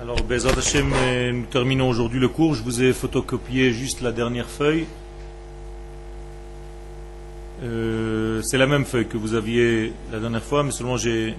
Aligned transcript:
Alors, 0.00 0.22
Bezat 0.22 0.56
Hashem, 0.56 0.90
euh, 0.94 1.30
nous 1.30 1.44
terminons 1.44 1.86
aujourd'hui 1.86 2.20
le 2.20 2.28
cours. 2.28 2.54
Je 2.54 2.62
vous 2.62 2.82
ai 2.82 2.94
photocopié 2.94 3.70
juste 3.70 4.00
la 4.00 4.12
dernière 4.12 4.48
feuille. 4.48 4.86
Euh, 7.62 8.40
c'est 8.40 8.56
la 8.56 8.66
même 8.66 8.86
feuille 8.86 9.06
que 9.06 9.18
vous 9.18 9.34
aviez 9.34 9.92
la 10.10 10.18
dernière 10.18 10.42
fois, 10.42 10.62
mais 10.62 10.70
seulement 10.70 10.96
j'ai 10.96 11.34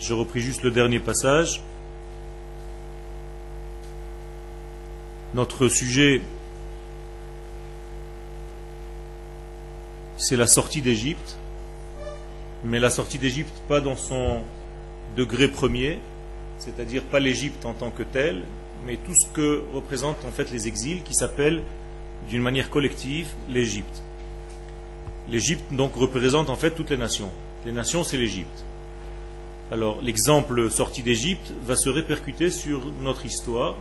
j'ai 0.00 0.12
repris 0.12 0.40
juste 0.40 0.64
le 0.64 0.72
dernier 0.72 0.98
passage. 0.98 1.62
Notre 5.34 5.68
sujet, 5.68 6.20
c'est 10.16 10.36
la 10.36 10.48
sortie 10.48 10.82
d'Égypte, 10.82 11.36
mais 12.64 12.80
la 12.80 12.90
sortie 12.90 13.18
d'Égypte 13.18 13.54
pas 13.68 13.80
dans 13.80 13.94
son 13.94 14.40
degré 15.16 15.46
premier, 15.46 16.00
c'est-à-dire 16.58 17.02
pas 17.02 17.20
l'Égypte 17.20 17.64
en 17.64 17.72
tant 17.72 17.90
que 17.90 18.02
telle, 18.02 18.42
mais 18.86 18.96
tout 18.96 19.14
ce 19.14 19.26
que 19.26 19.62
représentent 19.72 20.24
en 20.24 20.30
fait 20.30 20.50
les 20.50 20.68
exils 20.68 21.02
qui 21.02 21.14
s'appellent 21.14 21.62
d'une 22.28 22.42
manière 22.42 22.70
collective 22.70 23.28
l'Égypte. 23.48 24.02
L'Égypte 25.30 25.72
donc 25.72 25.94
représente 25.94 26.50
en 26.50 26.56
fait 26.56 26.70
toutes 26.70 26.90
les 26.90 26.96
nations. 26.96 27.30
Les 27.66 27.72
nations 27.72 28.02
c'est 28.04 28.16
l'Égypte. 28.16 28.64
Alors 29.70 29.98
l'exemple 30.02 30.70
sorti 30.70 31.02
d'Égypte 31.02 31.52
va 31.64 31.76
se 31.76 31.90
répercuter 31.90 32.50
sur 32.50 32.86
notre 33.02 33.26
histoire. 33.26 33.76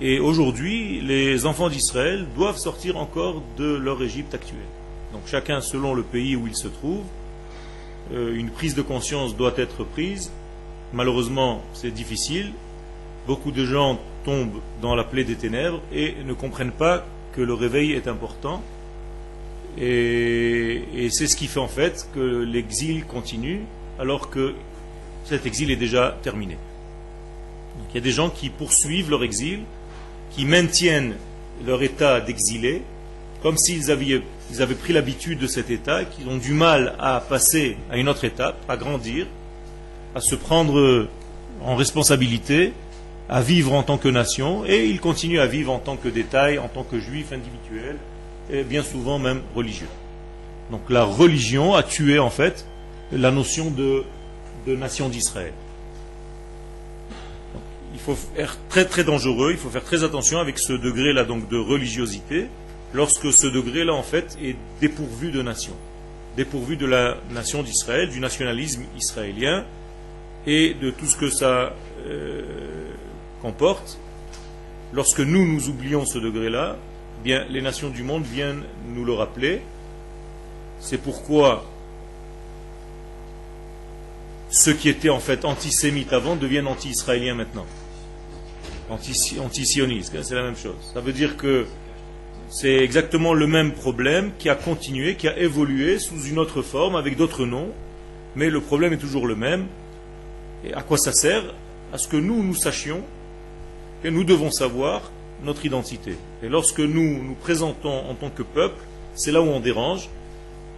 Et 0.00 0.20
aujourd'hui, 0.20 1.00
les 1.00 1.46
enfants 1.46 1.70
d'Israël 1.70 2.26
doivent 2.34 2.58
sortir 2.58 2.98
encore 2.98 3.42
de 3.56 3.74
leur 3.76 4.02
Égypte 4.02 4.34
actuelle. 4.34 4.60
Donc 5.12 5.22
chacun 5.26 5.60
selon 5.60 5.94
le 5.94 6.02
pays 6.02 6.36
où 6.36 6.46
il 6.46 6.56
se 6.56 6.68
trouve, 6.68 7.04
euh, 8.12 8.34
une 8.34 8.50
prise 8.50 8.74
de 8.74 8.82
conscience 8.82 9.36
doit 9.36 9.54
être 9.56 9.84
prise. 9.84 10.30
Malheureusement, 10.92 11.62
c'est 11.74 11.90
difficile. 11.90 12.52
Beaucoup 13.26 13.50
de 13.50 13.64
gens 13.64 13.98
tombent 14.24 14.60
dans 14.80 14.94
la 14.94 15.04
plaie 15.04 15.24
des 15.24 15.34
ténèbres 15.34 15.80
et 15.92 16.14
ne 16.24 16.32
comprennent 16.32 16.72
pas 16.72 17.04
que 17.32 17.40
le 17.40 17.54
réveil 17.54 17.92
est 17.92 18.08
important. 18.08 18.62
Et, 19.78 21.08
c'est 21.10 21.26
ce 21.26 21.36
qui 21.36 21.46
fait 21.46 21.60
en 21.60 21.68
fait 21.68 22.08
que 22.14 22.20
l'exil 22.20 23.04
continue 23.04 23.60
alors 23.98 24.30
que 24.30 24.54
cet 25.24 25.46
exil 25.46 25.70
est 25.70 25.76
déjà 25.76 26.16
terminé. 26.22 26.56
Il 27.90 27.94
y 27.94 27.98
a 27.98 28.00
des 28.00 28.10
gens 28.10 28.30
qui 28.30 28.48
poursuivent 28.48 29.10
leur 29.10 29.22
exil, 29.22 29.60
qui 30.30 30.44
maintiennent 30.44 31.14
leur 31.66 31.82
état 31.82 32.20
d'exilé, 32.20 32.82
comme 33.42 33.56
s'ils 33.56 33.90
avaient, 33.90 34.22
avaient 34.58 34.74
pris 34.74 34.92
l'habitude 34.92 35.38
de 35.38 35.46
cet 35.46 35.70
état, 35.70 36.04
qu'ils 36.04 36.28
ont 36.28 36.38
du 36.38 36.52
mal 36.52 36.94
à 36.98 37.20
passer 37.20 37.76
à 37.90 37.96
une 37.96 38.08
autre 38.08 38.24
étape, 38.24 38.58
à 38.68 38.76
grandir, 38.76 39.26
à 40.16 40.20
se 40.20 40.34
prendre 40.34 41.08
en 41.62 41.76
responsabilité, 41.76 42.72
à 43.28 43.42
vivre 43.42 43.74
en 43.74 43.82
tant 43.82 43.98
que 43.98 44.08
nation, 44.08 44.64
et 44.64 44.86
ils 44.86 44.98
continuent 44.98 45.40
à 45.40 45.46
vivre 45.46 45.70
en 45.70 45.78
tant 45.78 45.96
que 45.96 46.08
détail, 46.08 46.58
en 46.58 46.68
tant 46.68 46.84
que 46.84 46.98
juifs 46.98 47.32
individuels, 47.32 47.98
et 48.50 48.64
bien 48.64 48.82
souvent 48.82 49.18
même 49.18 49.42
religieux. 49.54 49.90
Donc 50.70 50.88
la 50.88 51.04
religion 51.04 51.74
a 51.74 51.82
tué 51.82 52.18
en 52.18 52.30
fait 52.30 52.64
la 53.12 53.30
notion 53.30 53.70
de 53.70 54.04
de 54.66 54.74
nation 54.74 55.08
d'Israël. 55.08 55.52
Il 57.92 58.00
faut 58.00 58.16
être 58.36 58.58
très 58.70 58.86
très 58.86 59.04
dangereux, 59.04 59.50
il 59.52 59.58
faut 59.58 59.68
faire 59.68 59.84
très 59.84 60.02
attention 60.02 60.38
avec 60.40 60.58
ce 60.58 60.72
degré-là 60.72 61.24
donc 61.24 61.48
de 61.50 61.58
religiosité, 61.58 62.46
lorsque 62.94 63.32
ce 63.32 63.46
degré-là 63.46 63.92
en 63.92 64.02
fait 64.02 64.38
est 64.42 64.56
dépourvu 64.80 65.30
de 65.30 65.42
nation, 65.42 65.74
dépourvu 66.36 66.76
de 66.76 66.86
la 66.86 67.18
nation 67.30 67.62
d'Israël, 67.62 68.08
du 68.08 68.18
nationalisme 68.18 68.84
israélien 68.96 69.64
et 70.46 70.74
de 70.74 70.90
tout 70.90 71.06
ce 71.06 71.16
que 71.16 71.30
ça 71.30 71.74
euh, 72.06 72.42
comporte. 73.42 73.98
Lorsque 74.92 75.20
nous 75.20 75.46
nous 75.46 75.68
oublions 75.68 76.04
ce 76.04 76.18
degré-là, 76.18 76.76
bien 77.24 77.44
les 77.50 77.60
nations 77.60 77.90
du 77.90 78.02
monde 78.02 78.24
viennent 78.24 78.62
nous 78.94 79.04
le 79.04 79.12
rappeler. 79.12 79.62
C'est 80.78 80.98
pourquoi 80.98 81.64
ceux 84.48 84.74
qui 84.74 84.88
étaient 84.88 85.08
en 85.08 85.18
fait 85.18 85.44
antisémites 85.44 86.12
avant 86.12 86.36
deviennent 86.36 86.68
anti-israéliens 86.68 87.34
maintenant. 87.34 87.66
Anti-sionistes, 88.88 90.22
c'est 90.22 90.34
la 90.34 90.44
même 90.44 90.56
chose. 90.56 90.76
Ça 90.94 91.00
veut 91.00 91.12
dire 91.12 91.36
que 91.36 91.66
c'est 92.48 92.76
exactement 92.76 93.34
le 93.34 93.48
même 93.48 93.72
problème 93.72 94.30
qui 94.38 94.48
a 94.48 94.54
continué, 94.54 95.16
qui 95.16 95.26
a 95.26 95.36
évolué 95.36 95.98
sous 95.98 96.22
une 96.22 96.38
autre 96.38 96.62
forme, 96.62 96.94
avec 96.94 97.16
d'autres 97.16 97.44
noms, 97.44 97.70
mais 98.36 98.48
le 98.48 98.60
problème 98.60 98.92
est 98.92 98.98
toujours 98.98 99.26
le 99.26 99.34
même. 99.34 99.66
Et 100.64 100.74
à 100.74 100.82
quoi 100.82 100.98
ça 100.98 101.12
sert 101.12 101.42
À 101.92 101.98
ce 101.98 102.08
que 102.08 102.16
nous, 102.16 102.42
nous 102.42 102.54
sachions 102.54 103.02
que 104.02 104.08
nous 104.08 104.24
devons 104.24 104.50
savoir 104.50 105.10
notre 105.42 105.64
identité. 105.66 106.16
Et 106.42 106.48
lorsque 106.48 106.80
nous 106.80 107.22
nous 107.22 107.34
présentons 107.34 108.08
en 108.08 108.14
tant 108.14 108.30
que 108.30 108.42
peuple, 108.42 108.82
c'est 109.14 109.32
là 109.32 109.40
où 109.40 109.46
on 109.46 109.60
dérange, 109.60 110.08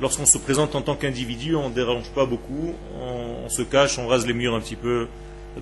lorsqu'on 0.00 0.26
se 0.26 0.38
présente 0.38 0.74
en 0.74 0.82
tant 0.82 0.94
qu'individu, 0.94 1.56
on 1.56 1.68
ne 1.68 1.74
dérange 1.74 2.10
pas 2.10 2.26
beaucoup, 2.26 2.74
on, 3.00 3.48
se 3.48 3.62
cache, 3.62 3.98
on 3.98 4.06
rase 4.06 4.26
les 4.26 4.34
murs 4.34 4.54
un 4.54 4.60
petit 4.60 4.76
peu 4.76 5.08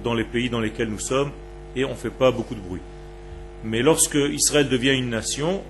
dans 0.02 0.14
les 0.14 0.24
pays 0.24 0.50
dans 0.50 0.60
lesquels 0.60 0.88
nous 0.88 0.98
sommes, 0.98 1.30
et 1.74 1.84
on 1.84 1.90
ne 1.90 1.94
fait 1.94 2.10
pas 2.10 2.30
beaucoup 2.30 2.54
de 2.54 2.60
bruit. 2.60 2.80
Mais 3.64 3.82
lorsque 3.82 4.16
Israël 4.16 4.68
devient 4.68 4.92
une 4.92 5.10
nation, 5.10 5.62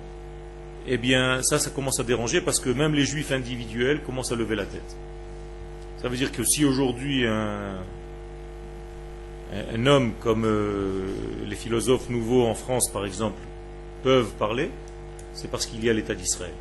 eh 0.87 0.99
bien 0.99 1.43
ça, 1.43 1.59
ça 1.59 1.71
commence 1.71 2.01
à 2.01 2.05
déranger 2.05 2.41
parce 2.41 2.61
que 2.61 2.71
même 2.71 2.95
les 2.95 3.05
juifs 3.05 3.33
individuels 3.33 4.01
commencent 4.03 4.33
à 4.33 4.37
lever 4.37 4.57
la 4.57 4.67
tête. 4.67 4.97
Ça 6.03 6.09
veut 6.09 6.17
dire 6.17 6.31
que 6.31 6.45
si 6.45 6.65
aujourd'hui 6.65 7.27
un, 7.27 7.77
un, 9.53 9.87
homme 9.87 10.13
comme 10.21 10.45
euh, 10.45 11.07
les 11.47 11.57
philosophes 11.57 12.09
nouveaux 12.09 12.47
en 12.47 12.55
France, 12.55 12.91
par 12.91 13.05
exemple, 13.05 13.41
peuvent 14.03 14.33
parler, 14.39 14.71
c'est 15.35 15.51
parce 15.51 15.67
qu'il 15.67 15.85
y 15.85 15.91
a 15.91 15.93
l'État 15.93 16.15
d'Israël. 16.15 16.53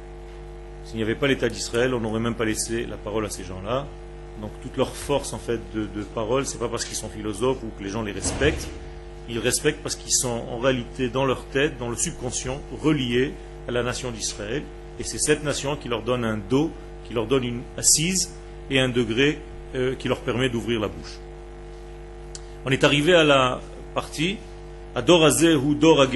S'il 0.86 0.98
n'y 0.98 1.04
avait 1.04 1.16
pas 1.16 1.28
l'État 1.28 1.50
d'Israël, 1.50 1.94
on 1.94 2.00
n'aurait 2.00 2.20
même 2.20 2.36
pas 2.36 2.46
laissé 2.46 2.86
la 2.86 2.98
parole 2.98 3.26
à 3.26 3.30
ces 3.30 3.44
gens-là. 3.44 3.88
Donc 4.42 4.52
toute 4.62 4.78
leur 4.78 4.96
force 4.96 5.34
en 5.34 5.40
fait 5.40 5.60
de, 5.74 5.88
de 5.88 6.04
parole, 6.04 6.46
c'est 6.46 6.60
pas 6.60 6.68
parce 6.68 6.86
qu'ils 6.86 6.98
sont 6.98 7.10
philosophes 7.10 7.64
ou 7.64 7.72
que 7.78 7.84
les 7.84 7.90
gens 7.90 8.04
les 8.04 8.12
respectent. 8.12 8.68
Ils 9.30 9.40
respectent 9.40 9.82
parce 9.82 9.96
qu'ils 9.96 10.14
sont 10.14 10.44
en 10.52 10.60
réalité 10.60 11.10
dans 11.10 11.26
leur 11.26 11.46
tête, 11.46 11.80
dans 11.80 11.90
le 11.90 11.96
subconscient, 11.96 12.62
reliés 12.84 13.34
à 13.68 13.72
la 13.72 13.82
nation 13.82 14.12
d'Israël. 14.12 14.64
Et 15.00 15.04
c'est 15.04 15.18
cette 15.18 15.44
nation 15.44 15.76
qui 15.76 15.90
leur 15.90 16.04
donne 16.04 16.24
un 16.24 16.38
dos, 16.38 16.70
qui 17.08 17.14
leur 17.14 17.26
donne 17.26 17.44
une 17.44 17.62
assise 17.78 18.32
et 18.70 18.80
un 18.80 18.90
degré 18.90 19.40
euh, 19.74 19.96
qui 19.96 20.08
leur 20.08 20.20
permet 20.20 20.50
d'ouvrir 20.50 20.80
la 20.80 20.88
bouche. 20.88 21.20
On 22.68 22.72
est 22.72 22.84
arrivé 22.84 23.14
à 23.14 23.24
la 23.24 23.62
partie 23.94 24.38
Adorazeh 24.96 25.54
ou 25.54 25.76
Dor 25.76 26.02
à 26.02 26.08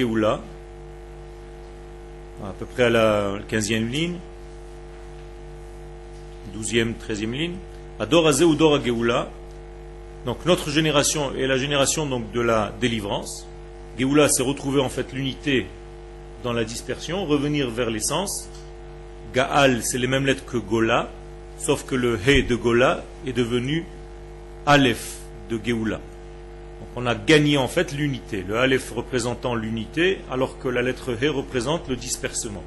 peu 2.58 2.66
près 2.66 2.84
à 2.84 2.90
la 2.90 3.38
15e 3.48 3.88
ligne. 3.88 4.16
12e, 6.56 6.94
13e 7.08 7.30
ligne. 7.30 7.54
Adorazé 8.00 8.44
ou 8.44 8.58
Geoula. 8.58 9.28
Donc 10.26 10.44
notre 10.44 10.70
génération 10.70 11.32
est 11.36 11.46
la 11.46 11.56
génération 11.56 12.04
donc 12.04 12.32
de 12.32 12.40
la 12.40 12.72
délivrance. 12.80 13.46
Geoula, 13.96 14.28
c'est 14.28 14.42
retrouver 14.42 14.80
en 14.80 14.88
fait 14.88 15.12
l'unité 15.12 15.68
dans 16.42 16.52
la 16.52 16.64
dispersion, 16.64 17.26
revenir 17.26 17.70
vers 17.70 17.90
l'essence. 17.90 18.48
Gaal, 19.32 19.84
c'est 19.84 19.98
les 19.98 20.08
mêmes 20.08 20.26
lettres 20.26 20.44
que 20.46 20.56
Gola, 20.56 21.10
sauf 21.58 21.84
que 21.84 21.94
le 21.94 22.18
He 22.26 22.42
de 22.42 22.56
Gola 22.56 23.04
est 23.24 23.32
devenu 23.32 23.84
Aleph 24.66 25.18
de 25.48 25.60
Geoula. 25.64 26.00
On 26.96 27.06
a 27.06 27.14
gagné 27.14 27.56
en 27.56 27.68
fait 27.68 27.92
l'unité, 27.92 28.44
le 28.46 28.58
Aleph 28.58 28.90
représentant 28.90 29.54
l'unité, 29.54 30.18
alors 30.30 30.58
que 30.58 30.68
la 30.68 30.82
lettre 30.82 31.16
He 31.22 31.28
représente 31.28 31.88
le 31.88 31.96
dispersement, 31.96 32.64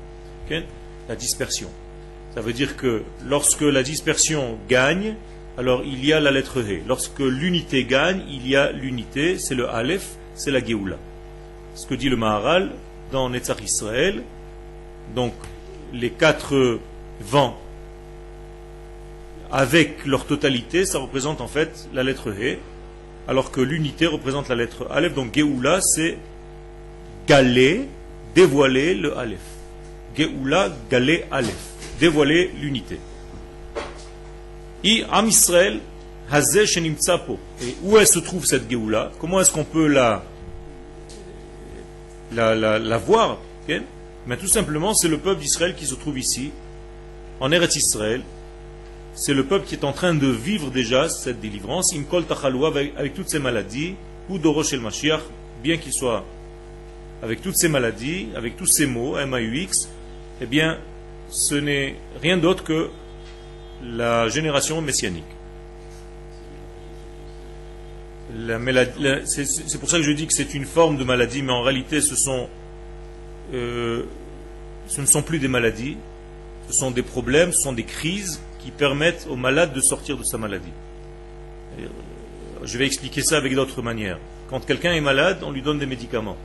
la 1.10 1.16
dispersion. 1.16 1.70
Ça 2.34 2.42
veut 2.42 2.54
dire 2.54 2.78
que 2.78 3.04
lorsque 3.26 3.62
la 3.62 3.84
dispersion 3.84 4.58
gagne, 4.70 5.16
alors 5.58 5.84
il 5.86 6.04
y 6.06 6.14
a 6.14 6.20
la 6.20 6.32
lettre 6.32 6.62
He. 6.62 6.82
Lorsque 6.88 7.20
l'unité 7.20 7.84
gagne, 7.84 8.24
il 8.30 8.48
y 8.48 8.56
a 8.56 8.72
l'unité, 8.72 9.38
c'est 9.38 9.56
le 9.56 9.70
Aleph, 9.70 10.16
c'est 10.36 10.52
la 10.52 10.64
Géoula. 10.64 10.98
Ce 11.76 11.86
que 11.86 11.94
dit 11.94 12.10
le 12.10 12.16
Maharal 12.16 12.72
dans 13.12 13.30
Netzach 13.30 13.62
Israël, 13.62 14.24
donc 15.16 15.34
les 15.92 16.10
quatre 16.10 16.80
vents 17.20 17.58
avec 19.52 20.06
leur 20.06 20.26
totalité, 20.26 20.86
ça 20.86 20.98
représente 20.98 21.42
en 21.42 21.48
fait 21.48 21.88
la 21.94 22.04
lettre 22.04 22.32
He, 22.32 22.58
alors 23.28 23.52
que 23.52 23.62
l'unité 23.62 24.06
représente 24.06 24.50
la 24.50 24.56
lettre 24.56 24.88
Aleph. 24.92 25.14
Donc 25.14 25.34
Géoula, 25.34 25.82
c'est 25.82 26.18
galer, 27.28 27.88
dévoiler 28.36 28.94
le 28.96 29.18
Aleph. 29.18 29.40
Géoula, 30.16 30.70
galer 30.90 31.26
Aleph 31.32 31.74
dévoiler 32.00 32.52
l'unité. 32.60 33.00
Et 34.84 35.04
Am 35.12 35.28
Israël, 35.28 35.80
et 36.32 37.76
où 37.84 37.98
se 38.06 38.20
trouve 38.20 38.46
cette 38.46 38.70
Géoula? 38.70 39.12
Comment 39.20 39.40
est-ce 39.40 39.52
qu'on 39.52 39.64
peut 39.64 39.88
la, 39.88 40.24
la, 42.32 42.98
voir? 42.98 43.38
Mais 44.28 44.38
tout 44.38 44.48
simplement, 44.48 44.94
c'est 44.94 45.08
le 45.08 45.18
peuple 45.18 45.42
d'Israël 45.42 45.76
qui 45.76 45.86
se 45.86 45.96
trouve 45.96 46.18
ici, 46.20 46.52
en 47.40 47.52
Eretz 47.52 47.76
Israël. 47.76 48.22
C'est 49.16 49.34
le 49.34 49.44
peuple 49.46 49.68
qui 49.68 49.76
est 49.76 49.86
en 49.86 49.94
train 49.94 50.16
de 50.16 50.28
vivre 50.28 50.72
déjà 50.72 51.08
cette 51.08 51.40
délivrance, 51.40 51.94
avec, 51.94 52.94
avec 52.98 53.14
toutes 53.14 53.30
ces 53.30 53.40
maladies, 53.40 53.96
ou 54.30 54.40
Dorosh 54.40 54.74
el 54.74 54.80
Mashiach, 54.80 55.22
bien 55.62 55.78
qu'il 55.78 55.94
soit 55.94 56.26
avec 57.22 57.42
toutes 57.42 57.56
ces 57.56 57.70
maladies, 57.70 58.28
avec 58.36 58.58
tous 58.58 58.66
ces 58.66 58.86
mots, 58.88 59.16
MAUX, 59.16 59.88
eh 60.42 60.46
bien, 60.46 60.80
ce 61.30 61.56
n'est 61.56 61.96
rien 62.22 62.38
d'autre 62.38 62.64
que 62.64 62.90
la 63.84 64.30
génération 64.30 64.82
messianique. 64.82 65.24
C'est 69.26 69.80
pour 69.80 69.90
ça 69.90 69.98
que 69.98 70.04
je 70.04 70.12
dis 70.12 70.26
que 70.26 70.34
c'est 70.34 70.56
une 70.56 70.66
forme 70.66 70.98
de 70.98 71.04
maladie, 71.04 71.44
mais 71.44 71.54
en 71.54 71.62
réalité, 71.62 72.02
ce, 72.02 72.16
euh, 73.54 74.04
ce 74.88 75.02
ne 75.02 75.06
sont 75.06 75.22
plus 75.22 75.38
des 75.38 75.48
maladies, 75.48 75.98
ce 76.68 76.74
sont 76.74 76.90
des 76.90 77.04
problèmes, 77.04 77.52
ce 77.52 77.62
sont 77.62 77.74
des 77.74 77.84
crises 77.84 78.42
qui 78.64 78.72
permettent 78.72 79.28
au 79.30 79.36
malade 79.36 79.74
de 79.74 79.82
sortir 79.82 80.18
de 80.18 80.24
sa 80.24 80.38
maladie. 80.38 80.72
Euh, 81.80 81.88
je 82.64 82.78
vais 82.78 82.86
expliquer 82.86 83.22
ça 83.22 83.38
avec 83.38 83.54
d'autres 83.54 83.82
manières. 83.82 84.20
Quand 84.50 84.66
quelqu'un 84.66 84.94
est 84.94 85.02
malade, 85.02 85.40
on 85.44 85.52
lui 85.52 85.62
donne 85.62 85.80
des 85.80 85.86
médicaments. 85.86 86.38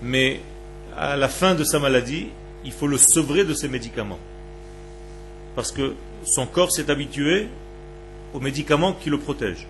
Mais 0.00 0.40
à 0.96 1.16
la 1.16 1.28
fin 1.28 1.56
de 1.56 1.64
sa 1.64 1.80
maladie, 1.80 2.28
il 2.64 2.70
faut 2.70 2.86
le 2.86 2.98
sevrer 2.98 3.44
de 3.44 3.52
ces 3.52 3.68
médicaments. 3.68 4.20
Parce 5.56 5.72
que 5.72 5.94
son 6.22 6.46
corps 6.46 6.70
s'est 6.70 6.88
habitué 6.88 7.48
aux 8.32 8.40
médicaments 8.40 8.92
qui 8.92 9.10
le 9.10 9.18
protègent. 9.18 9.66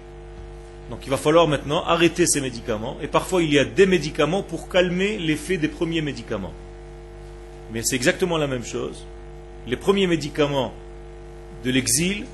Donc 0.90 1.00
il 1.04 1.10
va 1.10 1.16
falloir 1.16 1.48
maintenant 1.48 1.82
arrêter 1.84 2.26
ces 2.26 2.42
médicaments. 2.42 2.98
Et 3.00 3.08
parfois 3.08 3.42
il 3.42 3.52
y 3.52 3.58
a 3.58 3.64
des 3.64 3.86
médicaments 3.86 4.42
pour 4.42 4.68
calmer 4.68 5.16
l'effet 5.16 5.56
des 5.56 5.68
premiers 5.68 6.02
médicaments. 6.02 6.52
Mais 7.72 7.82
c'est 7.82 7.96
exactement 7.96 8.36
la 8.36 8.46
même 8.46 8.64
chose. 8.64 9.06
Les 9.66 9.76
premiers 9.76 10.06
médicaments 10.06 10.72
de 11.64 11.70
l'exil, 11.70 12.26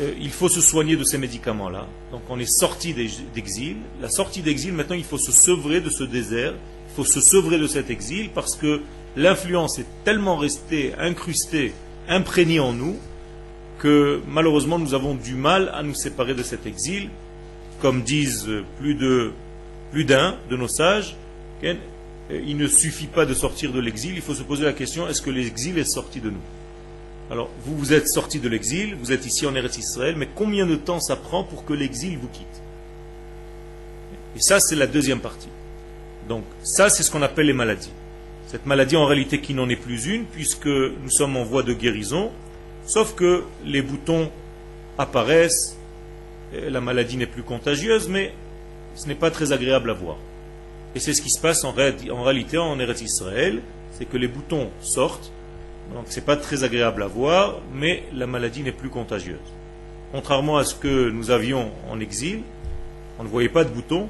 euh, 0.00 0.12
il 0.20 0.30
faut 0.30 0.48
se 0.48 0.60
soigner 0.60 0.96
de 0.96 1.04
ces 1.04 1.18
médicaments-là. 1.18 1.86
Donc 2.12 2.22
on 2.28 2.38
est 2.38 2.50
sorti 2.50 2.94
d'exil. 2.94 3.76
La 4.00 4.08
sortie 4.08 4.42
d'exil, 4.42 4.72
maintenant 4.72 4.96
il 4.96 5.04
faut 5.04 5.18
se 5.18 5.32
sevrer 5.32 5.80
de 5.80 5.90
ce 5.90 6.04
désert. 6.04 6.52
Il 6.90 6.94
faut 6.96 7.04
se 7.04 7.20
sevrer 7.20 7.58
de 7.58 7.66
cet 7.66 7.90
exil 7.90 8.30
parce 8.34 8.56
que 8.56 8.82
l'influence 9.16 9.78
est 9.78 9.86
tellement 10.04 10.36
restée 10.36 10.94
incrustée, 10.98 11.72
imprégnée 12.08 12.60
en 12.60 12.72
nous, 12.72 12.96
que 13.78 14.20
malheureusement 14.28 14.78
nous 14.78 14.94
avons 14.94 15.14
du 15.14 15.34
mal 15.34 15.70
à 15.74 15.82
nous 15.82 15.94
séparer 15.94 16.34
de 16.34 16.42
cet 16.42 16.66
exil 16.66 17.08
comme 17.80 18.02
disent 18.02 18.48
plus 18.78 18.94
de 18.94 19.32
plus 19.90 20.04
d'un 20.04 20.36
de 20.50 20.56
nos 20.56 20.68
sages, 20.68 21.16
il 22.30 22.56
ne 22.56 22.66
suffit 22.66 23.06
pas 23.06 23.26
de 23.26 23.34
sortir 23.34 23.72
de 23.72 23.80
l'exil, 23.80 24.14
il 24.14 24.22
faut 24.22 24.34
se 24.34 24.42
poser 24.42 24.64
la 24.64 24.72
question 24.72 25.08
est-ce 25.08 25.22
que 25.22 25.30
l'exil 25.30 25.78
est 25.78 25.84
sorti 25.84 26.20
de 26.20 26.30
nous? 26.30 26.40
Alors, 27.30 27.50
vous, 27.64 27.76
vous 27.76 27.92
êtes 27.92 28.08
sorti 28.08 28.38
de 28.38 28.48
l'exil, 28.48 28.94
vous 28.96 29.12
êtes 29.12 29.26
ici 29.26 29.46
en 29.46 29.54
Eretz 29.54 29.78
Israël, 29.78 30.14
mais 30.16 30.28
combien 30.34 30.66
de 30.66 30.76
temps 30.76 31.00
ça 31.00 31.16
prend 31.16 31.42
pour 31.42 31.64
que 31.64 31.72
l'exil 31.72 32.18
vous 32.18 32.28
quitte? 32.28 32.46
Et 34.36 34.40
ça, 34.40 34.60
c'est 34.60 34.76
la 34.76 34.86
deuxième 34.86 35.20
partie. 35.20 35.48
Donc, 36.28 36.44
ça, 36.62 36.90
c'est 36.90 37.02
ce 37.02 37.10
qu'on 37.10 37.22
appelle 37.22 37.46
les 37.46 37.52
maladies. 37.52 37.92
Cette 38.46 38.66
maladie, 38.66 38.96
en 38.96 39.06
réalité, 39.06 39.40
qui 39.40 39.54
n'en 39.54 39.68
est 39.68 39.76
plus 39.76 40.06
une, 40.06 40.24
puisque 40.26 40.66
nous 40.66 41.10
sommes 41.10 41.36
en 41.36 41.44
voie 41.44 41.62
de 41.62 41.72
guérison, 41.72 42.30
sauf 42.86 43.14
que 43.14 43.44
les 43.64 43.82
boutons 43.82 44.30
apparaissent, 44.98 45.76
la 46.52 46.80
maladie 46.80 47.16
n'est 47.16 47.26
plus 47.26 47.42
contagieuse, 47.42 48.08
mais 48.08 48.32
ce 48.96 49.08
n'est 49.08 49.14
pas 49.14 49.30
très 49.30 49.52
agréable 49.52 49.90
à 49.90 49.94
voir. 49.94 50.16
Et 50.94 51.00
c'est 51.00 51.12
ce 51.12 51.22
qui 51.22 51.30
se 51.30 51.40
passe 51.40 51.64
en, 51.64 51.72
réalité 51.72 52.58
en 52.58 52.78
Eretz 52.78 53.02
Israël, 53.02 53.60
c'est 53.92 54.04
que 54.04 54.16
les 54.16 54.28
boutons 54.28 54.70
sortent, 54.80 55.32
donc 55.92 56.06
ce 56.08 56.16
n'est 56.18 56.26
pas 56.26 56.36
très 56.36 56.64
agréable 56.64 57.02
à 57.02 57.06
voir, 57.06 57.60
mais 57.72 58.04
la 58.12 58.26
maladie 58.26 58.62
n'est 58.62 58.72
plus 58.72 58.90
contagieuse. 58.90 59.38
Contrairement 60.12 60.58
à 60.58 60.64
ce 60.64 60.74
que 60.74 61.10
nous 61.10 61.30
avions 61.30 61.70
en 61.90 61.98
exil, 61.98 62.40
on 63.18 63.24
ne 63.24 63.28
voyait 63.28 63.48
pas 63.48 63.64
de 63.64 63.70
boutons, 63.70 64.08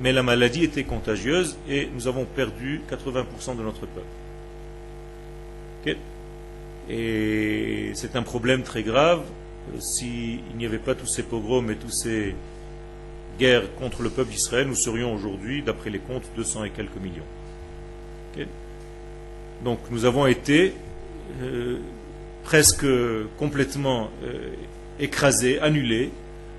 mais 0.00 0.12
la 0.12 0.22
maladie 0.22 0.64
était 0.64 0.84
contagieuse 0.84 1.56
et 1.68 1.88
nous 1.94 2.08
avons 2.08 2.24
perdu 2.24 2.82
80% 2.90 3.56
de 3.56 3.62
notre 3.62 3.86
peuple. 3.86 4.06
Et 6.88 7.92
c'est 7.94 8.16
un 8.16 8.22
problème 8.22 8.62
très 8.62 8.82
grave 8.82 9.22
euh, 9.72 9.80
s'il 9.80 10.40
n'y 10.56 10.66
avait 10.66 10.78
pas 10.78 10.94
tous 10.94 11.06
ces 11.06 11.22
pogroms 11.22 11.70
et 11.70 11.76
toutes 11.76 11.92
ces 11.92 12.34
guerres 13.40 13.74
contre 13.76 14.02
le 14.02 14.10
peuple 14.10 14.30
d'Israël, 14.30 14.66
nous 14.66 14.74
serions 14.74 15.14
aujourd'hui, 15.14 15.62
d'après 15.62 15.90
les 15.90 15.98
comptes, 15.98 16.30
200 16.36 16.64
et 16.64 16.70
quelques 16.70 17.00
millions. 17.02 17.24
Donc 19.64 19.78
nous 19.90 20.04
avons 20.04 20.26
été 20.26 20.74
euh, 21.42 21.78
presque 22.44 22.86
complètement 23.38 24.10
euh, 24.24 24.50
écrasés, 24.98 25.58
annulés 25.60 26.10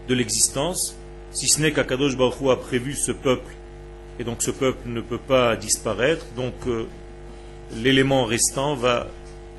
de 0.07 0.13
l'existence, 0.13 0.95
si 1.31 1.47
ce 1.47 1.61
n'est 1.61 1.71
qu'Akadosh 1.71 2.17
Baruch 2.17 2.49
a 2.49 2.55
prévu 2.55 2.93
ce 2.93 3.11
peuple, 3.11 3.53
et 4.19 4.23
donc 4.23 4.41
ce 4.41 4.51
peuple 4.51 4.87
ne 4.87 5.01
peut 5.01 5.17
pas 5.35 5.55
disparaître, 5.55 6.25
donc 6.35 6.53
l'élément 7.75 8.25
restant 8.25 8.75
va 8.75 9.07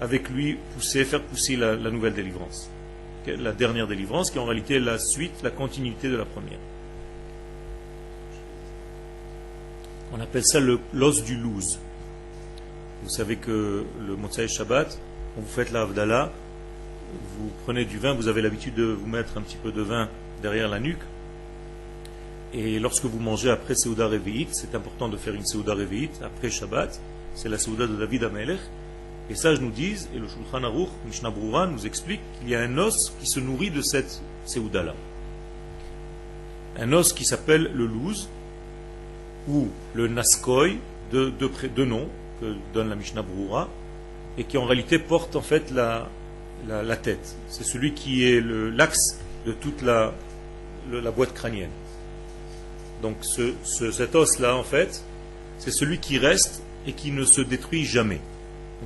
avec 0.00 0.28
lui 0.28 0.58
pousser, 0.74 1.04
faire 1.04 1.22
pousser 1.22 1.56
la 1.56 1.76
nouvelle 1.76 2.14
délivrance. 2.14 2.68
La 3.26 3.52
dernière 3.52 3.86
délivrance, 3.86 4.30
qui 4.30 4.38
est 4.38 4.40
en 4.40 4.44
réalité 4.44 4.78
la 4.78 4.98
suite, 4.98 5.42
la 5.42 5.50
continuité 5.50 6.08
de 6.08 6.16
la 6.16 6.24
première. 6.24 6.58
On 10.14 10.20
appelle 10.20 10.44
ça 10.44 10.60
l'os 10.60 11.24
du 11.24 11.36
louz. 11.36 11.78
Vous 13.02 13.08
savez 13.08 13.36
que 13.36 13.84
le 14.06 14.16
Motsai 14.16 14.46
Shabbat, 14.46 14.98
quand 15.34 15.40
vous 15.40 15.48
faites 15.48 15.72
la 15.72 15.82
Havdalah, 15.82 16.30
vous 17.38 17.50
prenez 17.64 17.86
du 17.86 17.98
vin, 17.98 18.12
vous 18.12 18.28
avez 18.28 18.42
l'habitude 18.42 18.74
de 18.74 18.84
vous 18.84 19.06
mettre 19.06 19.38
un 19.38 19.40
petit 19.40 19.56
peu 19.56 19.72
de 19.72 19.80
vin 19.80 20.10
derrière 20.42 20.68
la 20.68 20.80
nuque. 20.80 21.00
Et 22.52 22.78
lorsque 22.78 23.06
vous 23.06 23.18
mangez 23.18 23.50
après 23.50 23.74
Seuda 23.74 24.06
Revi'it, 24.06 24.48
c'est 24.52 24.74
important 24.74 25.08
de 25.08 25.16
faire 25.16 25.34
une 25.34 25.46
Seuda 25.46 25.74
Revi'it 25.74 26.10
après 26.22 26.50
Shabbat, 26.50 27.00
c'est 27.34 27.48
la 27.48 27.56
Seuda 27.56 27.86
de 27.86 27.96
David 27.96 28.24
Amelech. 28.24 28.60
Les 29.30 29.36
sages 29.36 29.62
nous 29.62 29.70
disent, 29.70 30.10
et 30.14 30.18
le 30.18 30.28
Shulchan 30.28 30.62
Aruch, 30.62 30.90
Mishnah 31.06 31.30
Brura, 31.30 31.66
nous 31.66 31.86
explique 31.86 32.20
qu'il 32.38 32.50
y 32.50 32.54
a 32.54 32.60
un 32.60 32.76
os 32.76 33.14
qui 33.18 33.26
se 33.26 33.40
nourrit 33.40 33.70
de 33.70 33.80
cette 33.80 34.20
Seouda-là. 34.44 34.94
Un 36.78 36.92
os 36.92 37.14
qui 37.14 37.24
s'appelle 37.24 37.70
le 37.72 37.86
louz, 37.86 38.28
ou 39.48 39.68
le 39.94 40.08
naskoy, 40.08 40.78
de 41.10 41.30
deux, 41.30 41.84
noms 41.84 42.08
que 42.40 42.54
donne 42.72 42.88
la 42.88 42.96
Mishnah 42.96 43.22
Brura, 43.22 43.68
et 44.38 44.44
qui 44.44 44.56
en 44.56 44.64
réalité 44.64 44.98
porte 44.98 45.36
en 45.36 45.42
fait 45.42 45.70
la, 45.70 46.08
tête. 46.96 47.36
C'est 47.48 47.64
celui 47.64 47.92
qui 47.92 48.24
est 48.26 48.40
l'axe 48.40 49.18
de 49.46 49.52
toute 49.52 49.82
la, 49.82 50.12
boîte 51.14 51.34
crânienne. 51.34 51.70
Donc 53.02 53.16
ce, 53.22 53.52
cet 53.64 54.14
os-là, 54.14 54.56
en 54.56 54.62
fait, 54.62 55.04
c'est 55.58 55.72
celui 55.72 55.98
qui 55.98 56.18
reste 56.18 56.62
et 56.86 56.92
qui 56.92 57.10
ne 57.10 57.24
se 57.24 57.40
détruit 57.40 57.84
jamais 57.84 58.20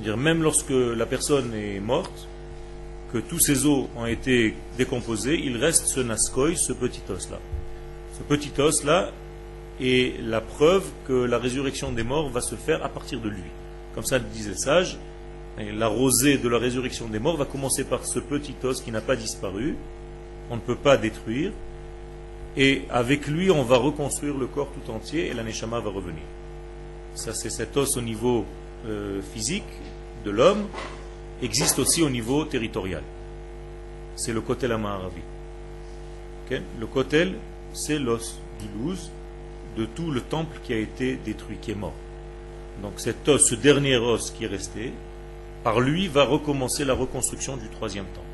dire 0.01 0.17
même 0.17 0.43
lorsque 0.43 0.69
la 0.69 1.05
personne 1.05 1.53
est 1.53 1.79
morte, 1.79 2.27
que 3.11 3.17
tous 3.17 3.39
ses 3.39 3.65
os 3.65 3.87
ont 3.95 4.05
été 4.05 4.53
décomposés, 4.77 5.39
il 5.43 5.57
reste 5.57 5.87
ce 5.87 5.99
nascoï, 6.01 6.57
ce 6.57 6.73
petit 6.73 7.01
os-là. 7.09 7.39
Ce 8.17 8.23
petit 8.23 8.51
os-là 8.59 9.11
est 9.79 10.21
la 10.21 10.41
preuve 10.41 10.85
que 11.07 11.13
la 11.13 11.37
résurrection 11.37 11.91
des 11.91 12.03
morts 12.03 12.29
va 12.29 12.41
se 12.41 12.55
faire 12.55 12.83
à 12.83 12.89
partir 12.89 13.19
de 13.19 13.29
lui. 13.29 13.43
Comme 13.93 14.05
ça 14.05 14.17
le 14.17 14.25
disait 14.25 14.55
sage, 14.55 14.97
la 15.57 15.87
rosée 15.87 16.37
de 16.37 16.47
la 16.49 16.57
résurrection 16.57 17.07
des 17.07 17.19
morts 17.19 17.37
va 17.37 17.45
commencer 17.45 17.83
par 17.83 18.05
ce 18.05 18.19
petit 18.19 18.55
os 18.63 18.81
qui 18.81 18.91
n'a 18.91 19.01
pas 19.01 19.15
disparu, 19.15 19.75
on 20.49 20.55
ne 20.55 20.61
peut 20.61 20.75
pas 20.75 20.97
détruire, 20.97 21.51
et 22.55 22.83
avec 22.89 23.27
lui 23.27 23.51
on 23.51 23.63
va 23.63 23.77
reconstruire 23.77 24.37
le 24.37 24.47
corps 24.47 24.71
tout 24.71 24.91
entier 24.91 25.27
et 25.27 25.33
la 25.33 25.43
neshama 25.43 25.79
va 25.79 25.89
revenir. 25.89 26.23
Ça 27.15 27.33
c'est 27.33 27.49
cet 27.49 27.75
os 27.77 27.97
au 27.97 28.01
niveau 28.01 28.45
euh, 28.85 29.21
physique 29.33 29.63
de 30.25 30.31
l'homme 30.31 30.65
existe 31.41 31.79
aussi 31.79 32.01
au 32.01 32.09
niveau 32.09 32.45
territorial. 32.45 33.03
C'est 34.15 34.33
le 34.33 34.41
kotel 34.41 34.71
amaharavi. 34.71 35.21
Le 36.79 36.87
kotel, 36.87 37.35
c'est 37.73 37.99
l'os 37.99 38.39
du 38.59 38.67
louz 38.77 39.11
de 39.77 39.85
tout 39.85 40.11
le 40.11 40.21
temple 40.21 40.59
qui 40.63 40.73
a 40.73 40.77
été 40.77 41.17
détruit, 41.23 41.57
qui 41.61 41.71
est 41.71 41.75
mort. 41.75 41.93
Donc 42.81 42.93
cet 42.97 43.27
os, 43.27 43.49
ce 43.49 43.55
dernier 43.55 43.97
os 43.97 44.31
qui 44.31 44.45
est 44.45 44.47
resté, 44.47 44.93
par 45.63 45.79
lui 45.79 46.07
va 46.07 46.25
recommencer 46.25 46.85
la 46.85 46.93
reconstruction 46.93 47.57
du 47.57 47.67
troisième 47.69 48.05
temple. 48.05 48.25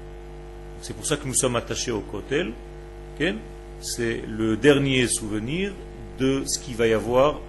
C'est 0.82 0.96
pour 0.96 1.06
ça 1.06 1.18
que 1.18 1.28
nous 1.28 1.34
sommes 1.34 1.56
attachés 1.56 1.92
au 1.92 2.02
kotel. 2.02 2.52
C'est 3.80 4.24
le 4.28 4.58
dernier 4.58 5.08
souvenir 5.08 5.74
de 6.20 6.44
ce 6.46 6.60
qu'il 6.60 6.76
va 6.76 6.88
y 6.88 6.94
avoir 6.94 7.40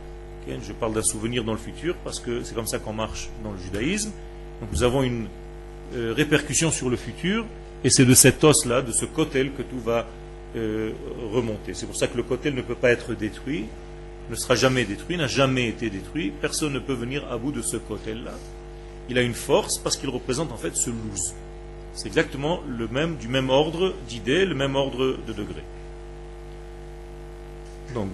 je 0.46 0.72
parle 0.72 0.94
d'un 0.94 1.02
souvenir 1.02 1.44
dans 1.44 1.52
le 1.52 1.58
futur 1.58 1.94
parce 2.04 2.20
que 2.20 2.42
c'est 2.42 2.54
comme 2.54 2.66
ça 2.66 2.78
qu'on 2.78 2.92
marche 2.92 3.30
dans 3.42 3.52
le 3.52 3.58
judaïsme. 3.58 4.10
Nous 4.72 4.82
avons 4.82 5.02
une 5.02 5.26
euh, 5.94 6.12
répercussion 6.14 6.70
sur 6.70 6.90
le 6.90 6.96
futur 6.96 7.46
et 7.82 7.90
c'est 7.90 8.04
de 8.04 8.14
cet 8.14 8.42
os-là, 8.44 8.82
de 8.82 8.92
ce 8.92 9.04
kotel, 9.04 9.52
que 9.52 9.62
tout 9.62 9.80
va 9.80 10.06
euh, 10.56 10.92
remonter. 11.32 11.74
C'est 11.74 11.86
pour 11.86 11.96
ça 11.96 12.06
que 12.06 12.16
le 12.16 12.22
kotel 12.22 12.54
ne 12.54 12.62
peut 12.62 12.74
pas 12.74 12.90
être 12.90 13.14
détruit, 13.14 13.66
ne 14.30 14.34
sera 14.36 14.54
jamais 14.54 14.84
détruit, 14.84 15.16
n'a 15.16 15.26
jamais 15.26 15.68
été 15.68 15.90
détruit. 15.90 16.32
Personne 16.40 16.72
ne 16.72 16.78
peut 16.78 16.94
venir 16.94 17.24
à 17.30 17.36
bout 17.36 17.52
de 17.52 17.62
ce 17.62 17.76
kotel-là. 17.76 18.34
Il 19.08 19.18
a 19.18 19.22
une 19.22 19.34
force 19.34 19.78
parce 19.78 19.96
qu'il 19.96 20.08
représente 20.08 20.52
en 20.52 20.56
fait 20.56 20.76
ce 20.76 20.90
loose. 20.90 21.34
C'est 21.94 22.08
exactement 22.08 22.60
le 22.66 22.88
même, 22.88 23.16
du 23.16 23.28
même 23.28 23.50
ordre 23.50 23.94
d'idées, 24.08 24.44
le 24.44 24.54
même 24.54 24.74
ordre 24.74 25.16
de 25.26 25.32
degrés. 25.32 25.62
Donc, 27.94 28.08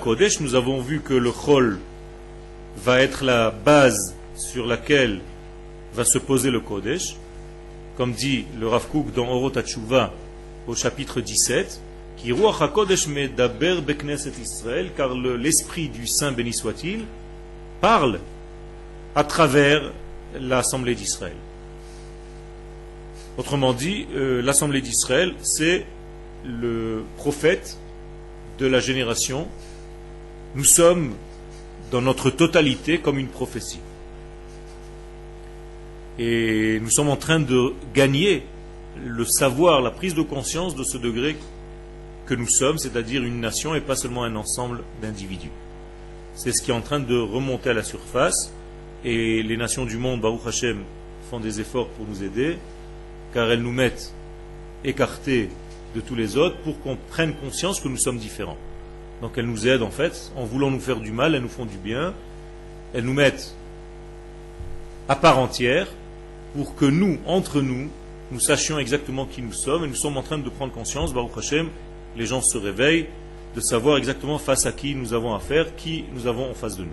Kodesh, 0.00 0.40
nous 0.40 0.54
avons 0.54 0.80
vu 0.80 1.00
que 1.00 1.12
le 1.12 1.30
Chol 1.30 1.78
va 2.78 3.00
être 3.00 3.24
la 3.24 3.50
base 3.50 4.14
sur 4.34 4.66
laquelle 4.66 5.20
va 5.92 6.04
se 6.04 6.16
poser 6.16 6.50
le 6.50 6.60
Kodesh, 6.60 7.16
comme 7.98 8.12
dit 8.12 8.46
le 8.58 8.68
Rav 8.68 8.88
Kook 8.88 9.12
dans 9.12 9.28
Orot 9.28 9.52
au 10.66 10.74
chapitre 10.74 11.20
17, 11.20 11.80
qui 12.22 12.30
HaKodesh 12.30 13.08
Medaber 13.08 13.80
Bekneset 13.80 14.32
Israël, 14.40 14.90
car 14.96 15.12
l'esprit 15.14 15.88
du 15.88 16.06
Saint 16.06 16.30
béni 16.30 16.52
soit-il 16.52 17.04
parle 17.80 18.20
à 19.16 19.24
travers 19.24 19.92
l'Assemblée 20.40 20.94
d'Israël. 20.94 21.36
Autrement 23.36 23.72
dit, 23.72 24.06
euh, 24.14 24.40
l'Assemblée 24.40 24.80
d'Israël, 24.80 25.34
c'est 25.42 25.84
le 26.44 27.02
prophète 27.16 27.76
de 28.58 28.66
la 28.66 28.78
génération. 28.78 29.48
Nous 30.54 30.64
sommes 30.64 31.14
dans 31.90 32.02
notre 32.02 32.30
totalité 32.30 32.98
comme 32.98 33.18
une 33.18 33.28
prophétie. 33.28 33.80
Et 36.18 36.78
nous 36.80 36.90
sommes 36.90 37.08
en 37.08 37.16
train 37.16 37.40
de 37.40 37.72
gagner 37.94 38.44
le 39.04 39.24
savoir, 39.24 39.80
la 39.80 39.90
prise 39.90 40.14
de 40.14 40.22
conscience 40.22 40.76
de 40.76 40.84
ce 40.84 40.98
degré 40.98 41.36
que 42.32 42.36
nous 42.38 42.48
sommes, 42.48 42.78
c'est-à-dire 42.78 43.22
une 43.24 43.40
nation 43.40 43.74
et 43.74 43.82
pas 43.82 43.94
seulement 43.94 44.24
un 44.24 44.36
ensemble 44.36 44.80
d'individus. 45.02 45.50
C'est 46.34 46.50
ce 46.52 46.62
qui 46.62 46.70
est 46.70 46.74
en 46.74 46.80
train 46.80 46.98
de 46.98 47.14
remonter 47.14 47.68
à 47.68 47.74
la 47.74 47.82
surface 47.82 48.54
et 49.04 49.42
les 49.42 49.58
nations 49.58 49.84
du 49.84 49.98
monde, 49.98 50.22
Baruch 50.22 50.46
Hashem, 50.46 50.78
font 51.28 51.40
des 51.40 51.60
efforts 51.60 51.88
pour 51.88 52.06
nous 52.08 52.22
aider 52.22 52.56
car 53.34 53.50
elles 53.50 53.60
nous 53.60 53.72
mettent 53.72 54.14
écartés 54.82 55.50
de 55.94 56.00
tous 56.00 56.14
les 56.14 56.38
autres 56.38 56.56
pour 56.62 56.80
qu'on 56.80 56.96
prenne 56.96 57.34
conscience 57.34 57.80
que 57.80 57.88
nous 57.88 57.98
sommes 57.98 58.16
différents. 58.16 58.56
Donc 59.20 59.32
elles 59.36 59.44
nous 59.44 59.68
aident 59.68 59.82
en 59.82 59.90
fait, 59.90 60.32
en 60.34 60.44
voulant 60.44 60.70
nous 60.70 60.80
faire 60.80 61.00
du 61.00 61.12
mal, 61.12 61.34
elles 61.34 61.42
nous 61.42 61.50
font 61.50 61.66
du 61.66 61.76
bien, 61.76 62.14
elles 62.94 63.04
nous 63.04 63.12
mettent 63.12 63.54
à 65.06 65.16
part 65.16 65.38
entière 65.38 65.86
pour 66.56 66.76
que 66.76 66.86
nous, 66.86 67.18
entre 67.26 67.60
nous, 67.60 67.90
nous 68.30 68.40
sachions 68.40 68.78
exactement 68.78 69.26
qui 69.26 69.42
nous 69.42 69.52
sommes 69.52 69.84
et 69.84 69.86
nous 69.86 69.94
sommes 69.94 70.16
en 70.16 70.22
train 70.22 70.38
de 70.38 70.48
prendre 70.48 70.72
conscience, 70.72 71.12
Baruch 71.12 71.36
Hashem, 71.36 71.68
les 72.16 72.26
gens 72.26 72.40
se 72.40 72.58
réveillent, 72.58 73.06
de 73.54 73.60
savoir 73.60 73.98
exactement 73.98 74.38
face 74.38 74.66
à 74.66 74.72
qui 74.72 74.94
nous 74.94 75.12
avons 75.12 75.34
affaire, 75.34 75.76
qui 75.76 76.04
nous 76.14 76.26
avons 76.26 76.50
en 76.50 76.54
face 76.54 76.76
de 76.76 76.84
nous. 76.84 76.90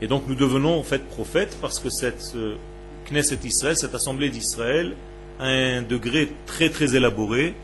Et 0.00 0.06
donc 0.06 0.24
nous 0.26 0.34
devenons 0.34 0.78
en 0.78 0.82
fait 0.82 1.06
prophètes 1.06 1.56
parce 1.60 1.78
que 1.78 1.90
cette 1.90 2.32
euh, 2.34 2.56
Knesset 3.10 3.38
Israël, 3.44 3.76
cette 3.76 3.94
assemblée 3.94 4.30
d'Israël, 4.30 4.94
a 5.38 5.46
un 5.46 5.82
degré 5.82 6.32
très 6.46 6.70
très 6.70 6.96
élaboré 6.96 7.54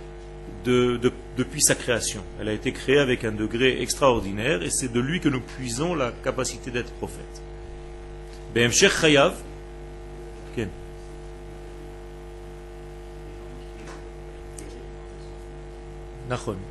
depuis 0.65 1.61
sa 1.61 1.75
création. 1.75 2.23
Elle 2.41 2.49
a 2.49 2.53
été 2.53 2.73
créée 2.73 2.99
avec 2.99 3.25
un 3.25 3.33
degré 3.33 3.81
extraordinaire 3.83 4.62
et 4.62 4.71
c'est 4.71 4.93
de 4.93 5.01
lui 5.01 5.21
que 5.21 5.29
nous 5.29 5.41
puisons 5.41 5.95
la 5.95 6.12
capacité 6.23 6.71
d'être 6.71 6.93
prophète. 6.93 7.43
Ben 8.55 8.71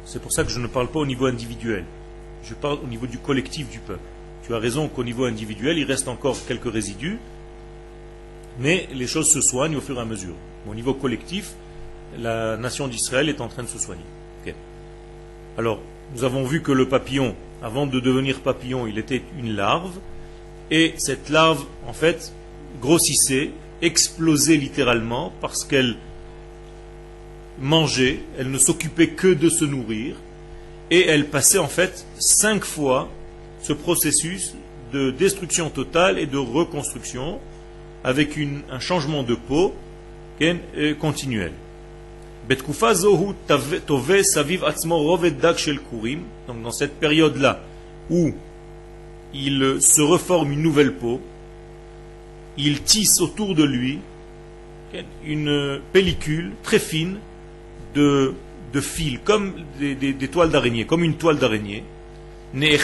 C'est 0.06 0.22
pour 0.22 0.32
ça 0.32 0.44
que 0.44 0.50
je 0.50 0.60
ne 0.60 0.68
parle 0.68 0.88
pas 0.88 1.00
au 1.00 1.06
niveau 1.06 1.26
individuel. 1.26 1.86
Je 2.44 2.54
parle 2.54 2.80
au 2.84 2.88
niveau 2.88 3.08
du 3.08 3.18
collectif 3.18 3.70
du 3.70 3.80
peuple. 3.80 4.00
Tu 4.44 4.54
as 4.56 4.60
raison 4.60 4.88
qu'au 4.88 5.04
niveau 5.04 5.26
individuel, 5.26 5.78
il 5.78 5.86
reste 5.86 6.08
encore 6.08 6.38
quelques 6.48 6.72
résidus, 6.72 7.20
mais 8.60 8.88
les 8.94 9.08
choses 9.08 9.32
se 9.32 9.42
soignent 9.42 9.76
au 9.76 9.82
fur 9.82 9.98
et 9.98 10.02
à 10.02 10.06
mesure. 10.06 10.34
Au 10.70 10.74
niveau 10.74 10.94
collectif, 10.94 11.52
la 12.18 12.58
nation 12.58 12.88
d'Israël 12.88 13.30
est 13.30 13.42
en 13.42 13.48
train 13.48 13.64
de 13.64 13.68
se 13.68 13.78
soigner. 13.78 14.04
Alors, 15.58 15.80
nous 16.16 16.24
avons 16.24 16.44
vu 16.46 16.62
que 16.62 16.72
le 16.72 16.88
papillon, 16.88 17.36
avant 17.62 17.86
de 17.86 18.00
devenir 18.00 18.40
papillon, 18.40 18.88
il 18.88 18.98
était 18.98 19.22
une 19.38 19.54
larve, 19.54 20.00
et 20.72 20.94
cette 20.98 21.30
larve, 21.30 21.66
en 21.88 21.94
fait, 21.94 22.34
grossissait, 22.82 23.52
explosait 23.82 24.56
littéralement, 24.56 25.34
parce 25.42 25.66
qu'elle 25.66 25.98
mangeait, 27.62 28.20
elle 28.38 28.52
ne 28.52 28.58
s'occupait 28.58 29.10
que 29.10 29.34
de 29.34 29.50
se 29.50 29.66
nourrir, 29.66 30.16
et 30.90 31.06
elle 31.08 31.28
passait 31.28 31.60
en 31.60 31.68
fait 31.68 32.06
cinq 32.20 32.64
fois 32.66 33.10
ce 33.62 33.74
processus 33.74 34.56
de 34.92 35.12
destruction 35.12 35.70
totale 35.70 36.18
et 36.20 36.26
de 36.26 36.38
reconstruction, 36.38 37.40
avec 38.04 38.38
un 38.70 38.80
changement 38.80 39.24
de 39.24 39.36
peau 39.36 39.74
continuel. 41.00 41.54
Donc 42.50 42.58
dans 46.64 46.72
cette 46.72 47.00
période-là 47.00 47.64
où 48.10 48.34
il 49.34 49.78
se 49.80 50.02
reforme 50.02 50.52
une 50.52 50.64
nouvelle 50.64 50.96
peau, 50.96 51.22
il 52.58 52.82
tisse 52.82 53.22
autour 53.22 53.56
de 53.56 53.64
lui 53.64 54.00
une 55.24 55.80
pellicule 55.94 56.52
très 56.64 56.80
fine 56.80 57.20
de, 57.94 58.34
de 58.74 58.82
fils, 58.82 59.20
comme 59.24 59.54
des, 59.80 60.28
toiles 60.28 60.50
d'araignée, 60.50 60.86
comme 60.86 61.04
une 61.04 61.16
toile 61.16 61.38
d'araignée. 61.38 61.84
Et 62.60 62.78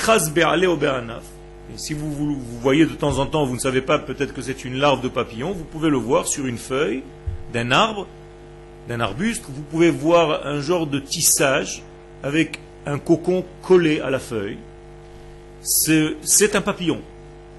si 1.75 1.93
vous, 1.93 2.11
vous, 2.11 2.41
voyez 2.61 2.85
de 2.85 2.93
temps 2.93 3.19
en 3.19 3.25
temps, 3.25 3.45
vous 3.45 3.55
ne 3.55 3.59
savez 3.59 3.81
pas 3.81 3.99
peut-être 3.99 4.33
que 4.33 4.41
c'est 4.41 4.63
une 4.63 4.75
larve 4.77 5.01
de 5.01 5.09
papillon, 5.09 5.51
vous 5.51 5.65
pouvez 5.65 5.89
le 5.89 5.97
voir 5.97 6.27
sur 6.27 6.45
une 6.45 6.57
feuille 6.57 7.03
d'un 7.53 7.71
arbre 7.71 8.07
d'un 8.87 8.99
arbuste, 8.99 9.43
vous 9.49 9.63
pouvez 9.63 9.89
voir 9.89 10.45
un 10.45 10.61
genre 10.61 10.87
de 10.87 10.99
tissage 10.99 11.83
avec 12.23 12.59
un 12.85 12.99
cocon 12.99 13.43
collé 13.61 13.99
à 13.99 14.09
la 14.09 14.19
feuille. 14.19 14.57
C'est 15.61 16.55
un 16.55 16.61
papillon 16.61 17.01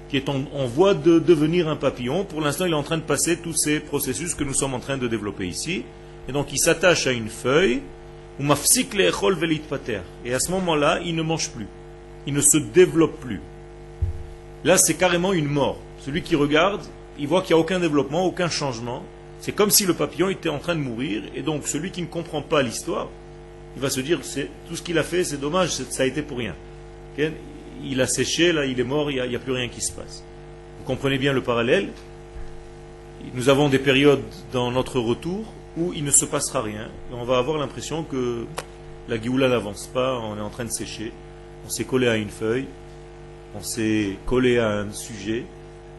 qui 0.09 0.17
est 0.17 0.27
en, 0.27 0.65
voie 0.65 0.95
de 0.95 1.19
devenir 1.19 1.69
un 1.69 1.75
papillon. 1.75 2.25
Pour 2.25 2.41
l'instant, 2.41 2.65
il 2.65 2.71
est 2.71 2.75
en 2.75 2.83
train 2.83 2.97
de 2.97 3.03
passer 3.03 3.37
tous 3.37 3.53
ces 3.53 3.79
processus 3.79 4.33
que 4.33 4.43
nous 4.43 4.55
sommes 4.55 4.73
en 4.73 4.79
train 4.79 4.97
de 4.97 5.07
développer 5.07 5.47
ici. 5.47 5.83
Et 6.29 6.31
donc, 6.31 6.53
il 6.53 6.59
s'attache 6.59 7.07
à 7.07 7.11
une 7.11 7.27
feuille. 7.27 7.81
Et 8.39 10.33
à 10.33 10.39
ce 10.39 10.51
moment-là, 10.51 10.99
il 11.03 11.15
ne 11.15 11.23
mange 11.23 11.49
plus. 11.49 11.65
Il 12.27 12.35
ne 12.35 12.41
se 12.41 12.57
développe 12.57 13.19
plus. 13.19 13.41
Là, 14.63 14.77
c'est 14.77 14.93
carrément 14.93 15.33
une 15.33 15.47
mort. 15.47 15.79
Celui 16.05 16.21
qui 16.21 16.35
regarde, 16.35 16.83
il 17.17 17.27
voit 17.27 17.41
qu'il 17.41 17.55
n'y 17.55 17.59
a 17.59 17.63
aucun 17.63 17.79
développement, 17.79 18.25
aucun 18.25 18.47
changement. 18.47 19.03
C'est 19.41 19.53
comme 19.53 19.71
si 19.71 19.87
le 19.87 19.95
papillon 19.95 20.29
était 20.29 20.49
en 20.49 20.59
train 20.59 20.75
de 20.75 20.81
mourir, 20.81 21.23
et 21.33 21.41
donc 21.41 21.65
celui 21.65 21.89
qui 21.91 22.01
ne 22.01 22.07
comprend 22.07 22.41
pas 22.41 22.61
l'histoire, 22.61 23.07
il 23.75 23.81
va 23.81 23.89
se 23.89 24.01
dire 24.01 24.19
c'est 24.21 24.49
tout 24.67 24.75
ce 24.75 24.81
qu'il 24.81 24.97
a 24.97 25.03
fait, 25.03 25.23
c'est 25.23 25.39
dommage, 25.39 25.69
ça 25.69 26.03
a 26.03 26.05
été 26.05 26.21
pour 26.21 26.37
rien. 26.37 26.55
Il 27.83 28.01
a 28.01 28.07
séché, 28.07 28.51
là, 28.51 28.65
il 28.65 28.79
est 28.79 28.83
mort, 28.83 29.09
il 29.11 29.21
n'y 29.23 29.35
a, 29.35 29.39
plus 29.39 29.53
rien 29.53 29.69
qui 29.69 29.81
se 29.81 29.91
passe. 29.93 30.23
Vous 30.77 30.85
comprenez 30.85 31.17
bien 31.17 31.33
le 31.33 31.41
parallèle? 31.41 31.89
Nous 33.33 33.49
avons 33.49 33.69
des 33.69 33.79
périodes 33.79 34.23
dans 34.51 34.71
notre 34.71 34.99
retour 34.99 35.45
où 35.77 35.93
il 35.93 36.03
ne 36.03 36.11
se 36.11 36.25
passera 36.25 36.61
rien, 36.61 36.89
et 37.11 37.13
on 37.13 37.23
va 37.23 37.37
avoir 37.37 37.57
l'impression 37.57 38.03
que 38.03 38.45
la 39.07 39.21
Géoula 39.21 39.49
n'avance 39.49 39.87
pas, 39.87 40.19
on 40.19 40.37
est 40.37 40.41
en 40.41 40.49
train 40.49 40.65
de 40.65 40.71
sécher, 40.71 41.11
on 41.65 41.69
s'est 41.69 41.85
collé 41.85 42.07
à 42.07 42.17
une 42.17 42.29
feuille, 42.29 42.67
on 43.55 43.61
s'est 43.61 44.17
collé 44.25 44.59
à 44.59 44.69
un 44.69 44.91
sujet, 44.91 45.45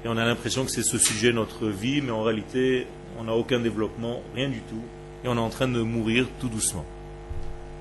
et 0.04 0.08
on 0.08 0.16
a 0.16 0.24
l'impression 0.24 0.64
que 0.64 0.70
c'est 0.70 0.82
ce 0.82 0.98
sujet 0.98 1.32
notre 1.32 1.68
vie, 1.68 2.00
mais 2.00 2.12
en 2.12 2.22
réalité, 2.22 2.86
on 3.18 3.24
n'a 3.24 3.34
aucun 3.34 3.60
développement, 3.60 4.20
rien 4.34 4.48
du 4.48 4.60
tout, 4.60 4.82
et 5.24 5.28
on 5.28 5.36
est 5.36 5.40
en 5.40 5.50
train 5.50 5.68
de 5.68 5.80
mourir 5.80 6.26
tout 6.40 6.48
doucement. 6.48 6.84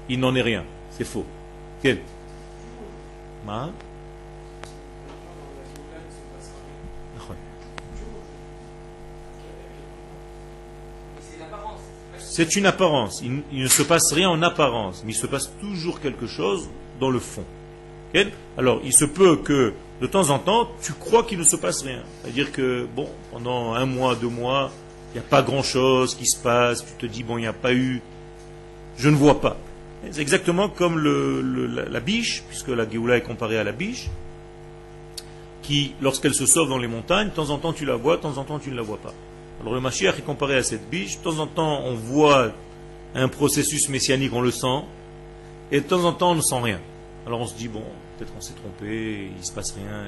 Il 0.09 0.19
n'en 0.19 0.35
est 0.35 0.41
rien, 0.41 0.63
c'est 0.91 1.05
faux. 1.05 1.25
Quel? 1.81 1.99
C'est 12.29 12.55
une 12.55 12.67
apparence. 12.67 13.23
Il, 13.23 13.63
ne 13.63 13.67
se 13.67 13.81
passe 13.81 14.13
rien 14.13 14.29
en 14.29 14.43
apparence, 14.43 15.01
mais 15.03 15.13
il 15.13 15.15
se 15.15 15.25
passe 15.25 15.51
toujours 15.59 15.99
quelque 15.99 16.27
chose 16.27 16.69
dans 16.99 17.09
le 17.09 17.17
fond. 17.17 17.43
Alors, 18.55 18.81
il 18.83 18.93
se 18.93 19.05
peut 19.05 19.37
que 19.37 19.73
de 19.99 20.05
temps 20.05 20.29
en 20.29 20.37
temps, 20.37 20.69
tu 20.81 20.93
crois 20.93 21.23
qu'il 21.23 21.39
ne 21.39 21.43
se 21.43 21.55
passe 21.55 21.81
rien. 21.81 22.01
C'est-à-dire 22.21 22.51
que, 22.51 22.87
bon, 22.95 23.09
pendant 23.31 23.73
un 23.73 23.87
mois, 23.87 24.15
deux 24.15 24.29
mois, 24.29 24.71
il 25.09 25.19
n'y 25.19 25.25
a 25.25 25.27
pas 25.27 25.41
grand-chose 25.41 26.13
qui 26.13 26.27
se 26.27 26.37
passe, 26.37 26.85
tu 26.85 26.93
te 26.93 27.11
dis, 27.11 27.23
bon, 27.23 27.39
il 27.39 27.41
n'y 27.41 27.47
a 27.47 27.53
pas 27.53 27.73
eu, 27.73 27.99
je 28.97 29.09
ne 29.09 29.15
vois 29.15 29.41
pas. 29.41 29.57
C'est 30.11 30.21
exactement 30.21 30.69
comme 30.69 30.99
la, 30.99 31.99
biche, 31.99 32.43
puisque 32.47 32.69
la 32.69 32.87
Géoula 32.87 33.17
est 33.17 33.21
comparée 33.21 33.57
à 33.57 33.63
la 33.63 33.71
biche, 33.71 34.07
qui, 35.63 35.93
lorsqu'elle 35.99 36.35
se 36.35 36.45
sauve 36.45 36.69
dans 36.69 36.77
les 36.77 36.87
montagnes, 36.87 37.29
de 37.29 37.33
temps 37.33 37.49
en 37.49 37.57
temps 37.57 37.73
tu 37.73 37.85
la 37.85 37.95
vois, 37.95 38.17
de 38.17 38.21
temps 38.21 38.37
en 38.37 38.43
temps 38.43 38.59
tu 38.59 38.69
ne 38.69 38.75
la 38.75 38.83
vois 38.83 38.97
pas. 38.99 39.13
Alors 39.61 39.73
le 39.73 39.81
Mashiach 39.81 40.17
est 40.17 40.25
comparé 40.25 40.55
à 40.55 40.63
cette 40.63 40.89
biche, 40.89 41.17
de 41.17 41.23
temps 41.23 41.39
en 41.39 41.47
temps 41.47 41.81
on 41.83 41.95
voit 41.95 42.51
un 43.15 43.27
processus 43.27 43.89
messianique, 43.89 44.31
on 44.33 44.41
le 44.41 44.51
sent, 44.51 44.83
et 45.71 45.81
de 45.81 45.85
temps 45.85 46.05
en 46.05 46.13
temps 46.13 46.31
on 46.31 46.35
ne 46.35 46.41
sent 46.41 46.59
rien. 46.61 46.79
Alors 47.25 47.41
on 47.41 47.47
se 47.47 47.55
dit, 47.55 47.67
bon, 47.67 47.83
peut-être 48.17 48.31
on 48.37 48.41
s'est 48.41 48.53
trompé, 48.53 49.29
il 49.31 49.37
ne 49.37 49.43
se 49.43 49.51
passe 49.51 49.73
rien. 49.73 50.05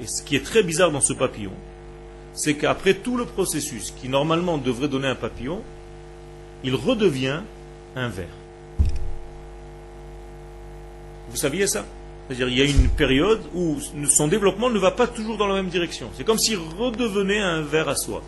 Et 0.00 0.06
ce 0.06 0.22
qui 0.22 0.36
est 0.36 0.44
très 0.44 0.62
bizarre 0.62 0.90
dans 0.90 1.00
ce 1.00 1.12
papillon, 1.12 1.52
c'est 2.32 2.54
qu'après 2.54 2.94
tout 2.94 3.16
le 3.16 3.24
processus 3.24 3.92
qui 3.92 4.08
normalement 4.08 4.58
devrait 4.58 4.88
donner 4.88 5.08
un 5.08 5.14
papillon, 5.14 5.62
il 6.64 6.74
redevient 6.74 7.40
un 7.96 8.08
ver. 8.08 8.28
Vous 11.30 11.36
saviez 11.36 11.66
ça? 11.66 11.84
C'est-à-dire 12.28 12.48
il 12.48 12.58
y 12.58 12.62
a 12.62 12.64
une 12.66 12.88
période 12.90 13.40
où 13.54 13.78
son 14.06 14.28
développement 14.28 14.68
ne 14.68 14.78
va 14.78 14.90
pas 14.90 15.06
toujours 15.06 15.38
dans 15.38 15.46
la 15.46 15.54
même 15.54 15.68
direction. 15.68 16.10
C'est 16.14 16.24
comme 16.24 16.38
s'il 16.38 16.58
redevenait 16.58 17.40
un 17.40 17.62
ver 17.62 17.88
à 17.88 17.96
soi. 17.96 18.22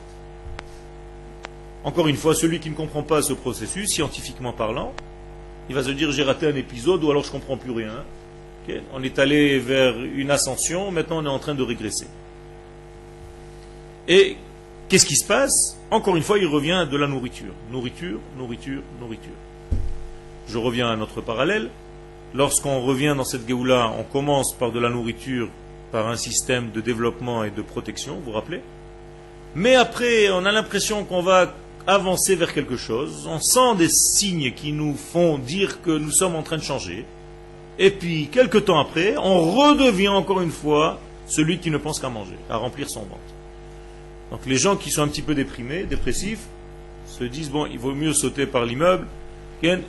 Encore 1.85 2.09
une 2.09 2.17
fois, 2.17 2.35
celui 2.35 2.61
qui 2.61 2.71
ne 2.71 2.75
comprend 2.75 3.03
pas 3.03 3.23
ce 3.23 3.33
processus, 3.33 3.91
scientifiquement 3.91 4.53
parlant, 4.53 4.93
il 5.69 5.75
va 5.75 5.83
se 5.83 5.91
dire 5.91 6.11
j'ai 6.13 6.23
raté 6.23 6.47
un 6.47 6.57
épisode 6.57 7.05
ou 7.05 7.11
alors 7.11 7.23
je 7.23 7.29
ne 7.29 7.33
comprends 7.33 7.57
plus 7.57 7.73
rien. 7.73 8.05
On 8.95 9.03
est 9.03 9.19
allé 9.19 9.59
vers 9.59 10.01
une 10.01 10.31
ascension, 10.31 10.91
maintenant 10.91 11.19
on 11.19 11.25
est 11.25 11.29
en 11.29 11.39
train 11.39 11.55
de 11.55 11.63
régresser. 11.63 12.07
Et 14.07 14.37
qu'est-ce 14.89 15.07
qui 15.07 15.17
se 15.17 15.25
passe? 15.27 15.77
Encore 15.91 16.17
une 16.17 16.23
fois, 16.23 16.39
il 16.39 16.47
revient 16.47 16.87
de 16.91 16.97
la 16.97 17.07
nourriture. 17.07 17.53
Nourriture, 17.71 18.21
nourriture, 18.39 18.83
nourriture. 19.01 19.33
Je 20.49 20.59
reviens 20.59 20.89
à 20.89 20.97
notre 20.97 21.21
parallèle. 21.21 21.69
Lorsqu'on 22.35 22.81
revient 22.81 23.15
dans 23.17 23.25
cette 23.25 23.47
Géoula, 23.47 23.93
on 23.99 24.05
commence 24.05 24.55
par 24.55 24.71
de 24.73 24.79
la 24.79 24.89
nourriture, 24.89 25.49
par 25.91 26.09
un 26.09 26.17
système 26.17 26.71
de 26.71 26.81
développement 26.81 27.43
et 27.45 27.51
de 27.51 27.63
protection, 27.63 28.15
vous 28.17 28.31
vous 28.31 28.33
rappelez? 28.33 28.61
Mais 29.55 29.75
après, 29.75 30.31
on 30.31 30.45
a 30.45 30.53
l'impression 30.53 31.05
qu'on 31.05 31.23
va 31.23 31.55
avancer 31.87 32.37
vers 32.37 32.53
quelque 32.55 32.77
chose, 32.77 33.27
on 33.29 33.41
sent 33.41 33.77
des 33.79 33.89
signes 33.89 34.53
qui 34.53 34.73
nous 34.73 34.95
font 34.95 35.39
dire 35.39 35.83
que 35.83 35.91
nous 35.91 36.13
sommes 36.13 36.37
en 36.37 36.43
train 36.43 36.59
de 36.59 36.63
changer, 36.63 37.05
et 37.83 37.91
puis, 37.91 38.29
quelques 38.31 38.67
temps 38.67 38.79
après, 38.79 39.17
on 39.17 39.41
redevient 39.41 40.09
encore 40.09 40.43
une 40.43 40.51
fois 40.51 41.01
celui 41.27 41.59
qui 41.59 41.71
ne 41.71 41.79
pense 41.79 41.99
qu'à 41.99 42.11
manger, 42.11 42.37
à 42.51 42.59
remplir 42.59 42.91
son 42.91 43.01
ventre. 43.01 43.21
Donc 44.31 44.45
les 44.45 44.59
gens 44.59 44.77
qui 44.77 44.91
sont 44.91 45.03
un 45.03 45.09
petit 45.09 45.23
peu 45.23 45.35
déprimés, 45.35 45.85
dépressifs, 45.85 46.47
se 47.07 47.25
disent, 47.25 47.51
bon, 47.51 47.67
il 47.67 47.79
vaut 47.79 47.95
mieux 47.95 48.13
sauter 48.13 48.45
par 48.47 48.67
l'immeuble. 48.67 49.07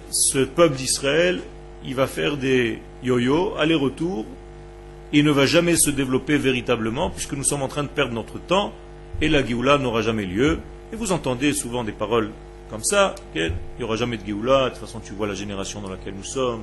Ce 0.10 0.40
peuple 0.40 0.76
d'Israël, 0.76 1.42
il 1.86 1.96
va 1.96 2.08
faire 2.08 2.38
des 2.38 2.80
yo-yo, 3.04 3.56
aller-retour, 3.58 4.26
il 5.14 5.26
ne 5.26 5.32
va 5.32 5.46
jamais 5.46 5.76
se 5.76 5.90
développer 5.90 6.38
véritablement, 6.38 7.10
puisque 7.10 7.34
nous 7.34 7.44
sommes 7.44 7.64
en 7.64 7.68
train 7.68 7.84
de 7.84 7.90
perdre 7.90 8.14
notre 8.14 8.40
temps, 8.40 8.72
et 9.22 9.30
la 9.30 9.46
Géoula 9.46 9.78
n'aura 9.78 10.02
jamais 10.02 10.26
lieu. 10.26 10.60
Et 10.94 10.96
vous 10.96 11.12
entendez 11.12 11.54
souvent 11.54 11.84
des 11.84 11.92
paroles 11.92 12.32
comme 12.70 12.84
ça, 12.84 13.16
il 13.36 13.52
n'y 13.78 13.84
aura 13.84 13.98
jamais 13.98 14.18
de 14.18 14.26
Géoula, 14.26 14.66
de 14.66 14.70
toute 14.70 14.80
façon 14.80 15.02
tu 15.02 15.14
vois 15.14 15.28
la 15.28 15.34
génération 15.34 15.82
dans 15.82 15.90
laquelle 15.90 16.14
nous 16.16 16.24
sommes, 16.24 16.62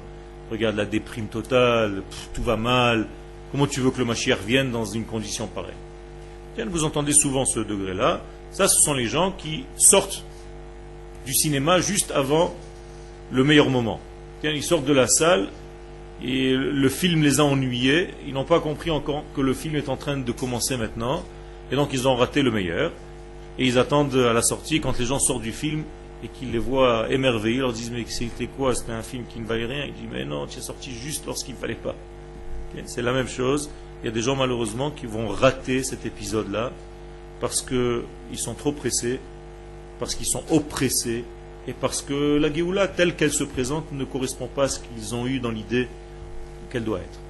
regarde 0.50 0.76
la 0.76 0.87
déprime 0.87 1.26
totale, 1.26 2.02
tout 2.32 2.42
va 2.42 2.56
mal, 2.56 3.06
comment 3.52 3.66
tu 3.66 3.80
veux 3.80 3.90
que 3.90 3.98
le 3.98 4.06
Mashiach 4.06 4.40
vienne 4.46 4.70
dans 4.70 4.87
une 4.87 5.04
condition 5.04 5.46
pareille? 5.46 5.75
Vous 6.66 6.84
entendez 6.84 7.12
souvent 7.12 7.44
ce 7.44 7.60
degré-là, 7.60 8.22
ça 8.50 8.66
ce 8.66 8.80
sont 8.80 8.94
les 8.94 9.06
gens 9.06 9.32
qui 9.32 9.64
sortent 9.76 10.25
du 11.25 11.34
cinéma 11.34 11.80
juste 11.80 12.10
avant 12.10 12.54
le 13.30 13.44
meilleur 13.44 13.68
moment. 13.68 14.00
Ils 14.45 14.62
sortent 14.62 14.85
de 14.85 14.92
la 14.92 15.09
salle 15.09 15.49
et 16.23 16.54
le 16.54 16.88
film 16.88 17.23
les 17.23 17.40
a 17.40 17.45
ennuyés, 17.45 18.09
ils 18.26 18.33
n'ont 18.33 18.45
pas 18.45 18.61
compris 18.61 18.90
encore 18.90 19.25
que 19.35 19.40
le 19.40 19.54
film 19.54 19.76
est 19.76 19.88
en 19.88 19.97
train 19.97 20.16
de 20.16 20.33
commencer 20.33 20.76
maintenant, 20.76 21.25
et 21.71 21.76
donc 21.76 21.90
ils 21.92 22.09
ont 22.09 22.16
raté 22.16 22.42
le 22.42 22.50
meilleur, 22.50 22.92
et 23.59 23.66
ils 23.66 23.78
attendent 23.78 24.14
à 24.14 24.33
la 24.33 24.42
sortie, 24.42 24.80
quand 24.80 24.99
les 24.99 25.07
gens 25.07 25.18
sortent 25.18 25.42
du 25.42 25.52
film, 25.52 25.85
et 26.23 26.28
qu'ils 26.28 26.50
les 26.50 26.59
voient 26.59 27.07
émerveillés, 27.11 27.57
ils 27.57 27.61
leur 27.61 27.73
disent 27.73 27.90
mais 27.92 28.04
c'était 28.09 28.47
quoi? 28.47 28.75
C'était 28.75 28.92
un 28.92 29.02
film 29.02 29.25
qui 29.33 29.38
ne 29.38 29.47
valait 29.47 29.66
rien. 29.66 29.85
Ils 29.85 29.92
disent 29.92 30.11
mais 30.11 30.25
non, 30.25 30.47
tu 30.47 30.59
es 30.59 30.62
sorti 30.62 30.90
juste 30.92 31.26
lorsqu'il 31.26 31.54
ne 31.54 31.61
fallait 31.61 31.75
pas. 31.75 31.95
C'est 32.87 33.02
la 33.02 33.12
même 33.12 33.28
chose. 33.28 33.71
Il 34.02 34.07
y 34.07 34.09
a 34.09 34.12
des 34.12 34.23
gens 34.23 34.37
malheureusement 34.37 34.90
qui 34.90 35.07
vont 35.07 35.28
rater 35.28 35.83
cet 35.83 36.07
épisode-là 36.07 36.73
parce 37.40 37.62
qu'ils 37.62 38.38
sont 38.38 38.54
trop 38.54 38.73
pressés, 38.73 39.21
parce 39.99 40.14
qu'ils 40.14 40.26
sont 40.26 40.42
oppressés 40.50 41.25
et 41.68 41.75
parce 41.75 42.00
que 42.00 42.38
la 42.38 42.50
Géoula 42.50 42.88
telle 42.88 43.14
qu'elle 43.14 43.30
se 43.30 43.44
présente 43.44 43.92
ne 43.92 44.04
correspond 44.04 44.46
pas 44.46 44.64
à 44.64 44.68
ce 44.68 44.81
qu'ils 44.81 45.14
ont 45.14 45.26
eu 45.26 45.38
dans 45.38 45.50
l'idée 45.50 45.87
qu'elle 46.70 46.83
doit 46.83 46.98
être. 46.98 47.20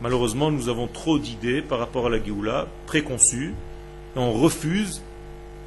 Malheureusement, 0.00 0.50
nous 0.50 0.70
avons 0.70 0.86
trop 0.86 1.18
d'idées 1.18 1.60
par 1.60 1.78
rapport 1.78 2.06
à 2.06 2.10
la 2.10 2.24
Géoula 2.24 2.66
préconçues 2.86 3.52
et 4.16 4.18
on 4.18 4.32
refuse 4.32 5.02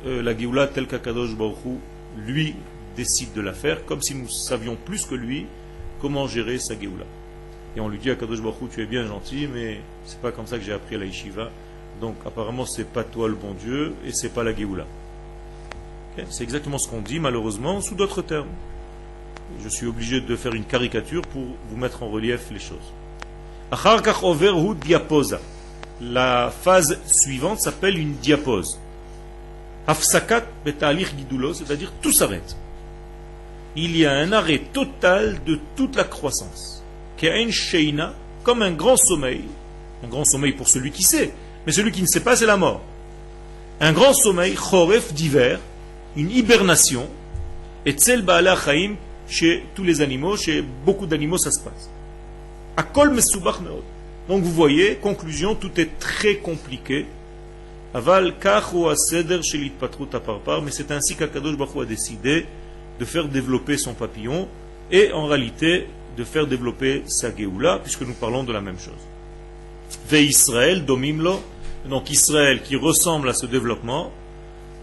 euh, 0.08 0.24
la 0.24 0.36
Géoula 0.36 0.66
telle 0.66 0.88
qu'Akadosh 0.88 1.36
Baruch 1.36 1.78
lui 2.18 2.56
décide 2.96 3.32
de 3.34 3.42
la 3.42 3.54
faire, 3.54 3.86
comme 3.86 4.02
si 4.02 4.16
nous 4.16 4.28
savions 4.28 4.76
plus 4.76 5.06
que 5.06 5.14
lui 5.14 5.46
comment 6.02 6.28
gérer 6.28 6.58
sa 6.58 6.80
Géoula. 6.80 7.06
Et 7.78 7.80
on 7.80 7.90
lui 7.90 8.00
dit 8.00 8.10
à 8.10 8.16
Kadosh 8.16 8.42
Baruch 8.42 8.72
tu 8.74 8.82
es 8.82 8.88
bien 8.88 9.06
gentil, 9.06 9.48
mais 9.54 9.82
c'est 10.04 10.20
pas 10.20 10.32
comme 10.32 10.48
ça 10.48 10.58
que 10.58 10.64
j'ai 10.64 10.74
appris 10.74 10.96
à 10.96 10.98
la 10.98 11.06
Yeshiva. 11.06 11.52
Donc 12.02 12.16
apparemment 12.26 12.66
c'est 12.66 12.92
pas 12.92 13.04
toi 13.04 13.28
le 13.28 13.36
bon 13.36 13.54
Dieu 13.54 13.94
et 14.04 14.14
c'est 14.14 14.30
pas 14.30 14.44
la 14.44 14.56
Géoula. 14.56 14.88
C'est 16.30 16.44
exactement 16.44 16.78
ce 16.78 16.88
qu'on 16.88 17.02
dit 17.02 17.20
malheureusement 17.20 17.82
sous 17.82 17.96
d'autres 17.96 18.22
termes. 18.22 18.48
Je 19.64 19.70
suis 19.70 19.88
obligé 19.88 20.22
de 20.22 20.36
faire 20.36 20.54
une 20.54 20.64
caricature 20.64 21.24
pour 21.24 21.44
vous 21.70 21.78
mettre 21.78 22.04
en 22.04 22.10
relief 22.10 22.50
les 22.52 22.60
choses. 22.60 22.78
La 26.02 26.52
phase 26.52 26.98
suivante 27.06 27.60
s'appelle 27.60 27.98
une 27.98 28.14
diapose. 28.14 28.80
Hafsakat 29.88 30.44
betalich 30.64 31.16
gidulo, 31.18 31.54
c'est-à-dire 31.54 31.92
tout 32.02 32.12
s'arrête. 32.12 32.56
Il 33.76 33.98
y 33.98 34.06
a 34.06 34.14
un 34.14 34.32
arrêt 34.32 34.62
total 34.72 35.40
de 35.46 35.60
toute 35.76 35.96
la 35.96 36.04
croissance. 36.04 36.84
Ke'en 37.18 37.52
sheina, 37.52 38.14
comme 38.44 38.62
un 38.62 38.72
grand 38.72 38.98
sommeil. 38.98 39.44
Un 40.04 40.08
grand 40.08 40.26
sommeil 40.26 40.54
pour 40.54 40.68
celui 40.68 40.92
qui 40.92 41.04
sait. 41.04 41.34
Mais 41.66 41.72
celui 41.72 41.92
qui 41.92 42.02
ne 42.02 42.08
sait 42.08 42.22
pas, 42.22 42.36
c'est 42.36 42.46
la 42.46 42.58
mort. 42.58 42.82
Un 43.82 43.94
grand 43.94 44.14
sommeil, 44.14 44.56
choref 44.56 45.14
d'hiver, 45.14 45.60
une 46.16 46.32
hibernation, 46.32 47.08
et 47.86 47.92
tsel 47.92 48.22
ba'ala 48.22 48.56
chaim, 48.56 48.96
chez 49.28 49.64
tous 49.76 49.84
les 49.84 50.02
animaux, 50.02 50.38
chez 50.38 50.64
beaucoup 50.86 51.06
d'animaux, 51.06 51.38
ça 51.38 51.52
se 51.52 51.60
passe. 51.60 51.90
Mesubach 53.12 53.60
meod. 53.62 53.84
Donc 54.28 54.44
vous 54.44 54.52
voyez, 54.52 54.96
conclusion, 54.96 55.56
tout 55.56 55.80
est 55.80 56.00
très 56.00 56.36
compliqué 56.38 57.06
Aval 57.94 58.36
mais 60.64 60.72
c'est 60.72 60.92
ainsi 60.92 61.16
qu'Akadosh 61.16 61.58
Baruch 61.58 61.82
a 61.82 61.86
décidé 61.86 62.46
de 63.00 63.06
faire 63.06 63.28
développer 63.28 63.78
son 63.78 63.96
papillon 63.96 64.48
et 64.92 65.12
en 65.12 65.26
réalité 65.26 65.88
de 66.16 66.24
faire 66.24 66.46
développer 66.46 67.04
sa 67.08 67.36
Géoula, 67.36 67.80
puisque 67.82 68.02
nous 68.02 68.14
parlons 68.14 68.44
de 68.44 68.54
la 68.54 68.62
même 68.62 68.78
chose. 68.78 68.94
Ve 70.08 70.22
Israël 70.22 70.86
domimlo, 70.86 71.42
donc 71.90 72.12
Israël 72.12 72.62
qui 72.62 72.76
ressemble 72.76 73.30
à 73.30 73.34
ce 73.34 73.48
développement, 73.48 74.12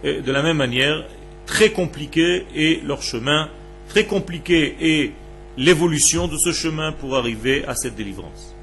de 0.05 0.33
la 0.33 0.43
même 0.43 0.57
manière, 0.57 1.05
très 1.47 1.71
compliqué 1.71 2.47
est 2.55 2.85
leur 2.85 3.03
chemin, 3.03 3.49
très 3.89 4.05
compliqué 4.05 4.77
est 4.81 5.13
l'évolution 5.57 6.29
de 6.29 6.37
ce 6.37 6.53
chemin 6.53 6.93
pour 6.93 7.17
arriver 7.17 7.65
à 7.67 7.75
cette 7.75 7.95
délivrance 7.95 8.57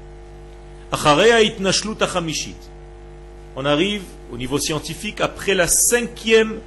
on 3.56 3.64
arrive 3.64 4.02
au 4.32 4.36
niveau 4.36 4.58
scientifique 4.58 5.20
après 5.20 5.54
la 5.54 5.66
cinquième 5.66 6.58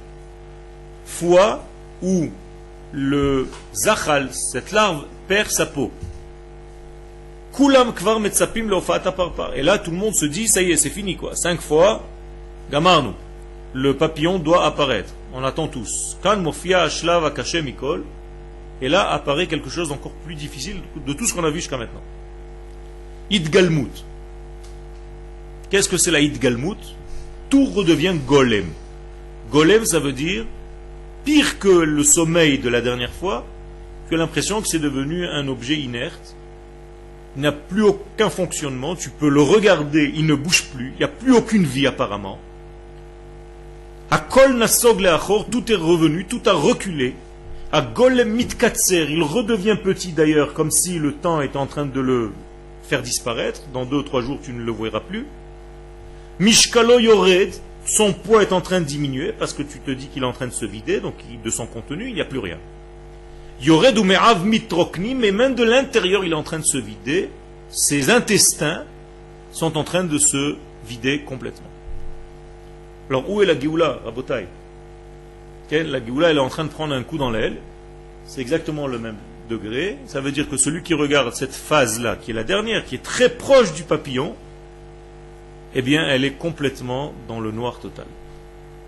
fois 1.06 1.64
où 2.02 2.28
le 2.92 3.48
zachal, 3.74 4.28
cette 4.32 4.72
larve, 4.72 5.04
perd 5.28 5.50
sa 5.50 5.66
peau. 5.66 5.90
Et 9.54 9.62
là, 9.62 9.78
tout 9.78 9.90
le 9.90 9.96
monde 9.96 10.14
se 10.14 10.26
dit, 10.26 10.48
ça 10.48 10.62
y 10.62 10.70
est, 10.72 10.76
c'est 10.76 10.90
fini, 10.90 11.16
quoi. 11.16 11.34
Cinq 11.34 11.60
fois, 11.60 12.04
gamarnu. 12.70 13.10
Le 13.74 13.96
papillon 13.96 14.38
doit 14.38 14.64
apparaître. 14.64 15.12
On 15.34 15.44
attend 15.44 15.68
tous. 15.68 16.16
Kan 16.22 16.38
mofia 16.38 16.88
mikol. 17.62 18.04
Et 18.80 18.88
là 18.88 19.10
apparaît 19.10 19.46
quelque 19.46 19.70
chose 19.70 19.88
d'encore 19.88 20.12
plus 20.24 20.34
difficile 20.34 20.76
de 21.04 21.12
tout 21.12 21.26
ce 21.26 21.34
qu'on 21.34 21.44
a 21.44 21.50
vu 21.50 21.56
jusqu'à 21.56 21.76
maintenant. 21.76 22.02
Idgalmut. 23.30 24.04
Qu'est-ce 25.70 25.88
que 25.88 25.98
c'est 25.98 26.10
la 26.10 26.24
Galmut? 26.24 26.78
Tout 27.50 27.66
redevient 27.66 28.14
golem. 28.26 28.66
Golem, 29.50 29.84
ça 29.84 29.98
veut 29.98 30.12
dire 30.12 30.46
pire 31.24 31.58
que 31.58 31.68
le 31.68 32.02
sommeil 32.04 32.58
de 32.58 32.70
la 32.70 32.80
dernière 32.80 33.12
fois, 33.12 33.44
as 34.10 34.16
l'impression 34.16 34.62
que 34.62 34.68
c'est 34.68 34.78
devenu 34.78 35.26
un 35.26 35.46
objet 35.48 35.76
inerte. 35.76 36.34
Il 37.36 37.42
n'a 37.42 37.52
plus 37.52 37.82
aucun 37.82 38.30
fonctionnement, 38.30 38.96
tu 38.96 39.10
peux 39.10 39.28
le 39.28 39.42
regarder, 39.42 40.10
il 40.14 40.24
ne 40.24 40.34
bouge 40.34 40.64
plus, 40.74 40.92
il 40.94 40.98
n'y 40.98 41.04
a 41.04 41.08
plus 41.08 41.34
aucune 41.34 41.64
vie 41.64 41.86
apparemment. 41.86 42.38
À 44.10 44.18
Kol 44.18 44.64
tout 45.50 45.70
est 45.70 45.74
revenu, 45.74 46.24
tout 46.24 46.40
a 46.46 46.52
reculé. 46.52 47.14
À 47.70 47.82
Golem 47.82 48.30
Mitkatser, 48.30 49.06
il 49.10 49.22
redevient 49.22 49.76
petit 49.82 50.12
d'ailleurs, 50.12 50.54
comme 50.54 50.70
si 50.70 50.98
le 50.98 51.12
temps 51.12 51.42
est 51.42 51.56
en 51.56 51.66
train 51.66 51.84
de 51.84 52.00
le 52.00 52.32
faire 52.84 53.02
disparaître. 53.02 53.64
Dans 53.74 53.84
deux 53.84 53.98
ou 53.98 54.02
trois 54.02 54.22
jours, 54.22 54.38
tu 54.42 54.54
ne 54.54 54.62
le 54.62 54.72
verras 54.72 55.00
plus. 55.00 55.26
Mishkalo 56.38 56.98
Yored, 56.98 57.52
son 57.84 58.14
poids 58.14 58.40
est 58.40 58.52
en 58.52 58.62
train 58.62 58.80
de 58.80 58.86
diminuer 58.86 59.34
parce 59.38 59.52
que 59.52 59.62
tu 59.62 59.78
te 59.80 59.90
dis 59.90 60.06
qu'il 60.06 60.22
est 60.22 60.26
en 60.26 60.32
train 60.32 60.46
de 60.46 60.52
se 60.52 60.64
vider, 60.64 61.00
donc 61.00 61.16
de 61.44 61.50
son 61.50 61.66
contenu, 61.66 62.08
il 62.08 62.14
n'y 62.14 62.22
a 62.22 62.24
plus 62.24 62.38
rien. 62.38 62.58
Yored 63.60 63.98
ou 63.98 64.04
Me'av 64.04 64.46
Mitrokni, 64.46 65.14
mais 65.14 65.32
même 65.32 65.54
de 65.54 65.64
l'intérieur, 65.64 66.24
il 66.24 66.32
est 66.32 66.36
en 66.36 66.42
train 66.42 66.60
de 66.60 66.64
se 66.64 66.78
vider. 66.78 67.28
Ses 67.70 68.08
intestins 68.08 68.84
sont 69.52 69.76
en 69.76 69.84
train 69.84 70.04
de 70.04 70.16
se 70.16 70.56
vider 70.86 71.20
complètement. 71.20 71.67
Alors 73.10 73.28
où 73.30 73.42
est 73.42 73.46
la 73.46 73.58
Géoula, 73.58 73.98
Rabotai? 74.04 74.46
La 75.70 76.04
Géoula, 76.04 76.30
elle 76.30 76.36
est 76.36 76.40
en 76.40 76.48
train 76.48 76.64
de 76.64 76.70
prendre 76.70 76.94
un 76.94 77.02
coup 77.02 77.18
dans 77.18 77.30
l'aile. 77.30 77.56
C'est 78.26 78.40
exactement 78.40 78.86
le 78.86 78.98
même 78.98 79.16
degré. 79.48 79.96
Ça 80.06 80.20
veut 80.20 80.32
dire 80.32 80.48
que 80.48 80.56
celui 80.56 80.82
qui 80.82 80.94
regarde 80.94 81.32
cette 81.34 81.54
phase-là, 81.54 82.16
qui 82.16 82.30
est 82.30 82.34
la 82.34 82.44
dernière, 82.44 82.84
qui 82.84 82.94
est 82.94 83.02
très 83.02 83.30
proche 83.30 83.72
du 83.72 83.84
papillon, 83.84 84.34
eh 85.74 85.82
bien, 85.82 86.06
elle 86.08 86.24
est 86.24 86.32
complètement 86.32 87.12
dans 87.28 87.40
le 87.40 87.50
noir 87.50 87.80
total. 87.80 88.06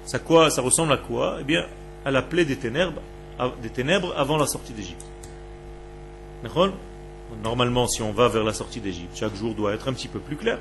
Ça, 0.04 0.18
quoi, 0.18 0.50
ça 0.50 0.62
ressemble 0.62 0.92
à 0.92 0.96
quoi? 0.96 1.38
Eh 1.40 1.44
bien, 1.44 1.66
à 2.04 2.10
la 2.10 2.22
plaie 2.22 2.44
des 2.44 2.56
ténèbres, 2.56 3.00
des 3.62 3.70
ténèbres 3.70 4.14
avant 4.16 4.36
la 4.36 4.46
sortie 4.46 4.72
d'Égypte. 4.72 5.04
Normalement, 7.42 7.86
si 7.86 8.02
on 8.02 8.12
va 8.12 8.28
vers 8.28 8.44
la 8.44 8.54
sortie 8.54 8.80
d'Égypte, 8.80 9.12
chaque 9.14 9.34
jour 9.34 9.54
doit 9.54 9.74
être 9.74 9.88
un 9.88 9.92
petit 9.92 10.08
peu 10.08 10.18
plus 10.18 10.36
clair. 10.36 10.58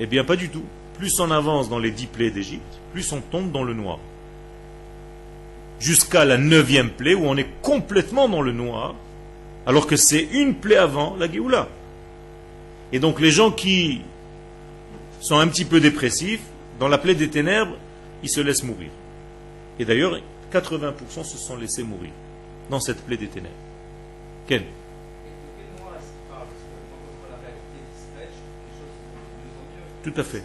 Eh 0.00 0.06
bien, 0.06 0.24
pas 0.24 0.36
du 0.36 0.48
tout. 0.48 0.64
Plus 0.98 1.18
on 1.20 1.30
avance 1.30 1.68
dans 1.68 1.78
les 1.78 1.90
dix 1.90 2.06
plaies 2.06 2.30
d'Égypte, 2.30 2.62
plus 2.92 3.12
on 3.12 3.20
tombe 3.20 3.50
dans 3.50 3.64
le 3.64 3.74
noir. 3.74 3.98
Jusqu'à 5.80 6.24
la 6.24 6.38
neuvième 6.38 6.90
plaie 6.90 7.14
où 7.14 7.26
on 7.26 7.36
est 7.36 7.48
complètement 7.62 8.28
dans 8.28 8.42
le 8.42 8.52
noir, 8.52 8.94
alors 9.66 9.86
que 9.86 9.96
c'est 9.96 10.22
une 10.32 10.54
plaie 10.54 10.76
avant 10.76 11.16
la 11.16 11.30
Géoula. 11.30 11.68
Et 12.92 12.98
donc 12.98 13.20
les 13.20 13.30
gens 13.30 13.50
qui 13.50 14.02
sont 15.20 15.38
un 15.38 15.48
petit 15.48 15.64
peu 15.64 15.80
dépressifs, 15.80 16.42
dans 16.78 16.88
la 16.88 16.98
plaie 16.98 17.14
des 17.14 17.28
ténèbres, 17.28 17.76
ils 18.22 18.28
se 18.28 18.40
laissent 18.40 18.62
mourir. 18.62 18.90
Et 19.78 19.84
d'ailleurs, 19.84 20.18
80% 20.52 21.24
se 21.24 21.38
sont 21.38 21.56
laissés 21.56 21.82
mourir 21.82 22.10
dans 22.70 22.80
cette 22.80 23.04
plaie 23.04 23.16
des 23.16 23.28
ténèbres. 23.28 23.54
Quel 24.46 24.64
Tout 30.02 30.12
à 30.16 30.22
fait. 30.22 30.42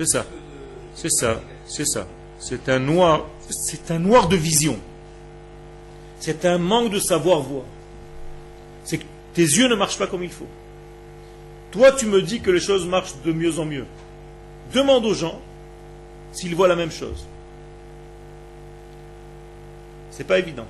C'est 0.00 0.06
ça. 0.06 0.24
C'est 0.94 1.10
ça. 1.10 1.42
C'est 1.66 1.84
ça. 1.84 2.06
C'est 2.38 2.70
un 2.70 2.78
noir. 2.78 3.26
C'est 3.50 3.90
un 3.90 3.98
noir 3.98 4.28
de 4.28 4.36
vision. 4.36 4.78
C'est 6.20 6.46
un 6.46 6.56
manque 6.56 6.90
de 6.90 6.98
savoir 6.98 7.40
voir. 7.40 7.64
C'est 8.82 8.96
que 8.96 9.04
tes 9.34 9.42
yeux 9.42 9.68
ne 9.68 9.74
marchent 9.74 9.98
pas 9.98 10.06
comme 10.06 10.22
il 10.22 10.30
faut. 10.30 10.46
Toi, 11.70 11.92
tu 11.92 12.06
me 12.06 12.22
dis 12.22 12.40
que 12.40 12.50
les 12.50 12.60
choses 12.60 12.86
marchent 12.86 13.12
de 13.26 13.32
mieux 13.32 13.58
en 13.58 13.66
mieux. 13.66 13.84
Demande 14.72 15.04
aux 15.04 15.12
gens 15.12 15.38
s'ils 16.32 16.54
voient 16.54 16.68
la 16.68 16.76
même 16.76 16.90
chose. 16.90 17.26
C'est 20.10 20.26
pas 20.26 20.38
évident. 20.38 20.66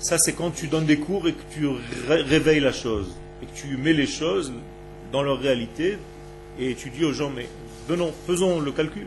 Ça, 0.00 0.18
c'est 0.18 0.34
quand 0.34 0.50
tu 0.50 0.68
donnes 0.68 0.84
des 0.84 0.98
cours 0.98 1.26
et 1.28 1.32
que 1.32 1.42
tu 1.50 1.66
réveilles 2.06 2.60
la 2.60 2.72
chose. 2.72 3.16
Et 3.42 3.46
que 3.46 3.56
tu 3.56 3.78
mets 3.78 3.94
les 3.94 4.06
choses 4.06 4.52
dans 5.12 5.22
leur 5.22 5.38
réalité 5.38 5.96
et 6.58 6.74
tu 6.74 6.90
dis 6.90 7.04
aux 7.04 7.12
gens, 7.12 7.30
mais 7.34 7.48
venons, 7.88 8.12
faisons 8.26 8.60
le 8.60 8.72
calcul. 8.72 9.06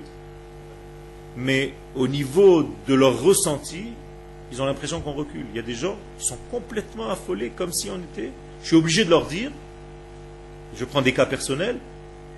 Mais 1.38 1.74
au 1.96 2.08
niveau 2.08 2.70
de 2.88 2.94
leur 2.94 3.22
ressenti, 3.22 3.86
ils 4.52 4.62
ont 4.62 4.66
l'impression 4.66 5.00
qu'on 5.00 5.14
recule. 5.14 5.46
Il 5.52 5.56
y 5.56 5.60
a 5.60 5.64
des 5.64 5.76
gens 5.76 5.98
qui 6.18 6.26
sont 6.26 6.38
complètement 6.50 7.10
affolés, 7.10 7.52
comme 7.56 7.72
si 7.72 7.90
on 7.90 7.98
était. 7.98 8.32
Je 8.62 8.68
suis 8.68 8.76
obligé 8.76 9.06
de 9.06 9.10
leur 9.10 9.26
dire, 9.26 9.52
je 10.78 10.86
prends 10.86 11.02
des 11.02 11.14
cas 11.14 11.26
personnels, 11.26 11.78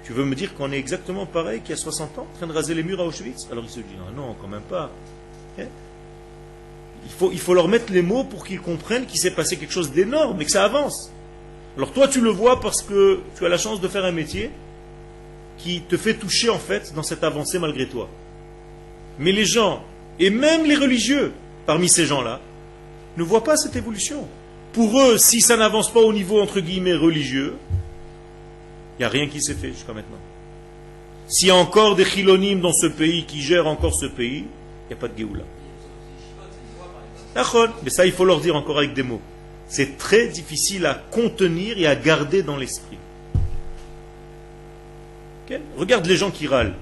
tu 0.04 0.14
veux 0.14 0.26
me 0.26 0.36
dire 0.36 0.54
qu'on 0.54 0.72
est 0.72 0.78
exactement 0.78 1.26
pareil 1.26 1.62
qu'il 1.62 1.72
y 1.72 1.74
a 1.74 1.78
60 1.78 2.20
ans, 2.20 2.28
en 2.32 2.38
train 2.38 2.48
de 2.48 2.54
raser 2.54 2.74
les 2.74 2.84
murs 2.84 3.00
à 3.00 3.06
Auschwitz? 3.06 3.48
Alors 3.52 3.64
ils 3.64 3.70
se 3.70 3.80
disent, 3.80 3.98
non, 4.16 4.28
non, 4.28 4.36
quand 4.40 4.48
même 4.48 4.62
pas. 4.62 4.92
Hein? 5.60 5.66
Il 7.06 7.12
faut, 7.12 7.32
il 7.32 7.40
faut 7.40 7.54
leur 7.54 7.68
mettre 7.68 7.92
les 7.92 8.02
mots 8.02 8.24
pour 8.24 8.46
qu'ils 8.46 8.62
comprennent 8.62 9.06
qu'il 9.06 9.20
s'est 9.20 9.32
passé 9.32 9.58
quelque 9.58 9.74
chose 9.74 9.92
d'énorme 9.92 10.42
et 10.42 10.46
que 10.46 10.52
ça 10.52 10.64
avance. 10.64 11.12
Alors 11.78 11.92
toi, 11.92 12.08
tu 12.08 12.22
le 12.22 12.30
vois 12.30 12.60
parce 12.60 12.82
que 12.82 13.22
tu 13.38 13.46
as 13.46 13.50
la 13.50 13.58
chance 13.58 13.82
de 13.82 13.88
faire 13.88 14.06
un 14.06 14.12
métier 14.12 14.52
qui 15.58 15.82
te 15.82 15.98
fait 15.98 16.16
toucher 16.16 16.50
en 16.50 16.60
fait 16.60 16.94
dans 16.96 17.04
cette 17.04 17.24
avancée 17.24 17.60
malgré 17.60 17.88
toi. 17.88 18.10
Mais 19.20 19.32
les 19.32 19.46
gens, 19.46 19.84
et 20.20 20.30
même 20.30 20.66
les 20.66 20.76
religieux 20.76 21.34
parmi 21.66 21.88
ces 21.90 22.06
gens-là, 22.06 22.40
ne 23.18 23.24
voient 23.24 23.44
pas 23.44 23.58
cette 23.58 23.76
évolution. 23.76 24.28
Pour 24.74 25.00
eux, 25.00 25.18
si 25.18 25.40
ça 25.42 25.56
n'avance 25.56 25.92
pas 25.92 26.00
au 26.00 26.14
niveau 26.14 26.42
entre 26.42 26.60
guillemets 26.60 26.96
religieux, 26.96 27.56
il 28.98 29.02
n'y 29.02 29.06
a 29.06 29.10
rien 29.10 29.28
qui 29.28 29.42
s'est 29.42 29.54
fait 29.54 29.70
jusqu'à 29.70 29.94
maintenant. 29.94 30.18
S'il 31.28 31.48
y 31.48 31.52
a 31.52 31.56
encore 31.56 31.96
des 31.96 32.06
chilonimes 32.06 32.62
dans 32.62 32.74
ce 32.74 32.88
pays 32.88 33.26
qui 33.26 33.42
gèrent 33.42 33.68
encore 33.68 33.96
ce 33.96 34.08
pays, 34.08 34.46
il 34.46 34.88
n'y 34.90 34.94
a 34.94 34.98
pas 34.98 35.08
de 35.08 35.18
Géoula. 35.18 35.44
Mais 37.84 37.90
ça, 37.90 38.06
il 38.06 38.12
faut 38.12 38.26
leur 38.26 38.40
dire 38.40 38.56
encore 38.56 38.78
avec 38.78 38.94
des 38.94 39.04
mots. 39.04 39.22
C'est 39.68 39.98
très 39.98 40.28
difficile 40.28 40.86
à 40.86 40.94
contenir 40.94 41.80
et 41.80 41.88
à 41.88 41.96
garder 41.96 42.44
dans 42.44 42.58
l'esprit. 42.58 42.98
Regarde 45.78 46.06
les 46.06 46.18
gens 46.18 46.32
qui 46.32 46.48
râlent. 46.48 46.76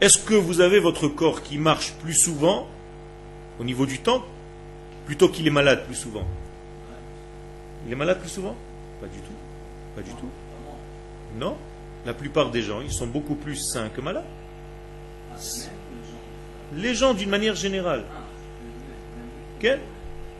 Est-ce 0.00 0.18
que 0.18 0.34
vous 0.34 0.60
avez 0.60 0.78
votre 0.78 1.08
corps 1.08 1.42
qui 1.42 1.58
marche 1.58 1.92
plus 1.94 2.14
souvent 2.14 2.68
au 3.58 3.64
niveau 3.64 3.86
du 3.86 3.98
temps 3.98 4.24
plutôt 5.06 5.28
qu'il 5.28 5.46
est 5.46 5.50
malade 5.50 5.84
plus 5.86 5.94
souvent? 5.94 6.24
Il 7.86 7.92
est 7.92 7.96
malade 7.96 8.20
plus 8.20 8.28
souvent? 8.28 8.54
Pas 9.00 9.06
du 9.06 9.18
tout. 9.18 9.32
Pas 9.94 10.02
du 10.02 10.10
tout. 10.10 10.28
Non. 11.38 11.56
La 12.04 12.14
plupart 12.14 12.50
des 12.50 12.62
gens, 12.62 12.80
ils 12.80 12.92
sont 12.92 13.06
beaucoup 13.06 13.34
plus 13.34 13.56
sains 13.56 13.88
que 13.88 14.00
malades. 14.00 14.24
Les 16.74 16.94
gens 16.94 17.14
d'une 17.14 17.30
manière 17.30 17.54
générale. 17.54 18.04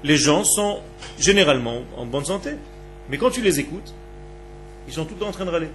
Les 0.05 0.17
gens 0.17 0.45
sont 0.45 0.81
généralement 1.19 1.83
en 1.97 2.07
bonne 2.07 2.25
santé. 2.25 2.57
Mais 3.09 3.19
quand 3.19 3.31
tu 3.31 3.41
les 3.41 3.59
écoutes, 3.59 3.95
ils 4.87 4.93
sont 4.93 5.05
tout 5.05 5.15
le 5.15 5.21
temps 5.21 5.29
en 5.29 5.33
train 5.33 5.45
de 5.45 5.51
râler. 5.51 5.71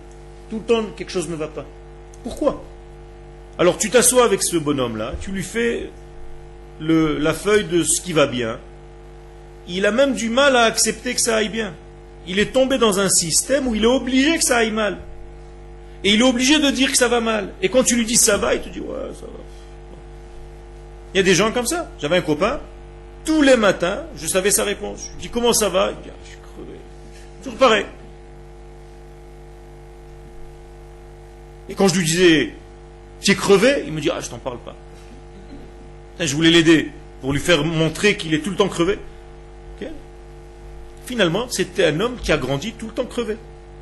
Tout 0.50 0.58
le 0.58 0.64
temps, 0.64 0.86
quelque 0.96 1.12
chose 1.12 1.30
ne 1.30 1.36
va 1.36 1.48
pas. 1.48 1.66
Pourquoi? 2.24 2.64
Alors 3.58 3.78
tu 3.78 3.90
t'assois 3.90 4.26
avec 4.26 4.44
ce 4.44 4.58
bonhomme-là, 4.58 5.14
tu 5.22 5.32
lui 5.32 5.44
fais 5.44 5.90
la 6.80 7.34
feuille 7.34 7.66
de 7.66 7.84
ce 7.84 8.02
qui 8.02 8.14
va 8.14 8.28
bien. 8.28 8.60
Il 9.68 9.86
a 9.86 9.92
même 9.92 10.14
du 10.14 10.30
mal 10.30 10.56
à 10.56 10.64
accepter 10.64 11.14
que 11.14 11.22
ça 11.22 11.36
aille 11.36 11.50
bien. 11.50 11.74
Il 12.28 12.40
est 12.40 12.52
tombé 12.54 12.78
dans 12.78 13.00
un 13.00 13.10
système 13.10 13.68
où 13.68 13.76
il 13.76 13.84
est 13.84 13.88
obligé 13.88 14.38
que 14.38 14.44
ça 14.44 14.58
aille 14.58 14.72
mal. 14.72 14.98
Et 16.04 16.14
il 16.14 16.22
est 16.22 16.24
obligé 16.24 16.60
de 16.60 16.72
dire 16.72 16.92
que 16.92 16.98
ça 16.98 17.08
va 17.08 17.22
mal. 17.22 17.54
Et 17.62 17.70
quand 17.70 17.84
tu 17.84 17.96
lui 17.96 18.06
dis 18.06 18.18
ça 18.18 18.38
va, 18.38 18.56
il 18.56 18.62
te 18.62 18.70
dit 18.70 18.80
ouais, 18.80 19.14
ça 19.14 19.26
va. 19.26 19.40
Il 21.14 21.18
y 21.18 21.20
a 21.20 21.24
des 21.24 21.36
gens 21.36 21.52
comme 21.52 21.68
ça. 21.68 21.90
J'avais 22.00 22.18
un 22.18 22.22
copain, 22.22 22.60
tous 23.26 23.42
les 23.42 23.58
matins, 23.58 24.04
je 24.16 24.26
savais 24.26 24.50
sa 24.50 24.64
réponse. 24.64 25.02
Je 25.06 25.16
lui 25.16 25.22
dis 25.24 25.30
comment 25.30 25.54
ça 25.54 25.70
va? 25.70 25.92
Il 25.92 26.04
dit 26.04 26.10
ah, 26.12 26.18
je 26.24 26.30
suis 26.30 26.40
crevé. 26.40 26.80
Toujours 27.44 27.60
pareil. 27.60 27.86
Et 31.72 31.74
quand 31.74 31.88
je 31.88 31.96
lui 31.96 32.06
disais 32.06 32.54
es 33.26 33.36
crevé, 33.36 33.86
il 33.88 33.94
me 33.94 34.02
dit 34.02 34.10
ah 34.14 34.20
je 34.20 34.30
t'en 34.30 34.40
parle 34.40 34.58
pas. 34.60 34.76
Je 36.20 36.36
voulais 36.36 36.52
l'aider 36.52 36.92
pour 37.22 37.32
lui 37.32 37.40
faire 37.40 37.64
montrer 37.64 38.18
qu'il 38.18 38.34
est 38.34 38.40
tout 38.40 38.50
le 38.50 38.58
temps 38.58 38.68
crevé. 38.68 39.00
Finalement, 41.06 41.48
c'était 41.50 41.86
un 41.86 42.00
homme 42.00 42.18
qui 42.22 42.32
a 42.32 42.38
grandi 42.38 42.74
tout 42.74 42.88
le 42.88 42.94
temps 42.94 43.06
crevé. 43.06 43.38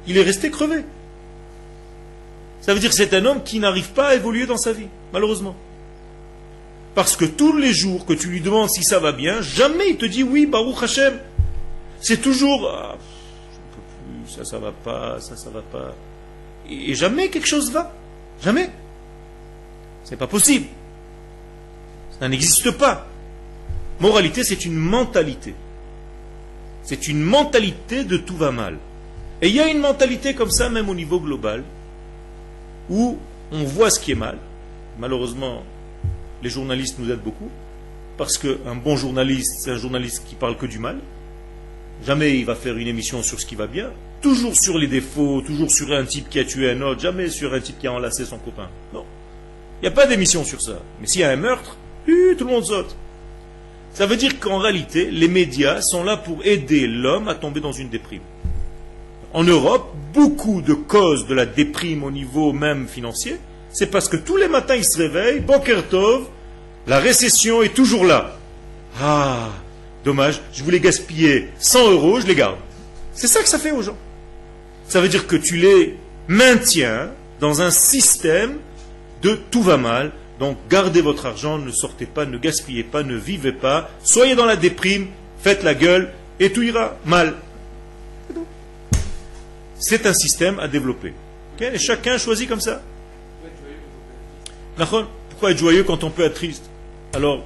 Il 0.07 0.17
est 0.17 0.21
resté 0.21 0.51
crevé. 0.51 0.83
Ça 2.61 2.73
veut 2.73 2.79
dire 2.79 2.89
que 2.89 2.95
c'est 2.95 3.13
un 3.13 3.25
homme 3.25 3.43
qui 3.43 3.59
n'arrive 3.59 3.89
pas 3.91 4.09
à 4.09 4.15
évoluer 4.15 4.45
dans 4.45 4.57
sa 4.57 4.71
vie, 4.71 4.87
malheureusement. 5.11 5.55
Parce 6.93 7.15
que 7.15 7.25
tous 7.25 7.57
les 7.57 7.73
jours 7.73 8.05
que 8.05 8.13
tu 8.13 8.27
lui 8.27 8.41
demandes 8.41 8.69
si 8.69 8.83
ça 8.83 8.99
va 8.99 9.11
bien, 9.11 9.41
jamais 9.41 9.89
il 9.89 9.97
te 9.97 10.05
dit 10.05 10.23
oui, 10.23 10.45
Baruch 10.45 10.81
Hashem. 10.81 11.19
C'est 12.01 12.21
toujours 12.21 12.69
ah, 12.69 12.97
plus, 13.71 14.33
ça, 14.33 14.45
ça 14.45 14.59
va 14.59 14.71
pas, 14.71 15.19
ça, 15.19 15.35
ça 15.35 15.49
va 15.49 15.61
pas. 15.61 15.95
Et, 16.69 16.95
jamais 16.95 17.29
quelque 17.29 17.47
chose 17.47 17.71
va. 17.71 17.93
Jamais. 18.41 18.69
C'est 20.03 20.17
pas 20.17 20.27
possible. 20.27 20.67
Ça 22.19 22.27
n'existe 22.27 22.71
pas. 22.71 23.07
Moralité, 23.99 24.43
c'est 24.43 24.65
une 24.65 24.75
mentalité. 24.75 25.53
C'est 26.83 27.07
une 27.07 27.21
mentalité 27.21 28.03
de 28.03 28.17
tout 28.17 28.37
va 28.37 28.51
mal. 28.51 28.77
Et 29.41 29.49
il 29.49 29.55
y 29.55 29.59
a 29.59 29.69
une 29.69 29.79
mentalité 29.79 30.33
comme 30.33 30.51
ça, 30.51 30.69
même 30.69 30.89
au 30.89 30.95
niveau 30.95 31.19
global, 31.19 31.63
où 32.89 33.17
on 33.51 33.63
voit 33.63 33.89
ce 33.89 33.99
qui 33.99 34.11
est 34.11 34.15
mal. 34.15 34.37
Malheureusement, 34.99 35.63
les 36.43 36.49
journalistes 36.49 36.97
nous 36.99 37.11
aident 37.11 37.23
beaucoup, 37.23 37.49
parce 38.17 38.37
qu'un 38.37 38.75
bon 38.83 38.97
journaliste, 38.97 39.61
c'est 39.61 39.71
un 39.71 39.77
journaliste 39.77 40.23
qui 40.27 40.35
parle 40.35 40.57
que 40.57 40.65
du 40.65 40.79
mal. 40.79 40.97
Jamais 42.05 42.37
il 42.37 42.45
va 42.45 42.55
faire 42.55 42.77
une 42.77 42.87
émission 42.87 43.23
sur 43.23 43.39
ce 43.39 43.45
qui 43.45 43.55
va 43.55 43.67
bien. 43.67 43.91
Toujours 44.21 44.55
sur 44.55 44.77
les 44.77 44.87
défauts, 44.87 45.41
toujours 45.41 45.71
sur 45.71 45.91
un 45.93 46.03
type 46.03 46.29
qui 46.29 46.39
a 46.39 46.43
tué 46.43 46.71
un 46.71 46.81
autre, 46.81 46.99
jamais 46.99 47.29
sur 47.29 47.53
un 47.53 47.59
type 47.59 47.79
qui 47.79 47.87
a 47.87 47.93
enlacé 47.93 48.25
son 48.25 48.37
copain. 48.37 48.69
Non. 48.93 49.05
Il 49.81 49.83
n'y 49.83 49.87
a 49.87 49.91
pas 49.91 50.07
d'émission 50.07 50.43
sur 50.43 50.61
ça. 50.61 50.79
Mais 50.99 51.07
s'il 51.07 51.21
y 51.21 51.23
a 51.23 51.29
un 51.29 51.37
meurtre, 51.37 51.77
tout 52.05 52.45
le 52.45 52.51
monde 52.51 52.65
saute. 52.65 52.95
Ça 53.93 54.05
veut 54.05 54.17
dire 54.17 54.39
qu'en 54.39 54.57
réalité, 54.57 55.09
les 55.09 55.27
médias 55.27 55.81
sont 55.81 56.03
là 56.03 56.17
pour 56.17 56.45
aider 56.45 56.87
l'homme 56.87 57.27
à 57.27 57.35
tomber 57.35 57.59
dans 57.59 57.71
une 57.71 57.89
déprime. 57.89 58.21
En 59.33 59.43
Europe, 59.43 59.93
beaucoup 60.13 60.61
de 60.61 60.73
causes 60.73 61.27
de 61.27 61.33
la 61.33 61.45
déprime 61.45 62.03
au 62.03 62.11
niveau 62.11 62.51
même 62.51 62.87
financier, 62.87 63.37
c'est 63.71 63.87
parce 63.87 64.09
que 64.09 64.17
tous 64.17 64.37
les 64.37 64.47
matins 64.47 64.75
ils 64.75 64.85
se 64.85 64.97
réveillent, 64.97 65.39
Bokertov, 65.39 66.23
la 66.87 66.99
récession 66.99 67.61
est 67.61 67.73
toujours 67.73 68.05
là. 68.05 68.35
Ah, 68.99 69.49
dommage, 70.03 70.41
je 70.53 70.63
voulais 70.63 70.79
gaspiller 70.79 71.49
100 71.59 71.91
euros, 71.91 72.19
je 72.19 72.27
les 72.27 72.35
garde. 72.35 72.57
C'est 73.13 73.27
ça 73.27 73.41
que 73.41 73.49
ça 73.49 73.59
fait 73.59 73.71
aux 73.71 73.81
gens. 73.81 73.97
Ça 74.89 74.99
veut 75.01 75.07
dire 75.07 75.27
que 75.27 75.35
tu 75.35 75.55
les 75.55 75.95
maintient 76.27 77.11
dans 77.39 77.61
un 77.61 77.69
système 77.69 78.57
de 79.21 79.35
tout 79.51 79.61
va 79.61 79.77
mal. 79.77 80.11
Donc 80.39 80.57
gardez 80.67 81.01
votre 81.01 81.27
argent, 81.27 81.59
ne 81.59 81.71
sortez 81.71 82.07
pas, 82.07 82.25
ne 82.25 82.37
gaspillez 82.37 82.83
pas, 82.83 83.03
ne 83.03 83.15
vivez 83.15 83.51
pas, 83.51 83.89
soyez 84.03 84.35
dans 84.35 84.45
la 84.45 84.55
déprime, 84.55 85.07
faites 85.41 85.63
la 85.63 85.75
gueule 85.75 86.11
et 86.39 86.51
tout 86.51 86.63
ira 86.63 86.97
mal. 87.05 87.35
C'est 89.77 90.07
un 90.07 90.13
système 90.13 90.59
à 90.59 90.67
développer. 90.67 91.13
Et 91.61 91.77
chacun 91.77 92.17
choisit 92.17 92.49
comme 92.49 92.61
ça. 92.61 92.81
Pourquoi 94.75 95.51
être 95.51 95.57
joyeux 95.57 95.83
quand 95.83 96.03
on 96.03 96.09
peut 96.09 96.23
être 96.23 96.35
triste? 96.35 96.63
Alors, 97.13 97.43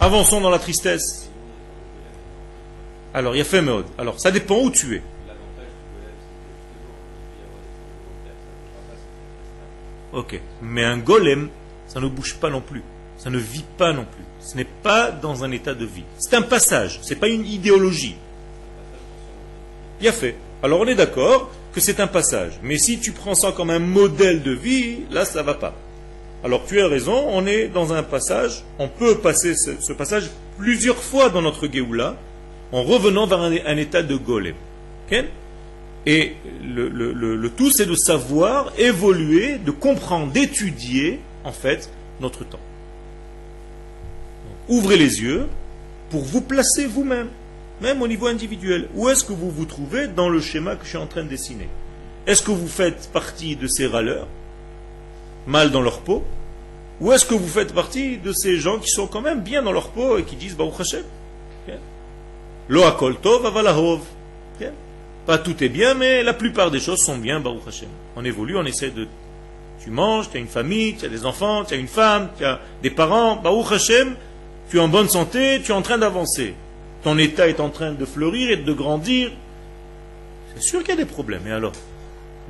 avançons 0.00 0.40
dans 0.40 0.50
la 0.50 0.58
tristesse. 0.58 1.28
Alors, 3.12 3.34
il 3.34 3.38
y 3.38 3.42
a 3.42 3.44
fait 3.44 3.60
mode. 3.60 3.86
Alors, 3.98 4.18
ça 4.18 4.30
dépend 4.30 4.60
où 4.60 4.70
tu 4.70 4.96
es. 4.96 5.02
Ok. 10.12 10.40
Mais 10.62 10.84
un 10.84 10.98
golem, 10.98 11.48
ça 11.86 12.00
ne 12.00 12.08
bouge 12.08 12.36
pas 12.36 12.50
non 12.50 12.60
plus. 12.60 12.82
Ça 13.16 13.30
ne 13.30 13.38
vit 13.38 13.64
pas 13.76 13.92
non 13.92 14.04
plus. 14.04 14.24
Ce 14.40 14.56
n'est 14.56 14.64
pas 14.64 15.10
dans 15.10 15.44
un 15.44 15.50
état 15.50 15.74
de 15.74 15.84
vie. 15.84 16.04
C'est 16.18 16.34
un 16.34 16.42
passage. 16.42 17.00
Ce 17.02 17.10
n'est 17.10 17.20
pas 17.20 17.28
une 17.28 17.44
idéologie. 17.44 18.16
A 20.06 20.12
fait. 20.12 20.36
Alors 20.62 20.80
on 20.80 20.86
est 20.86 20.94
d'accord 20.94 21.50
que 21.72 21.80
c'est 21.80 22.00
un 22.00 22.06
passage. 22.06 22.52
Mais 22.62 22.78
si 22.78 22.98
tu 22.98 23.12
prends 23.12 23.34
ça 23.34 23.52
comme 23.52 23.70
un 23.70 23.78
modèle 23.78 24.42
de 24.42 24.52
vie, 24.52 25.00
là 25.10 25.24
ça 25.24 25.40
ne 25.40 25.46
va 25.46 25.54
pas. 25.54 25.74
Alors 26.44 26.64
tu 26.66 26.80
as 26.80 26.86
raison, 26.86 27.26
on 27.28 27.46
est 27.46 27.66
dans 27.66 27.92
un 27.92 28.04
passage, 28.04 28.62
on 28.78 28.86
peut 28.86 29.18
passer 29.18 29.54
ce, 29.54 29.92
passage 29.92 30.30
plusieurs 30.56 30.96
fois 30.96 31.30
dans 31.30 31.42
notre 31.42 31.66
Géoula, 31.66 32.16
en 32.70 32.82
revenant 32.84 33.26
vers 33.26 33.40
un, 33.40 33.76
état 33.76 34.02
de 34.02 34.16
golem. 34.16 34.54
Et 36.08 36.36
le, 36.64 37.48
tout, 37.48 37.70
c'est 37.70 37.84
de 37.84 37.94
savoir 37.94 38.72
évoluer, 38.78 39.58
de 39.58 39.70
comprendre, 39.70 40.32
d'étudier, 40.32 41.20
en 41.44 41.52
fait, 41.52 41.90
notre 42.22 42.44
temps. 42.44 42.58
ouvrez 44.70 44.96
les 44.96 45.20
yeux 45.20 45.46
pour 46.08 46.22
vous 46.22 46.40
placer 46.40 46.86
vous-même, 46.86 47.28
même 47.82 48.00
au 48.00 48.08
niveau 48.08 48.26
individuel. 48.26 48.88
Où 48.94 49.10
est-ce 49.10 49.22
que 49.22 49.34
vous 49.34 49.50
vous 49.50 49.66
trouvez 49.66 50.08
dans 50.08 50.30
le 50.30 50.40
schéma 50.40 50.76
que 50.76 50.84
je 50.84 50.88
suis 50.88 50.96
en 50.96 51.06
train 51.06 51.24
de 51.24 51.28
dessiner? 51.28 51.68
Est-ce 52.26 52.42
que 52.42 52.52
vous 52.52 52.68
faites 52.68 53.10
partie 53.12 53.56
de 53.56 53.66
ces 53.66 53.86
râleurs, 53.86 54.28
mal 55.46 55.70
dans 55.70 55.82
leur 55.82 56.00
peau? 56.00 56.24
Ou 57.02 57.12
est-ce 57.12 57.26
que 57.26 57.34
vous 57.34 57.48
faites 57.48 57.74
partie 57.74 58.16
de 58.16 58.32
ces 58.32 58.56
gens 58.56 58.78
qui 58.78 58.88
sont 58.88 59.08
quand 59.08 59.20
même 59.20 59.42
bien 59.42 59.62
dans 59.62 59.72
leur 59.72 59.90
peau 59.90 60.16
et 60.16 60.22
qui 60.22 60.36
disent 60.36 60.56
Baruch 60.56 60.80
Hashem 60.80 61.04
Lo 62.68 62.84
akol 62.84 63.16
tov 63.16 63.44
avalahov. 63.44 64.00
Pas 65.28 65.36
tout 65.36 65.62
est 65.62 65.68
bien, 65.68 65.92
mais 65.92 66.22
la 66.22 66.32
plupart 66.32 66.70
des 66.70 66.80
choses 66.80 67.00
sont 67.00 67.18
bien, 67.18 67.38
Baruch 67.38 67.68
Hashem. 67.68 67.90
On 68.16 68.24
évolue, 68.24 68.56
on 68.56 68.64
essaie 68.64 68.88
de... 68.88 69.06
Tu 69.78 69.90
manges, 69.90 70.30
tu 70.30 70.38
as 70.38 70.40
une 70.40 70.48
famille, 70.48 70.96
tu 70.96 71.04
as 71.04 71.10
des 71.10 71.26
enfants, 71.26 71.66
tu 71.66 71.74
as 71.74 71.76
une 71.76 71.86
femme, 71.86 72.30
tu 72.38 72.46
as 72.46 72.58
des 72.82 72.88
parents, 72.88 73.36
Baruch 73.36 73.70
Hashem, 73.72 74.16
tu 74.70 74.78
es 74.78 74.80
en 74.80 74.88
bonne 74.88 75.10
santé, 75.10 75.60
tu 75.62 75.70
es 75.70 75.74
en 75.74 75.82
train 75.82 75.98
d'avancer. 75.98 76.54
Ton 77.04 77.18
état 77.18 77.46
est 77.46 77.60
en 77.60 77.68
train 77.68 77.92
de 77.92 78.06
fleurir 78.06 78.52
et 78.52 78.56
de 78.56 78.72
grandir. 78.72 79.30
C'est 80.54 80.62
sûr 80.62 80.80
qu'il 80.80 80.88
y 80.88 80.92
a 80.92 80.96
des 80.96 81.04
problèmes, 81.04 81.46
et 81.46 81.52
alors 81.52 81.74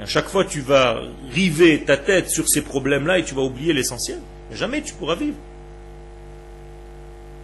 À 0.00 0.06
chaque 0.06 0.28
fois, 0.28 0.44
tu 0.44 0.60
vas 0.60 1.00
river 1.32 1.82
ta 1.84 1.96
tête 1.96 2.30
sur 2.30 2.48
ces 2.48 2.62
problèmes-là 2.62 3.18
et 3.18 3.24
tu 3.24 3.34
vas 3.34 3.42
oublier 3.42 3.72
l'essentiel. 3.72 4.20
Jamais 4.52 4.82
tu 4.82 4.94
pourras 4.94 5.16
vivre. 5.16 5.36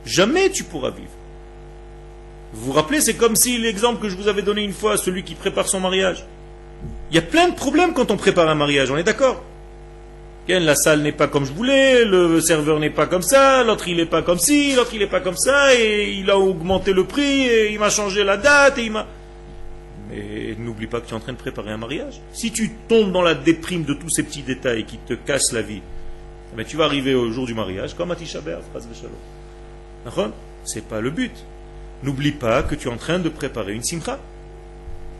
Jamais 0.07 0.49
tu 0.51 0.62
pourras 0.62 0.90
vivre. 0.90 1.24
Vous 2.55 2.67
vous 2.67 2.73
rappelez, 2.73 3.01
c'est 3.01 3.14
comme 3.14 3.35
si 3.35 3.59
l'exemple 3.59 4.01
que 4.01 4.09
je 4.09 4.17
vous 4.17 4.29
avais 4.29 4.43
donné 4.43 4.62
une 4.62 4.73
fois, 4.73 4.97
celui 4.97 5.25
qui 5.25 5.35
prépare 5.35 5.67
son 5.67 5.81
mariage. 5.81 6.25
Il 7.11 7.17
y 7.17 7.19
a 7.19 7.23
plein 7.23 7.49
de 7.49 7.55
problèmes 7.55 7.93
quand 7.93 8.12
on 8.12 8.17
prépare 8.17 8.49
un 8.49 8.55
mariage, 8.55 8.90
on 8.90 8.97
est 8.97 9.03
d'accord? 9.03 9.43
La 10.47 10.77
salle 10.77 11.03
n'est 11.03 11.12
pas 11.12 11.27
comme 11.27 11.45
je 11.47 11.53
voulais, 11.53 12.05
le 12.05 12.40
serveur 12.40 12.79
n'est 12.79 12.90
pas 12.90 13.07
comme 13.07 13.23
ça, 13.23 13.64
l'autre 13.64 13.88
il 13.88 13.97
n'est 13.97 14.07
pas 14.07 14.23
comme 14.23 14.38
ci, 14.38 14.75
l'autre 14.77 14.90
il 14.93 15.01
n'est 15.01 15.09
pas 15.09 15.21
comme 15.21 15.37
ça, 15.37 15.75
et 15.75 16.12
il 16.12 16.31
a 16.31 16.38
augmenté 16.38 16.93
le 16.93 17.05
prix, 17.05 17.43
et 17.43 17.73
il 17.73 17.79
m'a 17.79 17.90
changé 17.90 18.23
la 18.23 18.37
date, 18.37 18.79
et 18.79 18.85
il 18.85 18.93
m'a... 18.93 19.07
Mais 20.11 20.55
n'oublie 20.59 20.87
pas 20.87 21.01
que 21.01 21.07
tu 21.07 21.12
es 21.12 21.17
en 21.17 21.21
train 21.21 21.33
de 21.33 21.38
préparer 21.38 21.71
un 21.71 21.79
mariage. 21.79 22.21
Si 22.33 22.53
tu 22.53 22.71
tombes 22.88 23.11
dans 23.11 23.23
la 23.23 23.35
déprime 23.35 23.85
de 23.85 23.95
tous 23.95 24.11
ces 24.11 24.23
petits 24.23 24.43
détails 24.43 24.85
qui 24.85 24.99
te 24.99 25.14
cassent 25.14 25.53
la 25.53 25.62
vie, 25.62 25.83
mais 26.57 26.62
eh 26.62 26.67
tu 26.67 26.77
vas 26.77 26.85
arriver 26.85 27.14
au 27.14 27.33
jour 27.33 27.47
du 27.47 27.55
mariage 27.55 27.95
comme 27.95 28.12
à 28.12 28.17
Tisha 28.17 28.40
Shalom. 28.40 30.33
C'est 30.62 30.87
pas 30.87 31.01
le 31.01 31.11
but. 31.11 31.33
N'oublie 32.05 32.33
pas 32.33 32.62
que 32.62 32.75
tu 32.75 32.88
es 32.88 32.90
en 32.93 32.99
train 32.99 33.19
de 33.19 33.31
préparer 33.31 33.73
une 33.73 33.83
simcha. 33.83 34.19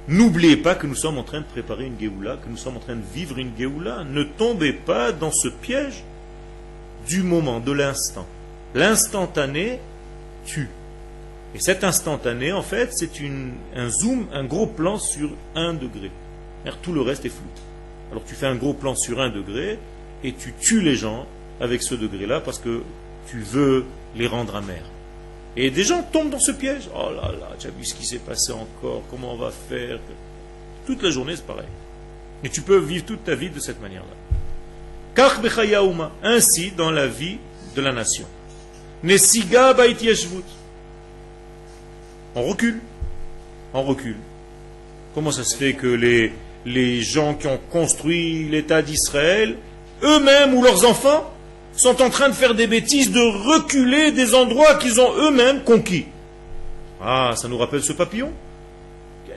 N'oubliez 0.07 0.59
pas 0.59 0.75
que 0.75 0.87
nous 0.87 0.95
sommes 0.95 1.17
en 1.17 1.23
train 1.23 1.41
de 1.41 1.47
préparer 1.47 1.87
une 1.87 1.99
Géoula, 1.99 2.37
que 2.37 2.51
nous 2.51 2.59
sommes 2.59 2.77
en 2.77 2.81
train 2.81 2.95
de 2.95 3.15
vivre 3.15 3.39
une 3.39 3.53
Géoula. 3.57 4.05
Ne 4.05 4.23
tombez 4.23 4.75
pas 4.75 5.11
dans 5.11 5.31
ce 5.31 5.49
piège 5.49 6.05
du 7.09 7.23
moment, 7.23 7.59
de 7.59 7.73
l'instant. 7.73 8.27
L'instantané 8.75 9.81
tue. 10.45 10.69
Et 11.55 11.59
cet 11.59 11.85
instantané, 11.85 12.53
en 12.53 12.63
fait, 12.63 12.93
c'est 12.93 13.11
un 13.75 13.89
zoom, 13.89 14.27
un 14.35 14.45
gros 14.45 14.67
plan 14.67 14.99
sur 14.99 15.31
un 15.55 15.73
degré. 15.73 16.11
tout 16.83 16.93
le 16.93 17.01
reste 17.01 17.25
est 17.25 17.31
flou. 17.31 17.49
Alors 18.11 18.25
tu 18.27 18.35
fais 18.35 18.47
un 18.47 18.57
gros 18.57 18.75
plan 18.75 18.95
sur 18.95 19.23
un 19.23 19.31
degré 19.31 19.79
et 20.23 20.35
tu 20.35 20.53
tues 20.53 20.83
les 20.83 20.97
gens 20.97 21.27
avec 21.63 21.83
ce 21.83 21.95
degré-là 21.95 22.41
parce 22.41 22.59
que 22.59 22.83
tu 23.27 23.39
veux 23.39 23.87
les 24.17 24.27
rendre 24.27 24.55
amers. 24.55 24.94
Et 25.57 25.71
des 25.71 25.85
gens 25.85 26.03
tombent 26.03 26.31
dans 26.31 26.41
ce 26.41 26.53
piège. 26.53 26.89
Oh 26.95 27.11
là 27.11 27.31
là, 27.33 27.51
tu 27.59 27.69
as 27.69 27.71
vu 27.71 27.85
ce 27.85 27.95
qui 27.95 28.05
s'est 28.05 28.19
passé 28.19 28.53
encore, 28.53 29.03
comment 29.11 29.35
on 29.35 29.37
va 29.37 29.51
faire 29.51 29.99
Toute 30.87 31.03
la 31.03 31.11
journée, 31.11 31.37
c'est 31.37 31.47
pareil. 31.47 31.69
Et 32.43 32.49
tu 32.49 32.61
peux 32.61 32.79
vivre 32.79 33.05
toute 33.05 33.25
ta 33.25 33.35
vie 33.35 33.51
de 33.51 33.61
cette 33.61 33.81
manière-là. 33.81 34.17
Ainsi 36.23 36.73
dans 36.73 36.91
la 36.91 37.07
vie 37.07 37.39
de 37.77 37.81
la 37.81 37.93
nation. 37.93 38.27
On 42.35 42.43
recule. 42.43 42.81
On 43.73 43.83
recule. 43.83 44.17
Comment 45.15 45.31
ça 45.31 45.45
se 45.45 45.57
fait 45.57 45.75
que 45.75 45.87
les, 45.87 46.33
les 46.67 47.01
gens 47.03 47.35
qui 47.35 47.47
ont 47.47 47.61
construit 47.71 48.49
l'État 48.49 48.83
d'Israël, 48.83 49.57
eux-mêmes 50.03 50.55
ou 50.55 50.63
leurs 50.63 50.85
enfants, 50.85 51.33
sont 51.77 52.01
en 52.03 52.11
train 52.11 52.29
de 52.29 52.35
faire 52.35 52.55
des 52.55 52.67
bêtises, 52.67 53.11
de 53.11 53.21
reculer 53.21 54.13
des 54.13 54.35
endroits 54.35 54.75
qu'ils 54.77 55.01
ont 55.01 55.13
eux-mêmes 55.17 55.63
conquis. 55.65 56.07
Ah, 57.03 57.33
ça 57.37 57.49
nous 57.49 57.59
rappelle 57.59 57.83
ce 57.83 57.93
papillon 57.93 58.33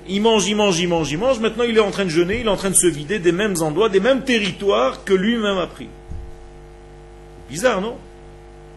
Il 0.07 0.21
mange, 0.21 0.47
il 0.47 0.55
mange, 0.55 0.79
il 0.79 0.87
mange, 0.87 1.11
il 1.11 1.17
mange. 1.17 1.39
Maintenant, 1.39 1.63
il 1.63 1.75
est 1.75 1.81
en 1.81 1.91
train 1.91 2.05
de 2.05 2.09
jeûner, 2.09 2.39
il 2.39 2.45
est 2.45 2.49
en 2.49 2.57
train 2.57 2.69
de 2.69 2.75
se 2.75 2.87
vider 2.87 3.19
des 3.19 3.31
mêmes 3.31 3.55
endroits, 3.61 3.89
des 3.89 3.99
mêmes 3.99 4.23
territoires 4.23 5.03
que 5.03 5.13
lui-même 5.13 5.57
a 5.57 5.67
pris. 5.67 5.89
Bizarre, 7.49 7.81
non? 7.81 7.97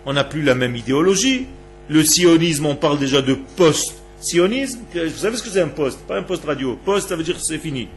On 0.07 0.13
n'a 0.13 0.25
plus 0.25 0.43
la 0.43 0.55
même 0.55 0.75
idéologie. 0.77 1.47
Le 1.89 2.05
sionisme, 2.05 2.67
on 2.67 2.77
parle 2.77 2.99
déjà 2.99 3.21
de 3.21 3.35
post-sionisme. 3.57 4.81
Vous 4.95 5.09
savez 5.11 5.37
ce 5.37 5.43
que 5.43 5.51
c'est 5.51 5.61
un 5.61 5.69
poste 5.69 5.99
Pas 6.07 6.19
un 6.19 6.23
poste 6.23 6.45
radio. 6.45 6.79
Post, 6.85 7.09
ça 7.09 7.17
veut 7.17 7.25
dire 7.25 7.39
c'est 7.41 7.59
fini. 7.59 7.89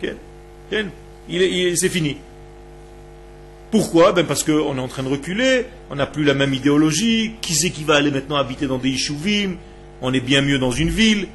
c'est 0.00 1.88
fini. 1.88 2.16
Pourquoi? 3.74 4.12
Ben 4.12 4.24
Parce 4.24 4.44
qu'on 4.44 4.78
est 4.78 4.80
en 4.80 4.86
train 4.86 5.02
de 5.02 5.08
reculer, 5.08 5.66
on 5.90 5.96
n'a 5.96 6.06
plus 6.06 6.22
la 6.22 6.34
même 6.34 6.54
idéologie. 6.54 7.32
Qui 7.40 7.54
c'est 7.54 7.70
qui 7.70 7.82
va 7.82 7.96
aller 7.96 8.12
maintenant 8.12 8.36
habiter 8.36 8.68
dans 8.68 8.78
des 8.78 8.90
Ishuvim 8.90 9.56
On 10.00 10.14
est 10.14 10.20
bien 10.20 10.42
mieux 10.42 10.60
dans 10.60 10.70
une 10.70 10.90
ville. 10.90 11.26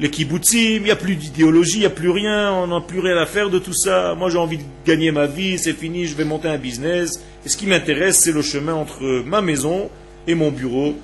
Les 0.00 0.10
kibbutzim, 0.10 0.78
il 0.78 0.82
n'y 0.82 0.90
a 0.90 0.96
plus 0.96 1.14
d'idéologie, 1.14 1.76
il 1.76 1.80
n'y 1.80 1.86
a 1.86 1.90
plus 1.90 2.10
rien, 2.10 2.52
on 2.52 2.66
n'a 2.66 2.80
plus 2.80 2.98
rien 2.98 3.16
à 3.18 3.26
faire 3.26 3.50
de 3.50 3.60
tout 3.60 3.72
ça. 3.72 4.16
Moi 4.16 4.30
j'ai 4.30 4.38
envie 4.38 4.58
de 4.58 4.64
gagner 4.84 5.12
ma 5.12 5.26
vie, 5.26 5.58
c'est 5.58 5.74
fini, 5.74 6.06
je 6.06 6.16
vais 6.16 6.24
monter 6.24 6.48
un 6.48 6.58
business. 6.58 7.22
Et 7.46 7.48
ce 7.48 7.56
qui 7.56 7.68
m'intéresse, 7.68 8.18
c'est 8.18 8.32
le 8.32 8.42
chemin 8.42 8.74
entre 8.74 9.22
ma 9.24 9.40
maison 9.40 9.88
et 10.26 10.34
mon 10.34 10.50
bureau. 10.50 10.96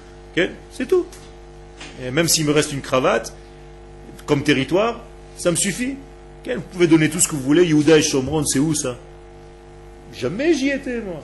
C'est 0.72 0.88
tout. 0.88 1.06
Et 2.04 2.10
même 2.10 2.26
s'il 2.26 2.44
me 2.44 2.50
reste 2.50 2.72
une 2.72 2.80
cravate, 2.80 3.32
comme 4.26 4.42
territoire, 4.42 5.00
ça 5.36 5.52
me 5.52 5.56
suffit. 5.56 5.94
Vous 6.44 6.60
pouvez 6.72 6.88
donner 6.88 7.08
tout 7.08 7.20
ce 7.20 7.28
que 7.28 7.36
vous 7.36 7.42
voulez. 7.42 7.64
Yehuda 7.64 7.98
et 7.98 8.02
Shomron, 8.02 8.44
c'est 8.44 8.58
où 8.58 8.74
ça? 8.74 8.96
Jamais 10.18 10.54
j'y 10.54 10.70
étais, 10.70 11.00
moi. 11.00 11.22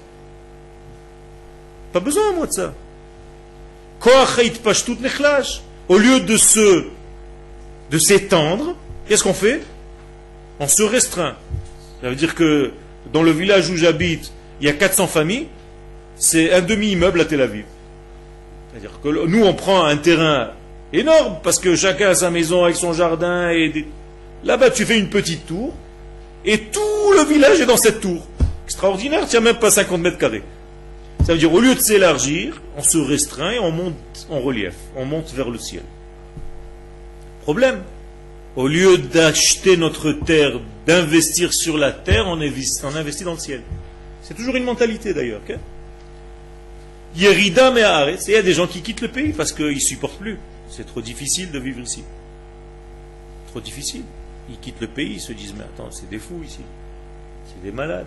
Pas 1.92 2.00
besoin, 2.00 2.32
moi, 2.32 2.46
de 2.46 2.52
ça. 2.52 2.74
Au 5.88 5.98
lieu 5.98 6.20
de 6.20 6.36
se, 6.36 6.84
de 7.90 7.98
s'étendre, 7.98 8.76
qu'est-ce 9.06 9.22
qu'on 9.22 9.34
fait? 9.34 9.62
On 10.58 10.68
se 10.68 10.82
restreint. 10.82 11.36
Ça 12.00 12.08
veut 12.08 12.16
dire 12.16 12.34
que 12.34 12.72
dans 13.12 13.22
le 13.22 13.30
village 13.30 13.70
où 13.70 13.76
j'habite, 13.76 14.32
il 14.60 14.66
y 14.66 14.70
a 14.70 14.72
400 14.72 15.06
familles, 15.06 15.48
c'est 16.16 16.52
un 16.52 16.60
demi-immeuble 16.60 17.20
à 17.20 17.24
Tel 17.24 17.40
Aviv. 17.40 17.64
C'est-à-dire 18.70 19.00
que 19.02 19.26
nous, 19.26 19.44
on 19.44 19.54
prend 19.54 19.84
un 19.84 19.96
terrain 19.96 20.50
énorme, 20.92 21.38
parce 21.42 21.58
que 21.58 21.76
chacun 21.76 22.10
a 22.10 22.14
sa 22.14 22.30
maison 22.30 22.64
avec 22.64 22.76
son 22.76 22.92
jardin, 22.92 23.50
et 23.50 23.86
là-bas, 24.44 24.70
tu 24.70 24.84
fais 24.84 24.98
une 24.98 25.08
petite 25.08 25.46
tour, 25.46 25.74
et 26.44 26.58
tout 26.58 27.12
le 27.16 27.24
village 27.24 27.60
est 27.60 27.66
dans 27.66 27.76
cette 27.76 28.00
tour 28.00 28.26
extraordinaire, 28.80 29.26
tiens 29.26 29.40
même 29.40 29.58
pas 29.58 29.70
50 29.70 30.00
mètres 30.00 30.16
carrés. 30.16 30.42
Ça 31.26 31.34
veut 31.34 31.38
dire, 31.38 31.52
au 31.52 31.60
lieu 31.60 31.74
de 31.74 31.80
s'élargir, 31.80 32.62
on 32.78 32.82
se 32.82 32.96
restreint 32.96 33.50
et 33.50 33.58
on 33.58 33.70
monte 33.70 33.94
en 34.30 34.40
relief, 34.40 34.72
on 34.96 35.04
monte 35.04 35.34
vers 35.34 35.50
le 35.50 35.58
ciel. 35.58 35.82
Problème, 37.42 37.82
Au 38.56 38.66
lieu 38.66 38.98
d'acheter 38.98 39.76
notre 39.76 40.10
terre, 40.10 40.58
d'investir 40.84 41.52
sur 41.52 41.78
la 41.78 41.92
terre, 41.92 42.24
on 42.26 42.40
investit, 42.40 43.22
dans 43.22 43.34
le 43.34 43.38
ciel. 43.38 43.62
C'est 44.22 44.34
toujours 44.34 44.56
une 44.56 44.64
mentalité 44.64 45.14
d'ailleurs. 45.14 45.40
Yerida 47.14 47.70
mais 47.70 47.82
il 48.26 48.32
y 48.32 48.36
a 48.36 48.42
des 48.42 48.52
gens 48.52 48.66
qui 48.66 48.80
quittent 48.82 49.02
le 49.02 49.08
pays 49.08 49.32
parce 49.32 49.52
qu'ils 49.52 49.74
ne 49.74 49.78
supportent 49.78 50.18
plus. 50.18 50.38
C'est 50.68 50.86
trop 50.86 51.00
difficile 51.00 51.52
de 51.52 51.60
vivre 51.60 51.80
ici. 51.80 52.02
Trop 53.50 53.60
difficile. 53.60 54.02
Ils 54.48 54.58
quittent 54.58 54.80
le 54.80 54.88
pays, 54.88 55.14
ils 55.14 55.20
se 55.20 55.32
disent 55.32 55.54
Mais 55.56 55.64
attends, 55.64 55.90
c'est 55.92 56.10
des 56.10 56.18
fous 56.18 56.42
ici. 56.44 56.64
C'est 57.46 57.62
des 57.62 57.72
malades. 57.72 58.06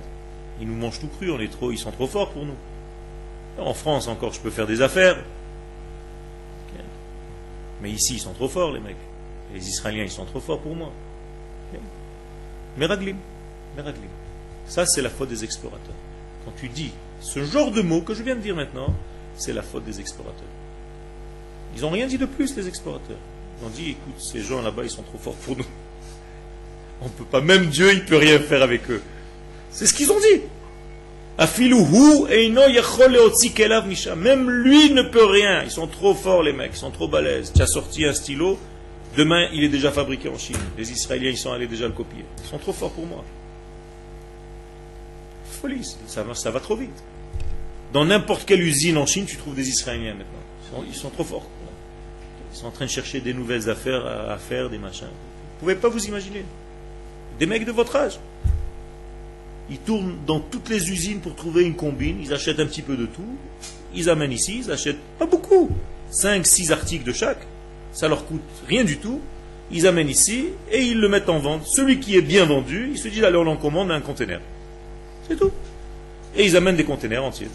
Ils 0.62 0.68
nous 0.68 0.76
mangent 0.76 1.00
tout 1.00 1.08
cru, 1.08 1.32
on 1.32 1.40
est 1.40 1.52
trop, 1.52 1.72
ils 1.72 1.78
sont 1.78 1.92
trop 1.92 2.08
forts 2.08 2.32
pour 2.32 2.46
nous. 2.46 2.56
En 3.58 3.74
France 3.74 4.08
encore, 4.08 4.34
je 4.34 4.40
peux 4.40 4.50
faire 4.50 4.68
des 4.68 4.82
affaires. 4.82 5.18
Mais 7.82 7.92
ici, 7.92 8.16
ils 8.16 8.20
sont 8.20 8.34
trop 8.34 8.48
forts, 8.48 8.72
les 8.72 8.80
mecs. 8.80 8.96
Les 9.54 9.68
Israéliens, 9.68 10.04
ils 10.04 10.12
sont 10.12 10.26
trop 10.26 10.40
forts 10.40 10.60
pour 10.60 10.74
moi. 10.76 10.90
Meraglim. 12.78 13.18
Meraglim. 13.76 14.10
Ça, 14.66 14.86
c'est 14.86 15.02
la 15.02 15.10
faute 15.10 15.30
des 15.30 15.44
explorateurs. 15.44 15.96
Quand 16.46 16.54
tu 16.60 16.70
dis 16.70 16.92
ce 17.20 17.44
genre 17.44 17.72
de 17.72 17.82
mots 17.82 18.02
que 18.02 18.14
je 18.14 18.24
viens 18.24 18.36
de 18.36 18.42
dire 18.42 18.56
maintenant, 18.56 18.94
c'est 19.36 19.54
la 19.54 19.62
faute 19.62 19.84
des 19.84 20.00
explorateurs. 20.00 20.42
Ils 21.76 21.82
n'ont 21.82 21.90
rien 21.90 22.08
dit 22.08 22.18
de 22.18 22.26
plus, 22.26 22.56
les 22.56 22.68
explorateurs. 22.68 23.18
Ils 23.60 23.66
ont 23.66 23.70
dit, 23.70 23.92
écoute, 23.92 24.20
ces 24.20 24.42
gens 24.42 24.62
là-bas, 24.62 24.84
ils 24.84 24.90
sont 24.90 25.04
trop 25.04 25.18
forts 25.18 25.36
pour 25.36 25.58
nous. 25.58 25.66
On 27.02 27.06
ne 27.06 27.10
peut 27.10 27.26
pas, 27.26 27.42
même 27.42 27.68
Dieu, 27.68 27.92
il 27.92 28.00
ne 28.00 28.08
peut 28.08 28.18
rien 28.18 28.40
faire 28.40 28.64
avec 28.64 28.90
eux. 28.90 29.02
C'est 29.74 29.88
ce 29.88 29.94
qu'ils 29.94 30.12
ont 30.12 30.20
dit. 30.20 30.42
Même 34.16 34.50
lui 34.50 34.92
ne 34.92 35.02
peut 35.02 35.26
rien. 35.26 35.64
Ils 35.64 35.72
sont 35.72 35.88
trop 35.88 36.14
forts, 36.14 36.44
les 36.44 36.54
mecs. 36.54 36.72
Ils 36.76 36.78
sont 36.78 36.92
trop 36.92 37.08
balèzes. 37.08 37.52
Tu 37.54 37.62
as 37.62 37.68
sorti 37.68 38.06
un 38.06 38.14
stylo. 38.14 38.60
Demain, 39.18 39.48
il 39.52 39.64
est 39.64 39.70
déjà 39.70 39.92
fabriqué 39.92 40.30
en 40.30 40.38
Chine. 40.38 40.58
Les 40.78 40.92
Israéliens, 40.92 41.32
ils 41.32 41.38
sont 41.38 41.52
allés 41.52 41.68
déjà 41.68 41.88
le 41.88 41.94
copier. 41.94 42.24
Ils 42.44 42.50
sont 42.50 42.60
trop 42.60 42.74
forts 42.74 42.92
pour 42.92 43.06
moi. 43.06 43.24
Folie. 45.62 45.84
Ça 46.08 46.24
ça 46.34 46.52
va 46.52 46.60
trop 46.60 46.76
vite. 46.76 47.04
Dans 47.94 48.06
n'importe 48.06 48.46
quelle 48.46 48.62
usine 48.62 48.98
en 48.98 49.06
Chine, 49.06 49.26
tu 49.26 49.38
trouves 49.38 49.56
des 49.56 49.70
Israéliens 49.70 50.16
maintenant. 50.16 50.84
Ils 50.88 50.96
sont, 50.96 51.10
trop 51.10 51.24
forts. 51.24 51.48
Ils 52.52 52.58
sont 52.58 52.66
en 52.66 52.72
train 52.72 52.86
de 52.86 52.90
chercher 52.90 53.22
des 53.22 53.34
nouvelles 53.34 53.70
affaires 53.70 54.06
à, 54.06 54.38
faire, 54.38 54.70
des 54.70 54.80
machins. 54.80 55.06
Vous 55.06 55.54
ne 55.56 55.60
pouvez 55.60 55.76
pas 55.76 55.90
vous 55.90 56.04
imaginer. 56.06 56.44
Des 57.40 57.46
mecs 57.46 57.66
de 57.66 57.72
votre 57.72 57.96
âge. 57.96 58.20
Ils 59.70 59.78
tournent 59.78 60.18
dans 60.28 60.40
toutes 60.40 60.70
les 60.70 60.92
usines 60.92 61.20
pour 61.20 61.36
trouver 61.36 61.64
une 61.64 61.76
combine, 61.76 62.18
ils 62.22 62.34
achètent 62.34 62.60
un 62.60 62.66
petit 62.66 62.82
peu 62.82 62.98
de 62.98 63.06
tout, 63.06 63.38
ils 63.96 64.10
amènent 64.10 64.32
ici, 64.32 64.62
ils 64.66 64.72
achètent 64.72 65.00
pas 65.18 65.26
beaucoup, 65.26 65.70
5, 66.10 66.46
6 66.46 66.72
articles 66.72 67.06
de 67.06 67.14
chaque, 67.14 67.46
ça 67.94 68.08
leur 68.08 68.26
coûte 68.26 68.42
rien 68.68 68.84
du 68.84 68.98
tout, 68.98 69.22
ils 69.72 69.88
amènent 69.88 70.10
ici 70.10 70.48
et 70.72 70.82
ils 70.82 71.00
le 71.00 71.08
mettent 71.08 71.30
en 71.30 71.40
vente. 71.40 71.66
Celui 71.66 72.00
qui 72.00 72.18
est 72.18 72.22
bien 72.22 72.46
vendu, 72.46 72.90
il 72.92 72.98
se 72.98 73.08
dit 73.08 73.24
alors 73.24 73.46
on 73.46 73.52
en 73.52 73.58
commande 73.58 73.92
un 73.92 74.02
conteneur. 74.02 74.42
C'est 75.28 75.40
tout. 75.40 75.52
Et 76.36 76.46
ils 76.46 76.58
amènent 76.58 76.76
des 76.76 76.84
conteneurs 76.84 77.24
entiers 77.24 77.48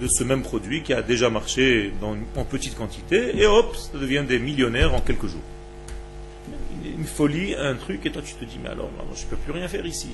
de, 0.00 0.06
ce 0.06 0.24
même 0.24 0.42
produit 0.42 0.82
qui 0.82 0.92
a 0.92 1.02
déjà 1.02 1.30
marché 1.30 1.92
en 2.36 2.44
petite 2.44 2.76
quantité, 2.76 3.38
et 3.38 3.46
hop, 3.46 3.74
ça 3.74 3.98
devient 3.98 4.24
des 4.28 4.38
millionnaires 4.38 4.92
en 4.94 5.00
quelques 5.00 5.26
jours 5.26 5.40
une 6.84 7.04
folie, 7.04 7.54
un 7.54 7.74
truc, 7.74 8.04
et 8.06 8.10
toi 8.10 8.22
tu 8.22 8.34
te 8.34 8.44
dis, 8.44 8.58
mais 8.62 8.68
alors, 8.68 8.90
je 9.14 9.24
ne 9.24 9.30
peux 9.30 9.36
plus 9.36 9.52
rien 9.52 9.68
faire 9.68 9.84
ici. 9.86 10.08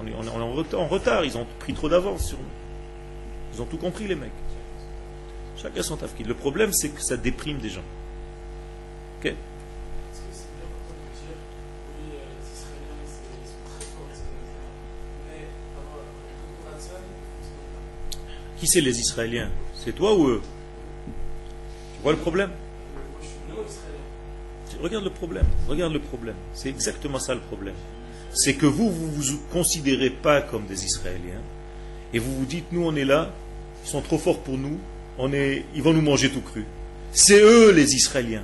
on, 0.00 0.06
est, 0.06 0.74
en, 0.74 0.86
retard, 0.86 1.24
ils 1.24 1.36
ont 1.36 1.46
pris 1.58 1.74
trop 1.74 1.88
d'avance 1.88 2.28
sur 2.28 2.38
nous. 2.38 2.44
Ils 3.54 3.62
ont 3.62 3.66
tout 3.66 3.76
compris, 3.76 4.06
les 4.08 4.14
mecs. 4.14 4.30
Chacun 5.56 5.82
son 5.82 5.96
tafkid. 5.96 6.26
Le 6.26 6.34
problème, 6.34 6.72
c'est 6.72 6.88
que 6.88 7.00
ça 7.00 7.16
déprime 7.16 7.58
des 7.58 7.70
gens. 7.70 7.84
Ok? 9.20 9.34
Qui 18.58 18.66
c'est 18.66 18.80
les 18.80 19.00
Israéliens? 19.00 19.50
C'est 19.74 19.92
toi 19.92 20.14
ou 20.14 20.28
eux? 20.28 20.42
Tu 21.06 22.02
vois 22.02 22.12
le 22.12 22.18
problème? 22.18 22.50
Regarde 24.84 25.04
le 25.04 25.10
problème. 25.10 25.46
Regarde 25.66 25.94
le 25.94 25.98
problème. 25.98 26.34
C'est 26.52 26.68
exactement 26.68 27.18
ça 27.18 27.32
le 27.32 27.40
problème. 27.40 27.74
C'est 28.34 28.52
que 28.52 28.66
vous, 28.66 28.90
vous 28.90 29.10
vous 29.10 29.38
considérez 29.50 30.10
pas 30.10 30.42
comme 30.42 30.66
des 30.66 30.84
Israéliens. 30.84 31.40
Et 32.12 32.18
vous 32.18 32.36
vous 32.36 32.44
dites, 32.44 32.66
nous, 32.70 32.84
on 32.84 32.94
est 32.94 33.06
là. 33.06 33.30
Ils 33.82 33.88
sont 33.88 34.02
trop 34.02 34.18
forts 34.18 34.40
pour 34.40 34.58
nous. 34.58 34.78
Ils 35.74 35.82
vont 35.82 35.94
nous 35.94 36.02
manger 36.02 36.28
tout 36.28 36.42
cru. 36.42 36.66
C'est 37.12 37.40
eux, 37.40 37.70
les 37.70 37.96
Israéliens. 37.96 38.42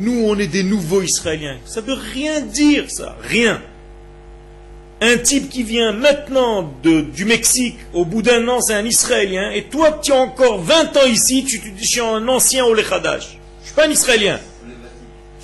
Nous, 0.00 0.24
on 0.24 0.36
est 0.36 0.48
des 0.48 0.64
nouveaux 0.64 1.02
Israéliens. 1.02 1.58
Ça 1.64 1.80
veut 1.80 1.94
rien 1.94 2.40
dire, 2.40 2.90
ça. 2.90 3.16
Rien. 3.22 3.62
Un 5.00 5.16
type 5.18 5.48
qui 5.48 5.62
vient 5.62 5.92
maintenant 5.92 6.74
du 6.82 7.24
Mexique, 7.24 7.78
au 7.94 8.04
bout 8.04 8.22
d'un 8.22 8.48
an, 8.48 8.60
c'est 8.60 8.74
un 8.74 8.84
Israélien, 8.84 9.52
et 9.52 9.64
toi, 9.64 10.00
tu 10.02 10.10
as 10.10 10.16
encore 10.16 10.60
20 10.60 10.96
ans 10.96 11.06
ici, 11.06 11.44
tu 11.44 11.60
te 11.60 11.68
dis, 11.68 11.84
je 11.84 11.88
suis 11.88 12.00
un 12.00 12.26
ancien 12.26 12.64
Olechadash. 12.64 13.38
Je 13.58 13.60
ne 13.60 13.66
suis 13.66 13.74
pas 13.74 13.86
un 13.86 13.90
Israélien. 13.90 14.40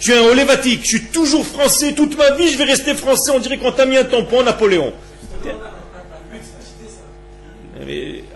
Je 0.03 0.11
suis 0.11 0.19
un 0.19 0.25
olévatique, 0.25 0.81
je 0.83 0.89
suis 0.89 1.05
toujours 1.05 1.47
français, 1.47 1.93
toute 1.93 2.19
ma 2.19 2.33
vie 2.33 2.49
je 2.49 2.59
vais 2.59 2.65
rester 2.65 2.93
français, 2.93 3.31
on 3.33 3.39
dirait 3.39 3.57
qu'on 3.57 3.71
t'a 3.71 3.87
mis 3.87 3.97
un 3.97 4.03
tampon 4.03 4.43
Napoléon. 4.43 4.93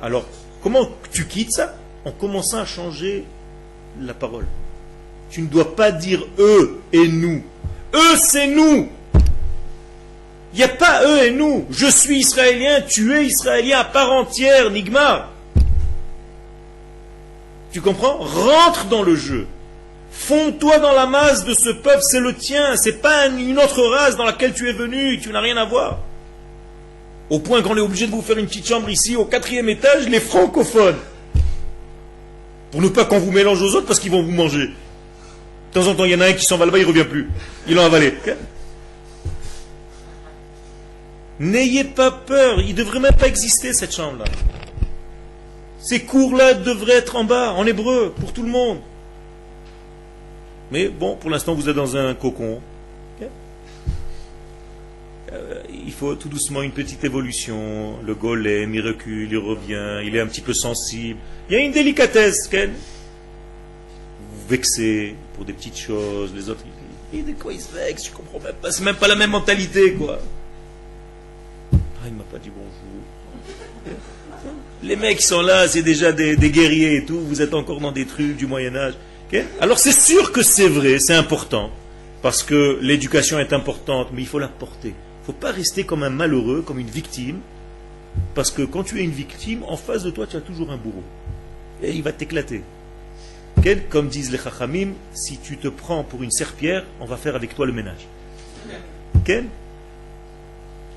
alors, 0.00 0.26
comment 0.62 0.88
tu 1.10 1.26
quittes 1.26 1.50
ça 1.50 1.74
En 2.04 2.12
commençant 2.12 2.58
à 2.58 2.64
changer 2.64 3.24
la 4.00 4.14
parole? 4.14 4.46
Tu 5.28 5.42
ne 5.42 5.48
dois 5.48 5.74
pas 5.74 5.90
dire 5.90 6.24
eux 6.38 6.78
et 6.92 7.08
nous. 7.08 7.42
Eux, 7.94 8.16
c'est 8.16 8.46
nous. 8.46 8.88
Il 10.52 10.58
n'y 10.58 10.62
a 10.62 10.68
pas 10.68 11.04
eux 11.04 11.24
et 11.24 11.30
nous. 11.32 11.66
Je 11.72 11.86
suis 11.86 12.20
israélien, 12.20 12.80
tu 12.82 13.12
es 13.12 13.26
israélien 13.26 13.80
à 13.80 13.84
part 13.84 14.12
entière, 14.12 14.70
Nigma. 14.70 15.30
Tu 17.72 17.80
comprends? 17.80 18.18
Rentre 18.18 18.84
dans 18.84 19.02
le 19.02 19.16
jeu. 19.16 19.48
Fonds-toi 20.18 20.78
dans 20.80 20.92
la 20.92 21.06
masse 21.06 21.44
de 21.44 21.54
ce 21.54 21.68
peuple, 21.68 22.02
c'est 22.02 22.18
le 22.18 22.34
tien, 22.34 22.74
c'est 22.76 23.00
pas 23.00 23.26
une 23.28 23.58
autre 23.58 23.80
race 23.82 24.16
dans 24.16 24.24
laquelle 24.24 24.54
tu 24.54 24.68
es 24.68 24.72
venu, 24.72 25.20
tu 25.20 25.30
n'as 25.30 25.40
rien 25.40 25.56
à 25.56 25.64
voir. 25.64 25.98
Au 27.30 27.38
point 27.38 27.62
qu'on 27.62 27.76
est 27.76 27.80
obligé 27.80 28.06
de 28.06 28.10
vous 28.10 28.22
faire 28.22 28.38
une 28.38 28.46
petite 28.46 28.66
chambre 28.66 28.88
ici, 28.88 29.14
au 29.14 29.24
quatrième 29.24 29.68
étage, 29.68 30.08
les 30.08 30.18
francophones. 30.18 30.96
Pour 32.72 32.80
ne 32.80 32.88
pas 32.88 33.04
qu'on 33.04 33.20
vous 33.20 33.30
mélange 33.30 33.62
aux 33.62 33.76
autres 33.76 33.86
parce 33.86 34.00
qu'ils 34.00 34.10
vont 34.10 34.22
vous 34.22 34.32
manger. 34.32 34.66
De 34.66 35.80
temps 35.80 35.86
en 35.86 35.94
temps, 35.94 36.04
il 36.04 36.10
y 36.10 36.14
en 36.14 36.20
a 36.20 36.26
un 36.26 36.32
qui 36.32 36.44
s'en 36.44 36.56
va 36.56 36.64
là-bas, 36.64 36.78
il 36.78 36.82
ne 36.84 36.88
revient 36.88 37.04
plus. 37.04 37.30
Il 37.68 37.76
l'a 37.76 37.84
avalé. 37.84 38.14
N'ayez 41.38 41.84
pas 41.84 42.10
peur, 42.10 42.60
il 42.60 42.68
ne 42.70 42.72
devrait 42.78 43.00
même 43.00 43.14
pas 43.14 43.28
exister 43.28 43.72
cette 43.72 43.94
chambre-là. 43.94 44.24
Ces 45.78 46.00
cours-là 46.00 46.54
devraient 46.54 46.94
être 46.94 47.14
en 47.14 47.24
bas, 47.24 47.52
en 47.52 47.64
hébreu, 47.64 48.12
pour 48.18 48.32
tout 48.32 48.42
le 48.42 48.48
monde. 48.48 48.78
Mais 50.70 50.88
bon, 50.88 51.16
pour 51.16 51.30
l'instant, 51.30 51.54
vous 51.54 51.68
êtes 51.68 51.76
dans 51.76 51.96
un 51.96 52.14
cocon. 52.14 52.60
Euh, 55.32 55.60
il 55.84 55.92
faut 55.92 56.14
tout 56.14 56.28
doucement 56.28 56.62
une 56.62 56.70
petite 56.70 57.02
évolution. 57.04 57.96
Le 58.04 58.14
golem, 58.14 58.74
il 58.74 58.80
recule, 58.80 59.28
il 59.30 59.38
revient, 59.38 60.00
il 60.04 60.14
est 60.14 60.20
un 60.20 60.26
petit 60.26 60.40
peu 60.40 60.54
sensible. 60.54 61.18
Il 61.48 61.54
y 61.54 61.56
a 61.56 61.64
une 61.64 61.72
délicatesse, 61.72 62.46
Ken. 62.48 62.70
Vous 62.70 64.48
vexez 64.48 65.16
pour 65.34 65.44
des 65.44 65.52
petites 65.52 65.78
choses, 65.78 66.32
les 66.34 66.48
autres, 66.48 66.62
ils 67.12 67.24
de 67.24 67.32
quoi 67.32 67.52
ils 67.52 67.60
se 67.60 67.72
vexent 67.72 68.06
Je 68.06 68.12
comprends 68.12 68.40
même 68.40 68.54
pas. 68.54 68.70
C'est 68.70 68.84
même 68.84 68.96
pas 68.96 69.08
la 69.08 69.16
même 69.16 69.30
mentalité, 69.30 69.94
quoi. 69.94 70.18
Ah, 71.72 71.76
il 72.06 72.14
m'a 72.14 72.24
pas 72.24 72.38
dit 72.38 72.50
bonjour. 72.50 73.94
Les 74.82 74.96
mecs 74.96 75.22
sont 75.22 75.40
là, 75.40 75.66
c'est 75.66 75.82
déjà 75.82 76.12
des 76.12 76.36
guerriers 76.50 76.96
et 76.96 77.04
tout. 77.04 77.20
Vous 77.20 77.42
êtes 77.42 77.54
encore 77.54 77.80
dans 77.80 77.92
des 77.92 78.06
trucs 78.06 78.36
du 78.36 78.46
Moyen-Âge. 78.46 78.94
Alors 79.60 79.78
c'est 79.78 79.92
sûr 79.92 80.30
que 80.32 80.42
c'est 80.42 80.68
vrai, 80.68 80.98
c'est 80.98 81.14
important, 81.14 81.70
parce 82.22 82.42
que 82.42 82.78
l'éducation 82.80 83.38
est 83.38 83.52
importante, 83.52 84.08
mais 84.12 84.22
il 84.22 84.28
faut 84.28 84.38
la 84.38 84.48
porter. 84.48 84.90
Il 84.90 85.22
ne 85.22 85.26
faut 85.26 85.32
pas 85.32 85.50
rester 85.50 85.84
comme 85.84 86.04
un 86.04 86.10
malheureux, 86.10 86.62
comme 86.62 86.78
une 86.78 86.86
victime, 86.86 87.40
parce 88.34 88.50
que 88.50 88.62
quand 88.62 88.84
tu 88.84 89.00
es 89.00 89.04
une 89.04 89.10
victime, 89.10 89.64
en 89.64 89.76
face 89.76 90.04
de 90.04 90.10
toi, 90.10 90.26
tu 90.26 90.36
as 90.36 90.40
toujours 90.40 90.70
un 90.70 90.76
bourreau. 90.76 91.02
Et 91.82 91.90
il 91.92 92.02
va 92.02 92.12
t'éclater. 92.12 92.62
Comme 93.90 94.08
disent 94.08 94.30
les 94.30 94.38
chachamim, 94.38 94.92
si 95.12 95.38
tu 95.38 95.56
te 95.56 95.66
prends 95.66 96.04
pour 96.04 96.22
une 96.22 96.30
serpillère, 96.30 96.84
on 97.00 97.04
va 97.04 97.16
faire 97.16 97.34
avec 97.34 97.56
toi 97.56 97.66
le 97.66 97.72
ménage. 97.72 98.06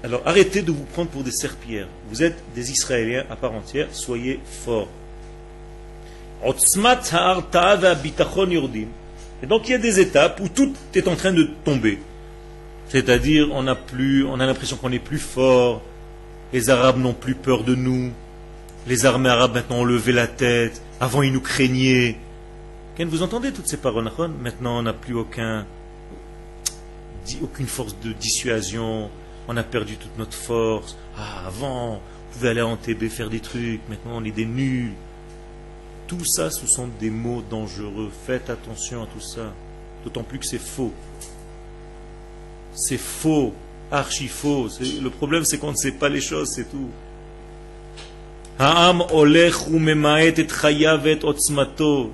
Alors 0.04 0.22
arrêtez 0.24 0.62
de 0.62 0.72
vous 0.72 0.84
prendre 0.84 1.10
pour 1.10 1.24
des 1.24 1.32
serpillères. 1.32 1.88
Vous 2.12 2.22
êtes 2.22 2.38
des 2.54 2.72
Israéliens 2.72 3.26
à 3.32 3.36
part 3.36 3.54
entière, 3.54 3.88
soyez 3.92 4.40
forts. 4.46 4.88
Et 9.42 9.48
donc 9.48 9.68
il 9.68 9.72
y 9.72 9.74
a 9.74 9.78
des 9.78 10.00
étapes 10.00 10.40
où 10.42 10.50
tout 10.50 10.74
est 10.94 11.08
en 11.08 11.16
train 11.16 11.32
de 11.34 11.50
tomber. 11.64 12.00
C'est-à-dire 12.88 13.50
on 13.52 13.68
a 13.68 13.74
a 13.74 14.46
l'impression 14.46 14.78
qu'on 14.78 14.92
est 14.92 15.00
plus 15.00 15.20
fort. 15.20 15.82
Les 16.52 16.70
Arabes 16.70 16.98
n'ont 16.98 17.14
plus 17.14 17.36
peur 17.36 17.64
de 17.64 17.76
nous. 17.76 18.12
Les 18.88 19.06
armées 19.06 19.30
arabes 19.30 19.54
maintenant 19.54 19.80
ont 19.80 19.86
levé 19.86 20.12
la 20.12 20.28
tête. 20.28 20.82
Avant 21.00 21.22
ils 21.22 21.32
nous 21.32 21.42
craignaient. 21.42 22.18
Vous 22.98 23.22
entendez 23.22 23.52
toutes 23.52 23.68
ces 23.68 23.78
paroles 23.78 24.10
Maintenant 24.42 24.80
on 24.80 24.82
n'a 24.82 24.94
plus 24.94 25.14
aucun 25.14 25.66
aucune 27.42 27.68
force 27.68 27.96
de 28.04 28.12
dissuasion, 28.14 29.10
on 29.48 29.58
a 29.58 29.64
perdu 29.64 29.98
toute 29.98 30.18
notre 30.18 30.34
force. 30.34 30.98
Ah, 31.18 31.48
avant, 31.48 31.96
on 31.96 32.34
pouvait 32.34 32.50
aller 32.50 32.62
en 32.62 32.76
TB 32.76 33.10
faire 33.10 33.30
des 33.30 33.40
trucs, 33.40 33.82
maintenant 33.90 34.14
on 34.16 34.24
est 34.24 34.32
des 34.32 34.46
nuls. 34.46 34.94
Tout 36.10 36.26
ça, 36.26 36.50
ce 36.50 36.66
sont 36.66 36.90
des 37.00 37.12
mots 37.12 37.44
dangereux. 37.48 38.10
Faites 38.26 38.50
attention 38.50 39.04
à 39.04 39.06
tout 39.06 39.22
ça. 39.22 39.54
D'autant 40.04 40.24
plus 40.24 40.40
que 40.40 40.46
c'est 40.46 40.58
faux. 40.58 40.92
C'est 42.74 42.98
faux, 42.98 43.54
archi 43.92 44.28
faux. 44.28 44.68
Le 44.82 45.10
problème, 45.10 45.46
c'est 45.46 45.60
qu'on 45.60 45.72
ne 45.72 45.78
sait 45.78 45.92
pas 45.92 46.10
les 46.10 46.20
choses, 46.20 46.50
c'est 46.50 46.70
tout. 46.70 46.90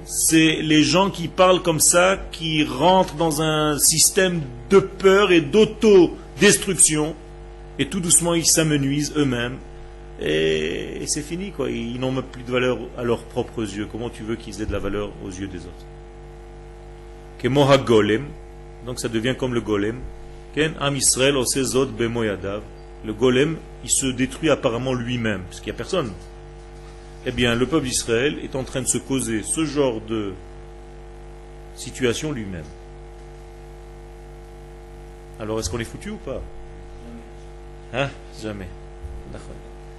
C'est 0.05 0.61
les 0.61 0.83
gens 0.83 1.09
qui 1.09 1.27
parlent 1.29 1.61
comme 1.63 1.79
ça, 1.79 2.19
qui 2.33 2.65
rentrent 2.65 3.15
dans 3.15 3.41
un 3.41 3.79
système 3.79 4.41
de 4.69 4.79
peur 4.79 5.31
et 5.31 5.39
d'auto-destruction, 5.41 7.15
et 7.79 7.87
tout 7.87 8.01
doucement 8.01 8.35
ils 8.35 8.45
s'amenuisent 8.45 9.13
eux-mêmes, 9.15 9.57
et, 10.21 11.03
c'est 11.07 11.21
fini, 11.21 11.51
quoi. 11.51 11.69
Ils 11.69 11.99
n'ont 11.99 12.11
même 12.11 12.23
plus 12.23 12.43
de 12.43 12.51
valeur 12.51 12.77
à 12.97 13.03
leurs 13.03 13.23
propres 13.23 13.61
yeux. 13.61 13.87
Comment 13.91 14.09
tu 14.09 14.23
veux 14.23 14.35
qu'ils 14.35 14.61
aient 14.61 14.65
de 14.65 14.71
la 14.71 14.79
valeur 14.79 15.11
aux 15.23 15.29
yeux 15.29 15.47
des 15.47 15.59
autres? 15.59 15.85
Golem, 17.85 18.25
donc 18.85 18.99
ça 18.99 19.07
devient 19.07 19.35
comme 19.37 19.53
le 19.53 19.61
golem. 19.61 19.99
Am 20.79 20.95
Israël 20.95 21.35
Le 21.35 23.13
golem, 23.13 23.57
il 23.83 23.89
se 23.89 24.07
détruit 24.07 24.49
apparemment 24.49 24.93
lui-même, 24.93 25.41
parce 25.43 25.59
qu'il 25.59 25.71
n'y 25.71 25.75
a 25.75 25.77
personne 25.77 26.11
eh 27.25 27.31
bien, 27.31 27.55
le 27.55 27.65
peuple 27.65 27.85
d'Israël 27.85 28.37
est 28.43 28.55
en 28.55 28.63
train 28.63 28.81
de 28.81 28.87
se 28.87 28.99
causer 28.99 29.41
ce 29.41 29.65
genre 29.65 29.99
de 29.99 30.33
situation 31.75 32.31
lui-même. 32.31 32.65
Alors, 35.39 35.59
est-ce 35.59 35.69
qu'on 35.69 35.79
est 35.79 35.85
foutu 35.85 36.11
ou 36.11 36.17
pas? 36.17 36.41
Hein? 37.93 38.09
Jamais. 38.41 38.67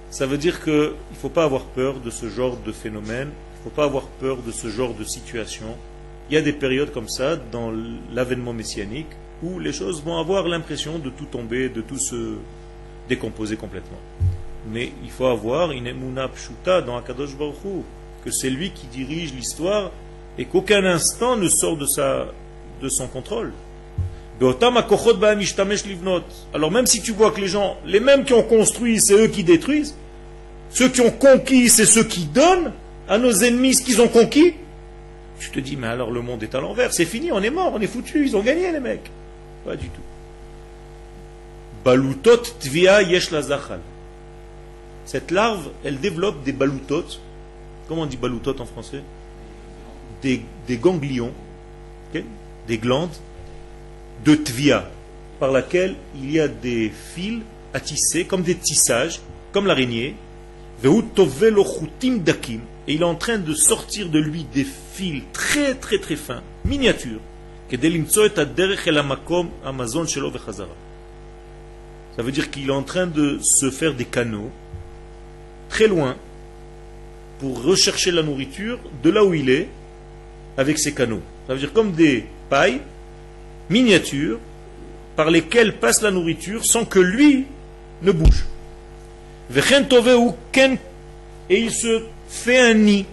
Ça 0.09 0.25
veut 0.25 0.37
dire 0.37 0.63
qu'il 0.63 0.73
ne 0.73 1.17
faut 1.19 1.29
pas 1.29 1.43
avoir 1.43 1.63
peur 1.63 1.99
de 1.99 2.09
ce 2.09 2.29
genre 2.29 2.57
de 2.57 2.71
phénomène, 2.71 3.29
il 3.29 3.59
ne 3.59 3.63
faut 3.63 3.75
pas 3.75 3.85
avoir 3.85 4.05
peur 4.05 4.37
de 4.37 4.51
ce 4.51 4.69
genre 4.69 4.93
de 4.93 5.03
situation. 5.03 5.75
Il 6.29 6.35
y 6.35 6.37
a 6.37 6.41
des 6.41 6.53
périodes 6.53 6.91
comme 6.91 7.09
ça 7.09 7.35
dans 7.35 7.73
l'avènement 8.13 8.53
messianique 8.53 9.09
où 9.43 9.59
les 9.59 9.73
choses 9.73 10.01
vont 10.03 10.17
avoir 10.17 10.47
l'impression 10.47 10.97
de 10.99 11.09
tout 11.09 11.25
tomber, 11.25 11.69
de 11.69 11.81
tout 11.81 11.99
se 11.99 12.35
décomposer 13.09 13.57
complètement. 13.57 13.99
Mais 14.71 14.91
il 15.03 15.11
faut 15.11 15.27
avoir 15.27 15.71
une 15.71 15.87
emuna 15.87 16.27
pshuta 16.29 16.81
dans 16.81 16.97
Akadosh 16.97 17.37
Baruch 17.37 17.55
que 18.23 18.31
c'est 18.31 18.49
lui 18.49 18.71
qui 18.71 18.87
dirige 18.87 19.33
l'histoire 19.33 19.91
et 20.37 20.45
qu'aucun 20.45 20.83
instant 20.85 21.35
ne 21.37 21.47
sort 21.47 21.77
de, 21.77 21.85
sa, 21.85 22.27
de 22.81 22.89
son 22.89 23.07
contrôle. 23.07 23.51
Alors 26.53 26.71
même 26.71 26.85
si 26.85 27.01
tu 27.01 27.11
vois 27.11 27.31
que 27.31 27.41
les 27.41 27.47
gens, 27.47 27.77
les 27.85 27.99
mêmes 27.99 28.23
qui 28.23 28.33
ont 28.33 28.43
construit, 28.43 28.99
c'est 28.99 29.13
eux 29.13 29.27
qui 29.27 29.43
détruisent, 29.43 29.95
ceux 30.69 30.89
qui 30.89 31.01
ont 31.01 31.11
conquis, 31.11 31.69
c'est 31.69 31.85
ceux 31.85 32.03
qui 32.03 32.25
donnent 32.25 32.71
à 33.07 33.17
nos 33.17 33.31
ennemis 33.31 33.75
ce 33.75 33.83
qu'ils 33.83 34.01
ont 34.01 34.07
conquis, 34.07 34.53
tu 35.39 35.49
te 35.51 35.59
dis, 35.59 35.75
mais 35.75 35.87
alors 35.87 36.11
le 36.11 36.21
monde 36.21 36.43
est 36.43 36.55
à 36.55 36.59
l'envers, 36.59 36.93
c'est 36.93 37.05
fini, 37.05 37.31
on 37.31 37.41
est 37.41 37.49
mort, 37.49 37.73
on 37.75 37.81
est 37.81 37.87
foutu, 37.87 38.25
ils 38.25 38.35
ont 38.35 38.41
gagné 38.41 38.71
les 38.71 38.79
mecs. 38.79 39.09
Pas 39.65 39.75
du 39.75 39.89
tout. 39.89 40.01
Balutot 41.83 42.37
tvia 42.59 43.01
yesh 43.01 43.29
cette 45.07 45.31
larve, 45.31 45.69
elle 45.85 46.01
développe 46.01 46.43
des 46.43 46.51
baloutotes. 46.51 47.21
Comment 47.87 48.01
on 48.01 48.05
dit 48.05 48.17
baloutotes 48.17 48.59
en 48.59 48.65
français? 48.65 49.01
Des, 50.21 50.41
ganglions, 50.69 51.31
des 52.67 52.77
glandes 52.77 53.15
de 54.25 54.35
tvia, 54.35 54.89
par 55.39 55.51
laquelle 55.51 55.95
il 56.15 56.31
y 56.31 56.39
a 56.39 56.47
des 56.47 56.91
fils 57.13 57.41
à 57.73 57.79
tisser, 57.79 58.25
comme 58.25 58.41
des 58.41 58.55
tissages, 58.55 59.19
comme 59.51 59.67
l'araignée. 59.67 60.15
Et 60.83 60.87
il 62.87 63.01
est 63.01 63.03
en 63.03 63.15
train 63.15 63.37
de 63.37 63.53
sortir 63.53 64.09
de 64.09 64.19
lui 64.19 64.45
des 64.53 64.65
fils 64.93 65.23
très 65.33 65.73
très 65.75 65.97
très 65.97 66.15
fins, 66.15 66.41
miniatures. 66.65 67.19
Ça 72.15 72.23
veut 72.23 72.31
dire 72.31 72.49
qu'il 72.49 72.69
est 72.69 72.71
en 72.71 72.83
train 72.83 73.07
de 73.07 73.39
se 73.41 73.69
faire 73.69 73.93
des 73.93 74.05
canaux 74.05 74.49
très 75.69 75.87
loin 75.87 76.15
pour 77.39 77.61
rechercher 77.63 78.11
la 78.11 78.23
nourriture 78.23 78.79
de 79.03 79.09
là 79.09 79.23
où 79.23 79.33
il 79.33 79.49
est 79.49 79.67
avec 80.57 80.79
ses 80.79 80.93
canaux. 80.93 81.21
Ça 81.47 81.53
veut 81.53 81.59
dire 81.59 81.73
comme 81.73 81.91
des 81.91 82.25
pailles 82.49 82.81
miniatures 83.69 84.39
par 85.15 85.29
lesquelles 85.31 85.77
passe 85.77 86.01
la 86.01 86.11
nourriture 86.11 86.65
sans 86.65 86.85
que 86.85 86.99
lui 86.99 87.45
ne 88.01 88.11
bouge. 88.11 88.45
Et 91.49 91.59
il 91.59 91.71
se 91.71 92.03
fait 92.29 92.59
un 92.59 92.73
nid. 92.73 93.05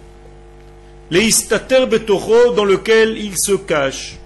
dans 2.55 2.65
lequel 2.65 3.17
il 3.17 3.37
se 3.37 3.53
cache. 3.53 4.17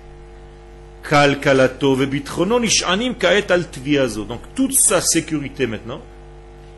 Donc 4.26 4.42
toute 4.56 4.74
sa 4.74 5.02
sécurité 5.02 5.68
maintenant 5.68 6.02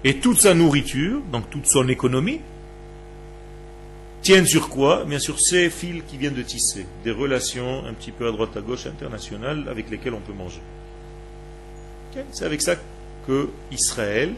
et 0.04 0.18
toute 0.18 0.41
sa 0.41 0.54
nourriture, 0.54 1.22
donc 1.32 1.49
toute 1.49 1.68
son 1.68 1.88
économie, 1.88 2.41
tiennent 4.22 4.45
sur 4.45 4.69
quoi 4.69 5.03
Bien 5.05 5.19
sûr, 5.19 5.39
ces 5.39 5.69
fils 5.69 6.03
qui 6.07 6.17
viennent 6.17 6.34
de 6.34 6.41
tisser, 6.41 6.86
des 7.03 7.11
relations 7.11 7.86
un 7.86 7.93
petit 7.93 8.11
peu 8.11 8.28
à 8.28 8.32
droite 8.32 8.55
à 8.55 8.61
gauche 8.61 8.86
internationales 8.86 9.65
avec 9.69 9.89
lesquelles 9.89 10.13
on 10.13 10.19
peut 10.19 10.34
manger. 10.34 10.61
C'est 12.32 12.45
avec 12.45 12.61
ça 12.61 12.76
que 13.28 13.49
Israël, 13.72 14.34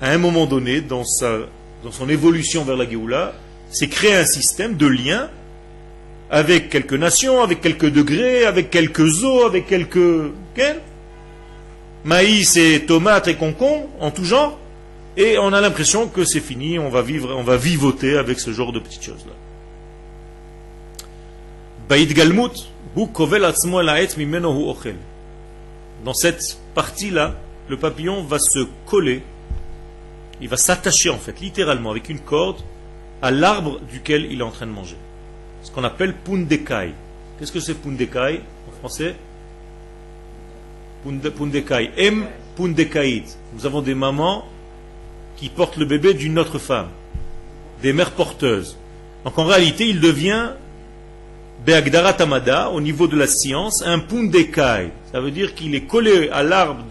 à 0.00 0.10
un 0.10 0.18
moment 0.18 0.46
donné, 0.46 0.80
dans, 0.80 1.04
sa, 1.04 1.38
dans 1.82 1.90
son 1.90 2.08
évolution 2.08 2.64
vers 2.64 2.76
la 2.76 2.88
Géoula, 2.88 3.34
s'est 3.70 3.88
créé 3.88 4.14
un 4.14 4.26
système 4.26 4.76
de 4.76 4.86
liens 4.86 5.30
avec 6.30 6.68
quelques 6.68 6.94
nations, 6.94 7.42
avec 7.42 7.60
quelques 7.60 7.90
degrés, 7.90 8.44
avec 8.44 8.70
quelques 8.70 9.24
eaux, 9.24 9.44
avec 9.44 9.66
quelques 9.66 10.32
maïs 12.04 12.56
et 12.56 12.84
tomates 12.86 13.28
et 13.28 13.34
concombre 13.34 13.88
en 14.00 14.10
tout 14.10 14.24
genre, 14.24 14.58
et 15.18 15.36
on 15.36 15.52
a 15.52 15.60
l'impression 15.60 16.06
que 16.06 16.24
c'est 16.24 16.40
fini, 16.40 16.78
on 16.78 16.90
va 16.90 17.02
vivre, 17.02 17.34
on 17.34 17.42
va 17.42 17.56
vivoter 17.56 18.16
avec 18.16 18.38
ce 18.38 18.52
genre 18.52 18.72
de 18.72 18.78
petites 18.78 19.02
choses-là. 19.02 19.32
Dans 26.04 26.14
cette 26.14 26.58
partie-là, 26.76 27.34
le 27.68 27.76
papillon 27.76 28.22
va 28.22 28.38
se 28.38 28.60
coller, 28.86 29.22
il 30.40 30.48
va 30.48 30.56
s'attacher 30.56 31.10
en 31.10 31.18
fait, 31.18 31.40
littéralement, 31.40 31.90
avec 31.90 32.08
une 32.08 32.20
corde, 32.20 32.60
à 33.20 33.32
l'arbre 33.32 33.80
duquel 33.90 34.30
il 34.30 34.38
est 34.38 34.44
en 34.44 34.52
train 34.52 34.66
de 34.66 34.72
manger. 34.72 34.96
Ce 35.64 35.72
qu'on 35.72 35.82
appelle 35.82 36.14
pundekai. 36.14 36.92
Qu'est-ce 37.38 37.50
que 37.50 37.58
c'est 37.58 37.74
pundekai 37.74 38.40
en 38.68 38.78
français? 38.78 39.16
Pundekai. 41.02 41.90
M. 41.96 42.28
Nous 43.54 43.66
avons 43.66 43.82
des 43.82 43.94
mamans 43.96 44.44
qui 45.38 45.48
portent 45.48 45.76
le 45.76 45.84
bébé 45.84 46.14
d'une 46.14 46.38
autre 46.38 46.58
femme. 46.58 46.88
Des 47.82 47.92
mères 47.92 48.10
porteuses. 48.10 48.76
Donc 49.24 49.38
en 49.38 49.44
réalité, 49.44 49.88
il 49.88 50.00
devient 50.00 50.50
Beagdara 51.64 52.12
Tamada, 52.12 52.70
au 52.70 52.80
niveau 52.80 53.06
de 53.06 53.16
la 53.16 53.26
science, 53.26 53.82
un 53.86 53.98
Pundekai. 53.98 54.90
Ça 55.12 55.20
veut 55.20 55.30
dire 55.30 55.54
qu'il 55.54 55.74
est 55.74 55.86
collé 55.86 56.28
à 56.30 56.42
l'arbre 56.42 56.84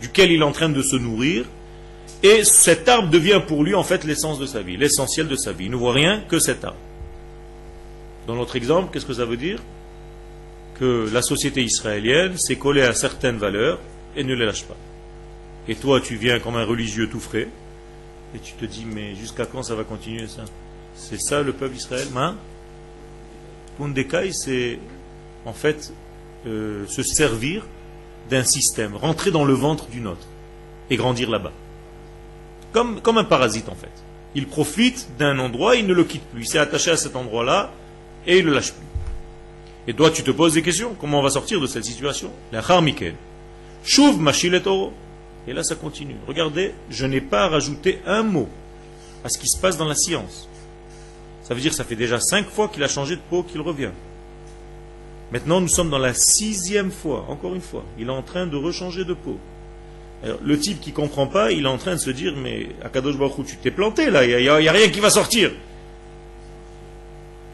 duquel 0.00 0.32
il 0.32 0.40
est 0.40 0.44
en 0.44 0.52
train 0.52 0.68
de 0.68 0.82
se 0.82 0.96
nourrir. 0.96 1.44
Et 2.22 2.44
cet 2.44 2.88
arbre 2.88 3.08
devient 3.08 3.40
pour 3.46 3.64
lui 3.64 3.74
en 3.74 3.82
fait 3.82 4.04
l'essence 4.04 4.38
de 4.38 4.46
sa 4.46 4.60
vie, 4.60 4.76
l'essentiel 4.76 5.26
de 5.26 5.36
sa 5.36 5.52
vie. 5.52 5.66
Il 5.66 5.70
ne 5.70 5.76
voit 5.76 5.94
rien 5.94 6.22
que 6.28 6.38
cet 6.38 6.64
arbre. 6.64 6.76
Dans 8.26 8.34
notre 8.34 8.56
exemple, 8.56 8.90
qu'est-ce 8.92 9.06
que 9.06 9.14
ça 9.14 9.24
veut 9.24 9.38
dire? 9.38 9.58
Que 10.78 11.08
la 11.12 11.22
société 11.22 11.62
israélienne 11.62 12.36
s'est 12.36 12.56
collée 12.56 12.82
à 12.82 12.94
certaines 12.94 13.38
valeurs 13.38 13.78
et 14.16 14.24
ne 14.24 14.34
les 14.34 14.44
lâche 14.46 14.64
pas. 14.64 14.76
Et 15.68 15.74
toi, 15.76 16.00
tu 16.00 16.16
viens 16.16 16.38
comme 16.38 16.56
un 16.56 16.64
religieux 16.64 17.08
tout 17.08 17.20
frais, 17.20 17.48
et 18.34 18.38
tu 18.38 18.52
te 18.52 18.64
dis, 18.64 18.84
mais 18.84 19.14
jusqu'à 19.14 19.46
quand 19.46 19.62
ça 19.62 19.74
va 19.74 19.84
continuer 19.84 20.26
ça? 20.26 20.44
C'est 20.94 21.20
ça 21.20 21.42
le 21.42 21.52
peuple 21.52 21.74
d'Israël? 21.74 22.08
Hein? 22.16 22.36
Pundekai, 23.78 24.32
c'est 24.32 24.78
en 25.44 25.52
fait 25.52 25.92
euh, 26.46 26.86
se 26.86 27.02
servir 27.02 27.66
d'un 28.28 28.44
système, 28.44 28.94
rentrer 28.94 29.30
dans 29.30 29.44
le 29.44 29.54
ventre 29.54 29.86
d'une 29.86 30.06
autre 30.06 30.26
et 30.90 30.96
grandir 30.96 31.30
là-bas. 31.30 31.52
Comme, 32.72 33.00
comme 33.00 33.18
un 33.18 33.24
parasite 33.24 33.68
en 33.68 33.74
fait. 33.74 33.90
Il 34.34 34.46
profite 34.46 35.08
d'un 35.18 35.38
endroit, 35.40 35.74
il 35.76 35.86
ne 35.86 35.94
le 35.94 36.04
quitte 36.04 36.22
plus. 36.22 36.42
Il 36.42 36.46
s'est 36.46 36.58
attaché 36.58 36.92
à 36.92 36.96
cet 36.96 37.16
endroit-là 37.16 37.72
et 38.26 38.38
il 38.38 38.44
ne 38.44 38.50
le 38.50 38.56
lâche 38.56 38.72
plus. 38.72 38.86
Et 39.88 39.94
toi, 39.94 40.10
tu 40.10 40.22
te 40.22 40.30
poses 40.30 40.54
des 40.54 40.62
questions. 40.62 40.94
Comment 41.00 41.18
on 41.18 41.22
va 41.22 41.30
sortir 41.30 41.60
de 41.60 41.66
cette 41.66 41.84
situation? 41.84 42.30
La 42.52 42.62
Chouv 43.82 44.20
Et 44.20 44.60
là, 45.48 45.62
ça 45.62 45.74
continue. 45.74 46.16
Regardez, 46.26 46.74
je 46.90 47.06
n'ai 47.06 47.20
pas 47.20 47.48
rajouté 47.48 48.00
un 48.06 48.22
mot 48.22 48.48
à 49.24 49.28
ce 49.28 49.38
qui 49.38 49.48
se 49.48 49.58
passe 49.58 49.76
dans 49.76 49.88
la 49.88 49.94
science. 49.94 50.48
Ça 51.42 51.54
veut 51.54 51.60
dire 51.60 51.70
que 51.70 51.76
ça 51.76 51.84
fait 51.84 51.96
déjà 51.96 52.20
cinq 52.20 52.48
fois 52.48 52.68
qu'il 52.68 52.82
a 52.84 52.88
changé 52.88 53.16
de 53.16 53.20
peau 53.28 53.42
qu'il 53.42 53.60
revient. 53.60 53.90
Maintenant, 55.32 55.60
nous 55.60 55.68
sommes 55.68 55.90
dans 55.90 55.98
la 55.98 56.14
sixième 56.14 56.90
fois, 56.90 57.26
encore 57.28 57.54
une 57.54 57.60
fois. 57.60 57.84
Il 57.98 58.08
est 58.08 58.12
en 58.12 58.22
train 58.22 58.46
de 58.46 58.56
rechanger 58.56 59.04
de 59.04 59.14
peau. 59.14 59.38
le 60.22 60.58
type 60.58 60.80
qui 60.80 60.92
comprend 60.92 61.26
pas, 61.26 61.52
il 61.52 61.64
est 61.64 61.68
en 61.68 61.78
train 61.78 61.94
de 61.94 62.00
se 62.00 62.10
dire, 62.10 62.34
mais 62.36 62.68
Akadosh 62.82 63.16
Baruch 63.16 63.46
tu 63.46 63.56
t'es 63.56 63.70
planté 63.70 64.10
là, 64.10 64.24
il 64.24 64.36
n'y 64.42 64.48
a, 64.48 64.72
rien 64.72 64.88
qui 64.88 65.00
va 65.00 65.10
sortir. 65.10 65.50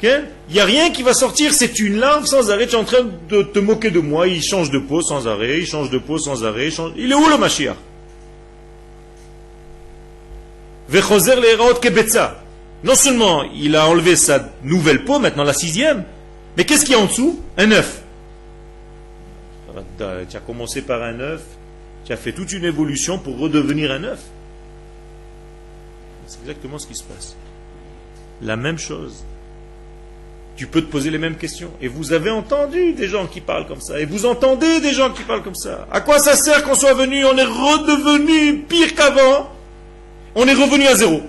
Il 0.02 0.24
n'y 0.50 0.60
a 0.60 0.64
rien 0.64 0.90
qui 0.90 1.02
va 1.02 1.14
sortir, 1.14 1.54
c'est 1.54 1.80
une 1.80 1.98
larve 1.98 2.26
sans 2.26 2.50
arrêt, 2.50 2.66
tu 2.66 2.74
es 2.74 2.78
en 2.78 2.84
train 2.84 3.06
de 3.28 3.42
te 3.42 3.58
moquer 3.58 3.90
de 3.90 4.00
moi, 4.00 4.28
il 4.28 4.42
change 4.42 4.70
de 4.70 4.78
peau 4.78 5.00
sans 5.00 5.26
arrêt, 5.26 5.60
il 5.60 5.66
change 5.66 5.90
de 5.90 5.98
peau 5.98 6.18
sans 6.18 6.44
arrêt, 6.44 6.68
il, 6.96 7.10
est 7.10 7.14
où 7.14 7.28
le 7.28 7.38
Mashiach? 7.38 7.76
Non 12.84 12.94
seulement 12.94 13.42
il 13.54 13.74
a 13.74 13.88
enlevé 13.88 14.16
sa 14.16 14.52
nouvelle 14.62 15.04
peau, 15.04 15.18
maintenant 15.18 15.44
la 15.44 15.54
sixième, 15.54 16.04
mais 16.56 16.64
qu'est-ce 16.64 16.84
qu'il 16.84 16.92
y 16.92 16.98
a 16.98 17.00
en 17.00 17.06
dessous? 17.06 17.40
Un 17.56 17.70
œuf. 17.72 18.02
Tu 19.98 20.04
as 20.04 20.40
commencé 20.40 20.82
par 20.82 21.02
un 21.02 21.20
œuf, 21.20 21.42
tu 22.04 22.12
as 22.12 22.16
fait 22.18 22.32
toute 22.32 22.52
une 22.52 22.64
évolution 22.64 23.18
pour 23.18 23.38
redevenir 23.38 23.90
un 23.92 24.04
œuf. 24.04 24.20
C'est 26.26 26.40
exactement 26.40 26.78
ce 26.78 26.86
qui 26.86 26.94
se 26.94 27.04
passe. 27.04 27.34
La 28.42 28.56
même 28.56 28.78
chose. 28.78 29.24
Tu 30.56 30.66
peux 30.66 30.80
te 30.80 30.90
poser 30.90 31.10
les 31.10 31.18
mêmes 31.18 31.36
questions. 31.36 31.70
Et 31.82 31.88
vous 31.88 32.12
avez 32.12 32.30
entendu 32.30 32.94
des 32.94 33.08
gens 33.08 33.26
qui 33.26 33.42
parlent 33.42 33.66
comme 33.66 33.82
ça. 33.82 34.00
Et 34.00 34.06
vous 34.06 34.24
entendez 34.24 34.80
des 34.80 34.94
gens 34.94 35.10
qui 35.10 35.22
parlent 35.22 35.42
comme 35.42 35.54
ça. 35.54 35.86
À 35.92 36.00
quoi 36.00 36.18
ça 36.18 36.34
sert 36.34 36.64
qu'on 36.64 36.74
soit 36.74 36.94
venu? 36.94 37.24
On 37.26 37.36
est 37.36 37.44
redevenu 37.44 38.60
pire 38.62 38.94
qu'avant. 38.94 39.50
On 40.34 40.46
est 40.46 40.54
revenu 40.54 40.86
à 40.86 40.94
zéro. 40.94 41.20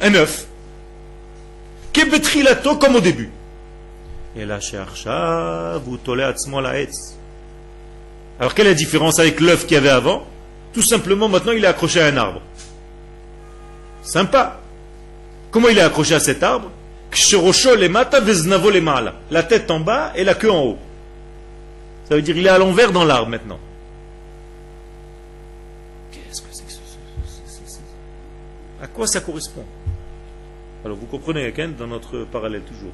Un 0.00 0.14
œuf. 0.14 0.46
Kebetrilato 1.92 2.76
comme 2.76 2.96
au 2.96 3.00
début? 3.00 3.30
Et 4.34 4.44
la 4.44 4.60
chercha, 4.60 5.78
vous 5.84 5.98
tolez 5.98 6.22
la 6.22 6.34
Alors 8.40 8.54
quelle 8.54 8.66
est 8.66 8.70
la 8.70 8.74
différence 8.74 9.18
avec 9.18 9.40
l'œuf 9.40 9.66
qu'il 9.66 9.74
y 9.74 9.78
avait 9.78 9.90
avant? 9.90 10.24
Tout 10.72 10.82
simplement, 10.82 11.28
maintenant, 11.28 11.52
il 11.52 11.64
est 11.64 11.68
accroché 11.68 12.00
à 12.00 12.06
un 12.06 12.16
arbre. 12.16 12.40
Sympa. 14.02 14.58
Comment 15.50 15.68
il 15.68 15.76
est 15.76 15.82
accroché 15.82 16.14
à 16.14 16.20
cet 16.20 16.42
arbre? 16.42 16.70
La 19.30 19.42
tête 19.42 19.70
en 19.70 19.80
bas 19.80 20.12
et 20.14 20.24
la 20.24 20.34
queue 20.34 20.50
en 20.50 20.62
haut. 20.64 20.78
Ça 22.08 22.16
veut 22.16 22.22
dire 22.22 22.34
qu'il 22.34 22.46
est 22.46 22.50
à 22.50 22.58
l'envers 22.58 22.92
dans 22.92 23.04
l'arbre 23.04 23.28
maintenant. 23.28 23.58
Qu'est-ce 26.10 26.40
que 26.40 26.48
c'est 26.50 26.66
que 26.66 26.72
ce... 26.72 26.78
À 28.82 28.86
quoi 28.86 29.06
ça 29.06 29.20
correspond? 29.20 29.64
Alors 30.84 30.96
vous 30.96 31.06
comprenez, 31.06 31.52
dans 31.78 31.86
notre 31.86 32.24
parallèle 32.24 32.62
toujours 32.62 32.92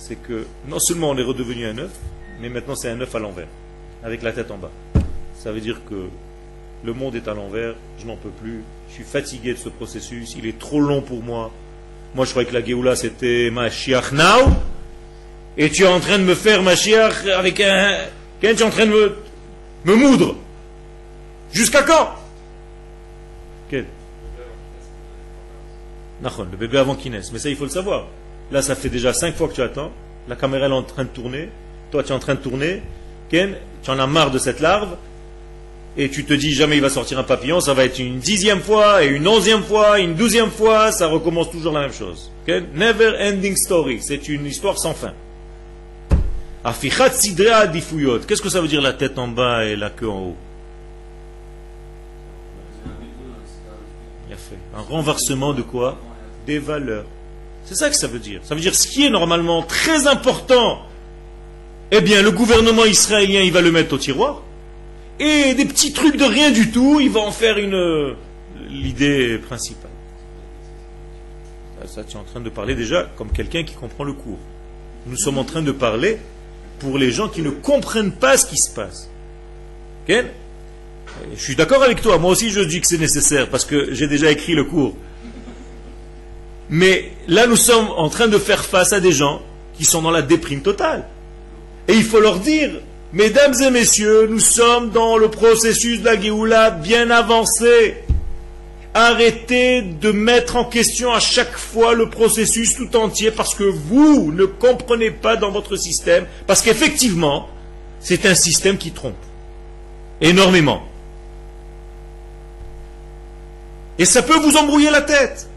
c'est 0.00 0.16
que 0.16 0.46
non 0.66 0.78
seulement 0.78 1.10
on 1.10 1.16
est 1.18 1.22
redevenu 1.22 1.66
un 1.66 1.78
œuf, 1.78 1.92
mais 2.40 2.48
maintenant 2.48 2.74
c'est 2.74 2.88
un 2.88 3.00
œuf 3.00 3.14
à 3.14 3.18
l'envers, 3.18 3.48
avec 4.02 4.22
la 4.22 4.32
tête 4.32 4.50
en 4.50 4.56
bas. 4.56 4.70
Ça 5.38 5.52
veut 5.52 5.60
dire 5.60 5.80
que 5.88 6.08
le 6.82 6.92
monde 6.92 7.14
est 7.14 7.28
à 7.28 7.34
l'envers, 7.34 7.74
je 7.98 8.06
n'en 8.06 8.16
peux 8.16 8.30
plus, 8.30 8.62
je 8.88 8.94
suis 8.94 9.04
fatigué 9.04 9.52
de 9.52 9.58
ce 9.58 9.68
processus, 9.68 10.34
il 10.36 10.46
est 10.46 10.58
trop 10.58 10.80
long 10.80 11.02
pour 11.02 11.22
moi. 11.22 11.52
Moi 12.14 12.24
je 12.24 12.30
croyais 12.30 12.48
que 12.48 12.54
la 12.54 12.64
Géoula 12.64 12.96
c'était 12.96 13.50
Mashiach 13.50 14.12
now, 14.12 14.52
et 15.56 15.70
tu 15.70 15.84
es 15.84 15.86
en 15.86 16.00
train 16.00 16.18
de 16.18 16.24
me 16.24 16.34
faire 16.34 16.62
Mashiach 16.62 17.26
avec 17.36 17.60
un. 17.60 17.96
tu 18.40 18.46
es 18.46 18.62
en 18.62 18.70
train 18.70 18.86
de 18.86 18.90
me, 18.90 19.16
me 19.84 19.94
moudre. 19.94 20.36
Jusqu'à 21.52 21.82
quand? 21.82 22.10
Quel? 23.68 23.86
Le 26.22 26.56
bébé 26.56 26.78
avant 26.78 26.94
qu'il 26.94 27.12
naisse, 27.12 27.32
mais 27.32 27.38
ça 27.38 27.48
il 27.48 27.56
faut 27.56 27.64
le 27.64 27.70
savoir. 27.70 28.06
Là, 28.50 28.62
ça 28.62 28.74
fait 28.74 28.88
déjà 28.88 29.12
cinq 29.12 29.36
fois 29.36 29.48
que 29.48 29.54
tu 29.54 29.62
attends. 29.62 29.90
La 30.28 30.36
caméra 30.36 30.66
est 30.66 30.72
en 30.72 30.82
train 30.82 31.04
de 31.04 31.08
tourner. 31.08 31.48
Toi, 31.90 32.02
tu 32.02 32.10
es 32.10 32.14
en 32.14 32.18
train 32.18 32.34
de 32.34 32.40
tourner. 32.40 32.82
Ken, 33.30 33.54
tu 33.82 33.90
en 33.90 33.98
as 33.98 34.06
marre 34.06 34.30
de 34.30 34.38
cette 34.38 34.60
larve. 34.60 34.96
Et 36.02 36.08
tu 36.08 36.24
te 36.24 36.32
dis 36.32 36.54
jamais 36.54 36.76
il 36.76 36.80
va 36.80 36.88
sortir 36.88 37.18
un 37.18 37.24
papillon. 37.24 37.60
Ça 37.60 37.74
va 37.74 37.84
être 37.84 37.98
une 37.98 38.20
dixième 38.20 38.60
fois, 38.60 39.04
et 39.04 39.08
une 39.08 39.28
onzième 39.28 39.62
fois, 39.62 39.98
une 39.98 40.14
douzième 40.14 40.50
fois. 40.50 40.92
Ça 40.92 41.08
recommence 41.08 41.50
toujours 41.50 41.74
la 41.74 41.82
même 41.82 41.92
chose. 41.92 42.30
Never 42.48 43.12
ending 43.20 43.54
story. 43.54 43.98
C'est 44.00 44.26
une 44.28 44.46
histoire 44.46 44.78
sans 44.78 44.94
fin. 44.94 45.12
Qu'est-ce 46.64 48.40
que 48.40 48.48
ça 48.48 48.62
veut 48.62 48.68
dire 48.68 48.80
la 48.80 48.94
tête 48.94 49.18
en 49.18 49.28
bas 49.28 49.66
et 49.66 49.76
la 49.76 49.90
queue 49.90 50.08
en 50.08 50.20
haut? 50.20 50.36
Un 54.74 54.80
renversement 54.80 55.52
de 55.52 55.60
quoi? 55.60 55.98
Des 56.46 56.58
valeurs. 56.58 57.04
C'est 57.66 57.74
ça 57.74 57.90
que 57.90 57.96
ça 57.96 58.06
veut 58.06 58.20
dire. 58.20 58.40
Ça 58.42 58.54
veut 58.54 58.62
dire 58.62 58.74
ce 58.74 58.88
qui 58.88 59.04
est 59.04 59.10
normalement 59.10 59.62
très 59.62 60.06
important, 60.06 60.80
eh 61.90 62.00
bien 62.00 62.22
le 62.22 62.30
gouvernement 62.30 62.86
israélien, 62.86 63.42
il 63.42 63.52
va 63.52 63.60
le 63.60 63.70
mettre 63.70 63.92
au 63.94 63.98
tiroir. 63.98 64.42
Et 65.20 65.54
des 65.54 65.66
petits 65.66 65.92
trucs 65.92 66.16
de 66.16 66.24
rien 66.24 66.50
du 66.50 66.70
tout, 66.72 66.98
il 66.98 67.10
va 67.10 67.20
en 67.20 67.30
faire 67.30 67.58
une 67.58 68.16
l'idée 68.68 69.38
principale. 69.38 69.90
Ça, 71.86 72.02
tu 72.04 72.16
es 72.16 72.20
en 72.20 72.24
train 72.24 72.40
de 72.40 72.48
parler 72.48 72.74
déjà 72.74 73.08
comme 73.16 73.30
quelqu'un 73.30 73.62
qui 73.62 73.74
comprend 73.74 74.04
le 74.04 74.14
cours. 74.14 74.38
Nous 75.06 75.16
sommes 75.16 75.38
en 75.38 75.44
train 75.44 75.62
de 75.62 75.72
parler 75.72 76.18
pour 76.78 76.98
les 76.98 77.10
gens 77.10 77.28
qui 77.28 77.42
ne 77.42 77.50
comprennent 77.50 78.12
pas 78.12 78.36
ce 78.38 78.46
qui 78.46 78.56
se 78.56 78.70
passe. 78.70 79.10
Je 80.08 80.24
suis 81.36 81.54
d'accord 81.54 81.82
avec 81.82 82.00
toi, 82.00 82.18
moi 82.18 82.30
aussi 82.30 82.50
je 82.50 82.60
dis 82.60 82.80
que 82.80 82.86
c'est 82.86 82.98
nécessaire 82.98 83.48
parce 83.48 83.64
que 83.64 83.92
j'ai 83.92 84.08
déjà 84.08 84.30
écrit 84.30 84.54
le 84.54 84.64
cours. 84.64 84.96
Mais 86.70 87.12
là, 87.28 87.46
nous 87.46 87.56
sommes 87.56 87.88
en 87.96 88.08
train 88.08 88.28
de 88.28 88.38
faire 88.38 88.64
face 88.64 88.92
à 88.92 89.00
des 89.00 89.12
gens 89.12 89.42
qui 89.76 89.84
sont 89.84 90.02
dans 90.02 90.10
la 90.10 90.22
déprime 90.22 90.62
totale. 90.62 91.04
Et 91.88 91.94
il 91.94 92.04
faut 92.04 92.20
leur 92.20 92.38
dire, 92.38 92.70
mesdames 93.12 93.54
et 93.62 93.70
messieurs, 93.70 94.26
nous 94.28 94.40
sommes 94.40 94.90
dans 94.90 95.16
le 95.16 95.30
processus 95.30 96.00
de 96.00 96.04
la 96.04 96.20
Géoula 96.20 96.70
bien 96.70 97.10
avancé. 97.10 97.96
Arrêtez 98.92 99.82
de 99.82 100.10
mettre 100.10 100.56
en 100.56 100.64
question 100.64 101.12
à 101.12 101.20
chaque 101.20 101.56
fois 101.56 101.94
le 101.94 102.10
processus 102.10 102.74
tout 102.74 102.96
entier 102.96 103.30
parce 103.30 103.54
que 103.54 103.62
vous 103.62 104.32
ne 104.32 104.46
comprenez 104.46 105.12
pas 105.12 105.36
dans 105.36 105.52
votre 105.52 105.76
système, 105.76 106.26
parce 106.46 106.60
qu'effectivement, 106.60 107.48
c'est 108.00 108.26
un 108.26 108.34
système 108.34 108.78
qui 108.78 108.90
trompe 108.90 109.14
énormément. 110.20 110.82
Et 113.98 114.04
ça 114.04 114.22
peut 114.22 114.38
vous 114.38 114.56
embrouiller 114.56 114.90
la 114.90 115.02
tête. 115.02 115.48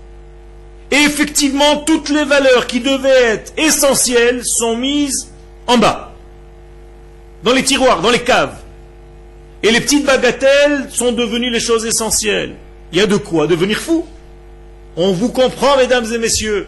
Et 0.92 0.98
effectivement, 0.98 1.78
toutes 1.78 2.10
les 2.10 2.26
valeurs 2.26 2.68
qui 2.68 2.82
devaient 2.82 3.10
être 3.10 3.54
essentielles 3.58 4.46
sont 4.46 4.78
mises 4.78 5.30
en 5.66 5.78
bas, 5.78 6.13
dans 7.44 7.54
les 7.54 7.64
tiroirs, 7.64 8.02
dans 8.02 8.10
les 8.10 8.24
caves. 8.24 8.58
Et 9.62 9.72
les 9.72 9.82
petites 9.82 10.06
bagatelles 10.06 10.90
sont 10.92 11.12
devenues 11.12 11.50
les 11.50 11.60
choses 11.60 11.86
essentielles. 11.86 12.56
Il 12.92 12.98
y 12.98 13.02
a 13.02 13.08
de 13.08 13.18
quoi 13.18 13.48
devenir 13.48 13.80
fou. 13.80 14.06
On 14.96 15.12
vous 15.12 15.30
comprend, 15.30 15.78
mesdames 15.78 16.06
et 16.14 16.18
messieurs. 16.18 16.68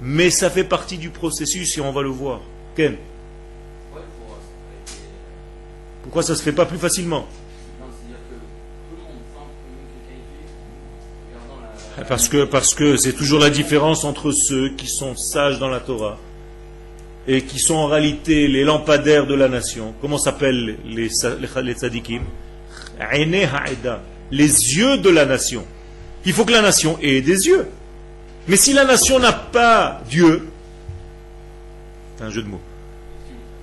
Mais 0.00 0.30
ça 0.30 0.50
fait 0.50 0.64
partie 0.64 0.98
du 0.98 1.10
processus 1.10 1.76
et 1.78 1.80
on 1.80 1.92
va 1.92 2.02
le 2.02 2.08
voir. 2.08 2.40
Ken 2.74 2.96
Pourquoi 6.02 6.22
ça 6.22 6.32
ne 6.32 6.38
se 6.38 6.42
fait 6.42 6.52
pas 6.52 6.66
plus 6.66 6.78
facilement? 6.78 7.26
Parce 12.08 12.28
que 12.28 12.44
parce 12.44 12.74
que 12.74 12.96
c'est 12.96 13.12
toujours 13.12 13.38
la 13.38 13.50
différence 13.50 14.04
entre 14.04 14.32
ceux 14.32 14.70
qui 14.70 14.88
sont 14.88 15.14
sages 15.14 15.58
dans 15.58 15.68
la 15.68 15.78
Torah 15.78 16.18
et 17.26 17.42
qui 17.42 17.58
sont 17.58 17.74
en 17.74 17.86
réalité 17.86 18.48
les 18.48 18.64
lampadaires 18.64 19.26
de 19.26 19.34
la 19.34 19.48
nation. 19.48 19.94
Comment 20.00 20.18
s'appellent 20.18 20.76
les, 20.84 21.08
les, 21.08 21.74
tzadikim? 21.74 22.22
Les 24.30 24.76
yeux 24.76 24.98
de 24.98 25.10
la 25.10 25.24
nation. 25.24 25.64
Il 26.24 26.32
faut 26.32 26.44
que 26.44 26.52
la 26.52 26.62
nation 26.62 26.98
ait 27.02 27.20
des 27.20 27.46
yeux. 27.46 27.66
Mais 28.48 28.56
si 28.56 28.72
la 28.72 28.84
nation 28.84 29.18
n'a 29.18 29.32
pas 29.32 30.02
Dieu, 30.08 30.48
c'est 32.16 32.24
un 32.24 32.30
jeu 32.30 32.42
de 32.42 32.48
mots. 32.48 32.60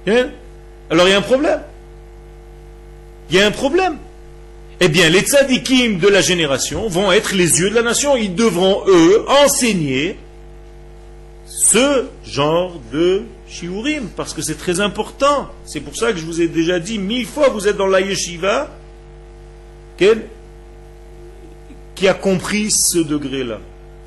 Hein? 0.08 0.30
Alors 0.90 1.08
il 1.08 1.12
y 1.12 1.14
a 1.14 1.18
un 1.18 1.22
problème. 1.22 1.62
Il 3.30 3.38
y 3.38 3.42
a 3.42 3.46
un 3.46 3.52
problème 3.52 3.98
eh 4.82 4.88
bien, 4.88 5.10
les 5.10 5.22
tzadikim 5.22 6.00
de 6.00 6.08
la 6.08 6.22
génération 6.22 6.88
vont 6.88 7.12
être 7.12 7.36
les 7.36 7.60
yeux 7.60 7.70
de 7.70 7.76
la 7.76 7.82
nation. 7.82 8.16
Ils 8.16 8.34
devront, 8.34 8.84
eux, 8.88 9.26
enseigner 9.44 10.18
ce 11.46 12.06
genre 12.26 12.80
de 12.94 13.24
shiurim, 13.50 14.10
parce 14.16 14.34
que 14.34 14.42
c'est 14.42 14.58
très 14.58 14.80
important. 14.80 15.50
C'est 15.66 15.82
pour 15.82 15.96
ça 15.96 16.14
que 16.14 16.20
je 16.20 16.26
vous 16.26 16.42
ai 16.42 16.48
déjà 16.48 16.80
dit 16.80 17.00
mille 17.00 17.26
fois, 17.26 17.50
vous 17.50 17.68
êtes 17.68 17.78
dans 17.78 17.88
la 17.88 18.02
yeshiva, 18.02 18.70
qui 19.98 22.08
a 22.08 22.14
compris 22.14 22.72
ce 22.72 23.00
degré-là. 23.00 23.60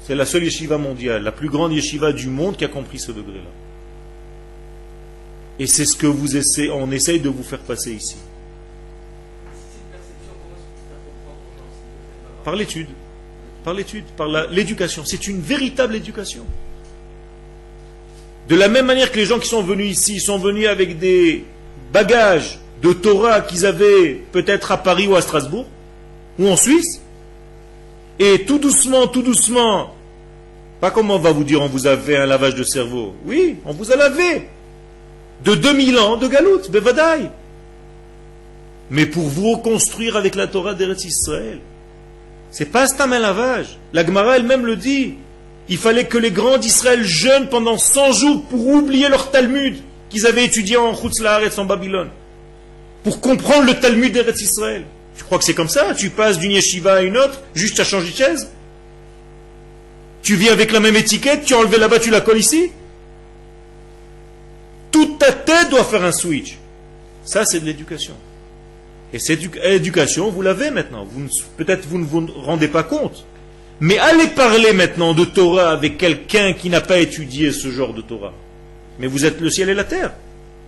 C'est 0.07 0.15
la 0.15 0.25
seule 0.25 0.45
yeshiva 0.45 0.79
mondiale, 0.79 1.23
la 1.23 1.33
plus 1.33 1.49
grande 1.49 1.73
yeshiva 1.73 2.13
du 2.13 2.29
monde 2.29 2.57
qui 2.57 2.65
a 2.65 2.69
compris 2.69 2.99
ce 2.99 3.13
degré-là. 3.13 3.51
Et 5.59 5.67
c'est 5.67 5.85
ce 5.85 5.97
que 5.97 6.07
vous 6.07 6.37
essayez, 6.37 6.71
on 6.71 6.91
essaye 6.91 7.21
de 7.21 7.29
vous 7.29 7.43
faire 7.43 7.59
passer 7.59 7.93
ici. 7.93 8.17
Par 12.43 12.57
l'étude. 12.57 12.89
Par 13.63 13.75
l'étude, 13.75 14.05
par 14.17 14.29
l'éducation. 14.51 15.05
C'est 15.05 15.29
une 15.29 15.41
véritable 15.41 15.95
éducation. 15.95 16.45
De 18.49 18.57
la 18.57 18.69
même 18.69 18.87
manière 18.87 19.13
que 19.13 19.19
les 19.19 19.27
gens 19.27 19.39
qui 19.39 19.49
sont 19.49 19.63
venus 19.63 19.91
ici 19.91 20.21
sont 20.21 20.39
venus 20.39 20.67
avec 20.67 20.99
des 20.99 21.45
bagages 21.93 22.59
de 22.83 22.93
Torah 22.93 23.41
qu'ils 23.41 23.65
avaient 23.65 24.21
peut-être 24.33 24.73
à 24.73 24.77
Paris 24.77 25.07
ou 25.07 25.15
à 25.15 25.23
Strasbourg, 25.23 25.67
ou 26.39 26.49
en 26.49 26.57
Suisse, 26.57 27.01
et 28.19 28.45
tout 28.45 28.59
doucement, 28.59 29.07
tout 29.07 29.23
doucement, 29.23 29.95
pas 30.81 30.91
comme 30.91 31.11
on 31.11 31.19
va 31.19 31.31
vous 31.31 31.45
dire 31.45 31.63
on 31.63 31.69
vous 31.69 31.87
a 31.87 31.97
fait 31.97 32.17
un 32.17 32.27
lavage 32.27 32.57
de 32.57 32.65
cerveau. 32.65 33.15
Oui, 33.25 33.57
on 33.65 33.73
vous 33.73 33.93
a 33.93 33.97
lavé. 33.97 34.49
De 35.45 35.55
2000 35.55 35.99
ans 35.99 36.17
de 36.17 36.27
galoute, 36.27 36.71
Bevadaï. 36.71 37.31
Mais 38.91 39.07
pour 39.07 39.25
vous 39.25 39.53
reconstruire 39.53 40.17
avec 40.17 40.35
la 40.35 40.47
Torah 40.47 40.75
d'Eretz 40.75 41.05
Israël, 41.05 41.61
c'est 42.51 42.67
pas 42.67 42.87
un 43.01 43.19
lavage. 43.19 43.79
La 43.93 44.05
Gemara 44.05 44.37
elle-même 44.37 44.67
le 44.67 44.77
dit. 44.77 45.15
Il 45.69 45.79
fallait 45.79 46.07
que 46.07 46.19
les 46.19 46.31
grands 46.31 46.59
d'Israël 46.59 47.05
jeûnent 47.05 47.49
pendant 47.49 47.79
100 47.79 48.13
jours 48.13 48.45
pour 48.45 48.67
oublier 48.67 49.09
leur 49.09 49.31
Talmud 49.31 49.77
qu'ils 50.11 50.27
avaient 50.27 50.45
étudié 50.45 50.77
en 50.77 50.95
Chutz 50.95 51.23
en 51.59 51.65
Babylone. 51.65 52.11
Pour 53.05 53.21
comprendre 53.21 53.67
le 53.67 53.81
Talmud 53.81 54.13
d'Eretz 54.13 54.41
Israël. 54.43 54.85
Tu 55.17 55.25
crois 55.25 55.39
que 55.39 55.45
c'est 55.45 55.55
comme 55.55 55.69
ça? 55.69 55.95
Tu 55.95 56.11
passes 56.11 56.39
d'une 56.39 56.53
yeshiva 56.53 56.95
à 56.95 57.03
une 57.03 57.17
autre, 57.17 57.41
juste 57.55 57.81
à 57.81 57.85
changer 57.85 58.11
de 58.11 58.17
chaise? 58.17 58.51
Tu 60.23 60.37
vis 60.37 60.51
avec 60.51 60.73
la 60.73 60.81
même 60.81 60.97
étiquette, 60.97 61.45
tu 61.45 61.55
as 61.55 61.59
enlevé 61.59 61.79
là-bas, 61.79 61.99
tu 61.99 62.11
la 62.11 62.21
colles 62.21 62.39
ici? 62.39 62.71
Toute 64.91 65.19
ta 65.19 65.33
tête 65.33 65.71
doit 65.71 65.85
faire 65.85 66.05
un 66.05 66.13
switch. 66.13 66.59
Ça, 67.25 67.45
c'est 67.45 67.61
de 67.61 67.65
l'éducation. 67.65 68.15
Et 69.13 69.19
cette 69.19 69.41
éducation, 69.65 70.31
vous 70.31 70.43
l'avez 70.43 70.71
maintenant. 70.71 71.07
Peut-être 71.57 71.87
vous 71.87 71.99
ne 71.99 72.05
vous 72.05 72.27
rendez 72.37 72.69
pas 72.69 72.83
compte. 72.83 73.25
Mais 73.83 73.99
allez 73.99 74.29
parler 74.29 74.73
maintenant 74.73 75.13
de 75.13 75.25
Torah 75.25 75.73
avec 75.73 75.99
quelqu'un 75.99 76.53
qui 76.53 76.71
n'a 76.71 76.81
pas 76.81 76.99
étudié 76.99 77.51
ce 77.51 77.69
genre 77.69 77.93
de 77.93 78.01
Torah. 78.01 78.33
Mais 79.01 79.09
vous 79.09 79.25
êtes 79.25 79.41
le 79.41 79.51
ciel 79.51 79.71
et 79.71 79.75
la 79.75 79.83
terre. 79.83 80.13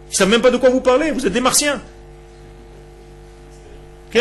Ils 0.09 0.11
ne 0.11 0.17
savent 0.17 0.31
même 0.31 0.43
pas 0.43 0.51
de 0.51 0.57
quoi 0.57 0.71
vous 0.71 0.81
parlez. 0.81 1.13
Vous 1.13 1.25
êtes 1.25 1.33
des 1.33 1.41
martiens. 1.41 1.81
Ok? 4.09 4.21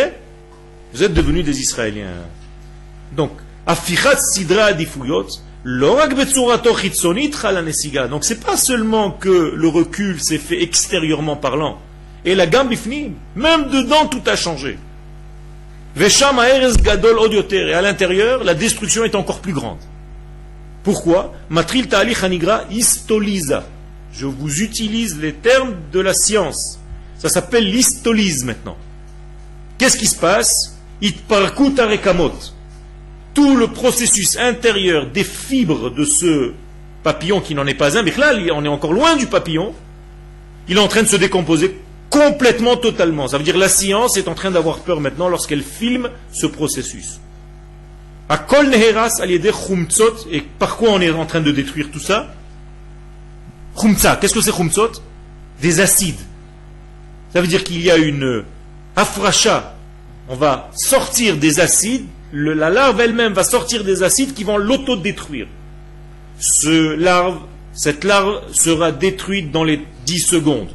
Vous 0.93 1.01
êtes 1.01 1.11
devenus 1.11 1.43
des 1.43 1.59
Israéliens. 1.59 2.11
Donc, 3.13 3.31
Afichat 3.65 4.15
Sidra 4.17 4.65
Adifuyot, 4.65 5.25
donc 8.09 8.23
c'est 8.23 8.45
pas 8.45 8.57
seulement 8.57 9.09
que 9.11 9.53
le 9.55 9.67
recul 9.69 10.21
s'est 10.21 10.37
fait 10.37 10.61
extérieurement 10.61 11.37
parlant, 11.37 11.79
et 12.25 12.35
la 12.35 12.45
gamme 12.45 12.69
même 13.35 13.69
dedans 13.69 14.05
tout 14.05 14.21
a 14.27 14.35
changé. 14.35 14.77
Et 15.95 17.73
à 17.73 17.81
l'intérieur, 17.81 18.43
la 18.43 18.53
destruction 18.55 19.03
est 19.03 19.15
encore 19.15 19.39
plus 19.39 19.53
grande. 19.53 19.77
Pourquoi? 20.83 21.33
Matril 21.49 21.87
ta'ali 21.87 22.13
khanigra 22.13 22.63
istoliza. 22.71 23.63
Je 24.11 24.25
vous 24.25 24.61
utilise 24.61 25.19
les 25.19 25.33
termes 25.33 25.75
de 25.91 25.99
la 25.99 26.13
science. 26.13 26.79
Ça 27.17 27.29
s'appelle 27.29 27.65
l'histolyse 27.65 28.43
maintenant. 28.43 28.77
Qu'est-ce 29.77 29.97
qui 29.97 30.07
se 30.07 30.17
passe? 30.17 30.77
Tout 33.33 33.55
le 33.55 33.67
processus 33.67 34.37
intérieur 34.37 35.07
des 35.07 35.23
fibres 35.23 35.89
de 35.89 36.05
ce 36.05 36.53
papillon 37.03 37.41
qui 37.41 37.55
n'en 37.55 37.67
est 37.67 37.73
pas 37.73 37.97
un, 37.97 38.03
mais 38.03 38.13
là, 38.17 38.33
on 38.53 38.63
est 38.63 38.69
encore 38.69 38.93
loin 38.93 39.15
du 39.15 39.27
papillon, 39.27 39.73
il 40.67 40.77
est 40.77 40.79
en 40.79 40.87
train 40.87 41.03
de 41.03 41.07
se 41.07 41.17
décomposer 41.17 41.77
complètement, 42.13 42.77
totalement. 42.77 43.27
Ça 43.27 43.39
veut 43.39 43.43
dire 43.43 43.57
la 43.57 43.69
science 43.69 44.17
est 44.17 44.27
en 44.27 44.35
train 44.35 44.51
d'avoir 44.51 44.79
peur 44.79 45.01
maintenant 45.01 45.29
lorsqu'elle 45.29 45.63
filme 45.63 46.09
ce 46.31 46.45
processus. 46.45 47.19
À 48.29 48.37
Kol 48.37 48.69
Neheras, 48.69 49.19
et 50.31 50.41
par 50.59 50.77
quoi 50.77 50.91
on 50.91 51.01
est 51.01 51.09
en 51.09 51.25
train 51.25 51.41
de 51.41 51.51
détruire 51.51 51.89
tout 51.91 51.99
ça? 51.99 52.31
Khumtsa, 53.75 54.17
qu'est-ce 54.17 54.35
que 54.35 54.41
c'est 54.41 54.55
Khumtsot 54.55 54.91
Des 55.59 55.79
acides. 55.79 56.19
Ça 57.33 57.41
veut 57.41 57.47
dire 57.47 57.63
qu'il 57.63 57.81
y 57.81 57.89
a 57.89 57.97
une 57.97 58.43
afracha. 58.95 59.73
On 60.29 60.35
va 60.35 60.69
sortir 60.75 61.37
des 61.37 61.59
acides, 61.59 62.05
la 62.31 62.69
larve 62.69 63.01
elle-même 63.01 63.33
va 63.33 63.43
sortir 63.43 63.83
des 63.83 64.03
acides 64.03 64.35
qui 64.35 64.43
vont 64.43 64.57
l'autodétruire. 64.57 65.47
Ce 66.37 66.95
cette 67.73 68.03
larve 68.03 68.41
sera 68.51 68.91
détruite 68.91 69.51
dans 69.51 69.63
les 69.63 69.81
10 70.05 70.19
secondes. 70.19 70.69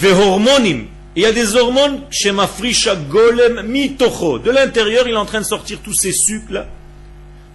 Il 0.00 1.22
y 1.22 1.26
a 1.26 1.32
des 1.32 1.56
hormones 1.56 2.02
Golem 3.08 3.62
Mitocho. 3.66 4.38
De 4.38 4.50
l'intérieur, 4.50 5.08
il 5.08 5.14
est 5.14 5.16
en 5.16 5.26
train 5.26 5.40
de 5.40 5.46
sortir 5.46 5.80
tous 5.82 5.92
ces 5.92 6.12
sucres-là, 6.12 6.68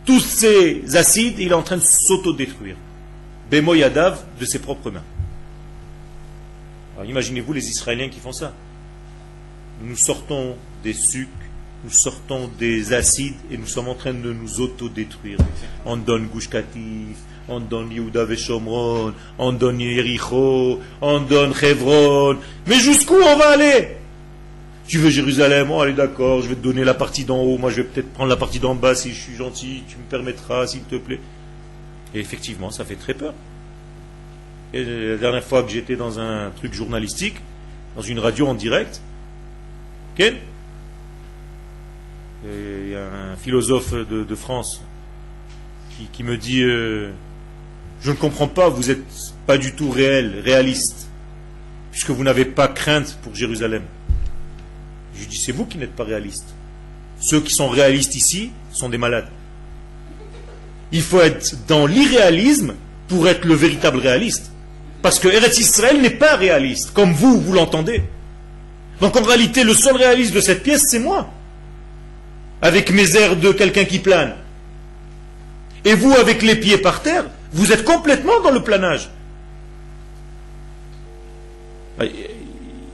tous 0.06 0.20
ces 0.20 0.96
acides, 0.96 1.40
il 1.40 1.52
est 1.52 1.54
en 1.54 1.64
train 1.64 1.78
de 1.78 1.82
s'autodétruire. 1.82 2.76
Bemoyadav 3.50 4.24
de 4.40 4.46
ses 4.46 4.60
propres 4.60 4.92
mains. 4.92 5.04
Imaginez-vous 7.06 7.54
les 7.54 7.70
Israéliens 7.70 8.10
qui 8.10 8.20
font 8.20 8.34
ça. 8.34 8.54
Nous 9.82 9.96
sortons 9.96 10.56
des 10.84 10.94
sucres, 10.94 11.30
nous 11.84 11.92
sortons 11.92 12.50
des 12.58 12.94
acides 12.94 13.36
et 13.52 13.58
nous 13.58 13.68
sommes 13.68 13.90
en 13.90 13.96
train 13.96 14.14
de 14.14 14.32
nous 14.32 14.62
autodétruire. 14.62 15.38
On 15.86 15.98
donne 15.98 16.28
Gouchkatif, 16.28 17.18
on 17.50 17.60
donne 17.60 17.92
Yehuda 17.92 18.26
Veshomron, 18.26 19.14
on 19.38 19.52
donne 19.52 19.82
Yericho, 19.82 20.80
on 21.02 21.20
donne 21.22 21.54
Chevron. 21.54 22.38
Mais 22.68 22.80
jusqu'où 22.80 23.16
on 23.16 23.38
va 23.38 23.50
aller? 23.50 23.98
Tu 24.88 24.98
veux 24.98 25.10
Jérusalem? 25.10 25.72
Oh, 25.72 25.82
allez, 25.82 25.94
d'accord, 25.94 26.42
je 26.42 26.50
vais 26.50 26.56
te 26.56 26.62
donner 26.62 26.84
la 26.84 26.94
partie 26.94 27.24
d'en 27.24 27.42
haut. 27.42 27.58
Moi, 27.58 27.70
je 27.70 27.78
vais 27.78 27.84
peut-être 27.84 28.12
prendre 28.14 28.30
la 28.30 28.36
partie 28.36 28.60
d'en 28.60 28.76
bas 28.76 28.96
si 28.96 29.14
je 29.14 29.20
suis 29.20 29.36
gentil. 29.36 29.84
Tu 29.88 29.98
me 29.98 30.04
permettras, 30.04 30.68
s'il 30.68 30.84
te 30.84 30.96
plaît. 30.96 31.22
Et 32.14 32.20
effectivement, 32.20 32.70
ça 32.70 32.84
fait 32.84 32.96
très 32.96 33.14
peur. 33.14 33.34
Et 34.74 34.84
la 34.84 35.18
dernière 35.18 35.44
fois 35.44 35.64
que 35.64 35.72
j'étais 35.72 35.96
dans 35.96 36.20
un 36.20 36.50
truc 36.52 36.74
journalistique, 36.74 37.36
dans 37.96 38.02
une 38.02 38.20
radio 38.20 38.48
en 38.48 38.56
direct, 38.56 39.02
il 42.46 42.92
y 42.92 42.96
a 42.96 43.06
un 43.32 43.36
philosophe 43.38 43.94
de, 43.94 44.36
France 44.36 44.82
qui, 46.12 46.24
me 46.24 46.38
dit 46.38 46.62
euh, 46.62 47.12
je 48.02 48.12
ne 48.12 48.16
comprends 48.16 48.48
pas, 48.48 48.70
vous 48.70 48.84
n'êtes 48.84 49.06
pas 49.48 49.58
du 49.58 49.74
tout 49.74 49.90
réel, 49.90 50.42
réaliste, 50.44 51.08
puisque 51.92 52.10
vous 52.10 52.24
n'avez 52.24 52.46
pas 52.46 52.68
crainte 52.68 53.18
pour 53.22 53.34
Jérusalem. 53.34 53.84
Je 55.16 55.26
dis, 55.26 55.38
c'est 55.38 55.52
vous 55.52 55.66
qui 55.66 55.78
n'êtes 55.78 55.96
pas 55.96 56.04
réaliste. 56.04 56.48
Ceux 57.20 57.40
qui 57.40 57.54
sont 57.54 57.70
réalistes 57.70 58.16
ici 58.16 58.52
sont 58.72 58.90
des 58.90 58.98
malades. 58.98 59.28
Il 60.92 61.02
faut 61.02 61.22
être 61.22 61.56
dans 61.68 61.86
l'irréalisme 61.86 62.76
pour 63.08 63.28
être 63.28 63.46
le 63.46 63.54
véritable 63.54 64.00
réaliste. 64.00 64.52
Parce 65.02 65.20
que 65.20 65.28
Eretz 65.28 65.60
Israël 65.60 66.02
n'est 66.02 66.10
pas 66.10 66.36
réaliste, 66.36 66.92
comme 66.92 67.14
vous, 67.14 67.40
vous 67.40 67.54
l'entendez. 67.54 68.04
Donc 69.02 69.16
en 69.16 69.22
réalité, 69.22 69.64
le 69.64 69.74
seul 69.74 69.96
réaliste 69.96 70.34
de 70.34 70.42
cette 70.42 70.64
pièce, 70.64 70.86
c'est 70.90 71.00
moi. 71.00 71.32
Avec 72.64 72.92
mes 72.92 73.18
airs 73.18 73.36
de 73.36 73.52
quelqu'un 73.52 73.84
qui 73.84 74.00
plane. 74.00 74.36
Et 75.84 75.96
vous, 75.96 76.14
avec 76.14 76.42
les 76.42 76.56
pieds 76.56 76.78
par 76.78 77.02
terre, 77.02 77.26
vous 77.52 77.74
êtes 77.74 77.84
complètement 77.84 78.40
dans 78.40 78.52
le 78.52 78.64
planage. 78.64 79.10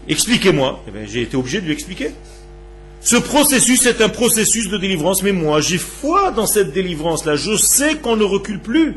Expliquez-moi. 0.07 0.83
Eh 0.87 1.07
j'ai 1.07 1.21
été 1.21 1.37
obligé 1.37 1.61
de 1.61 1.67
lui 1.67 1.73
expliquer. 1.73 2.15
Ce 2.99 3.15
processus 3.15 3.85
est 3.85 4.01
un 4.01 4.09
processus 4.09 4.69
de 4.69 4.77
délivrance, 4.77 5.21
mais 5.21 5.33
moi, 5.33 5.61
j'ai 5.61 5.77
foi 5.77 6.31
dans 6.31 6.47
cette 6.47 6.73
délivrance-là. 6.73 7.35
Je 7.35 7.55
sais 7.55 7.97
qu'on 7.97 8.15
ne 8.15 8.23
recule 8.23 8.59
plus. 8.59 8.95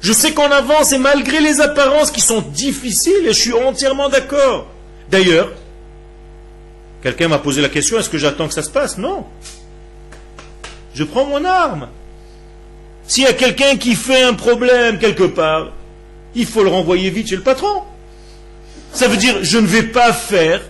Je 0.00 0.12
sais 0.12 0.32
qu'on 0.32 0.52
avance, 0.52 0.92
et 0.92 0.98
malgré 0.98 1.40
les 1.40 1.60
apparences 1.60 2.12
qui 2.12 2.20
sont 2.20 2.42
difficiles, 2.42 3.24
et 3.24 3.32
je 3.32 3.40
suis 3.40 3.52
entièrement 3.52 4.08
d'accord. 4.08 4.68
D'ailleurs, 5.10 5.50
quelqu'un 7.02 7.26
m'a 7.26 7.38
posé 7.38 7.60
la 7.60 7.68
question, 7.68 7.98
est-ce 7.98 8.08
que 8.08 8.18
j'attends 8.18 8.46
que 8.46 8.54
ça 8.54 8.62
se 8.62 8.70
passe? 8.70 8.98
Non. 8.98 9.24
Je 10.94 11.04
prends 11.04 11.26
mon 11.26 11.44
arme. 11.44 11.88
S'il 13.06 13.24
y 13.24 13.26
a 13.26 13.32
quelqu'un 13.32 13.76
qui 13.76 13.94
fait 13.94 14.22
un 14.22 14.34
problème 14.34 14.98
quelque 14.98 15.24
part, 15.24 15.72
il 16.34 16.46
faut 16.46 16.62
le 16.62 16.70
renvoyer 16.70 17.10
vite 17.10 17.28
chez 17.28 17.36
le 17.36 17.42
patron. 17.42 17.82
Ça 18.92 19.08
veut 19.08 19.16
dire, 19.16 19.42
je 19.42 19.58
ne 19.58 19.66
vais 19.66 19.82
pas 19.82 20.12
faire 20.12 20.62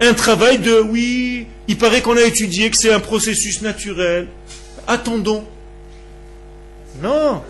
un 0.00 0.14
travail 0.14 0.58
de, 0.58 0.80
oui, 0.80 1.46
il 1.68 1.76
paraît 1.76 2.00
qu'on 2.00 2.16
a 2.16 2.22
étudié 2.22 2.70
que 2.70 2.76
c'est 2.76 2.92
un 2.92 3.00
processus 3.00 3.60
naturel. 3.62 4.28
Attendons. 4.86 5.44
Non. 7.02 7.42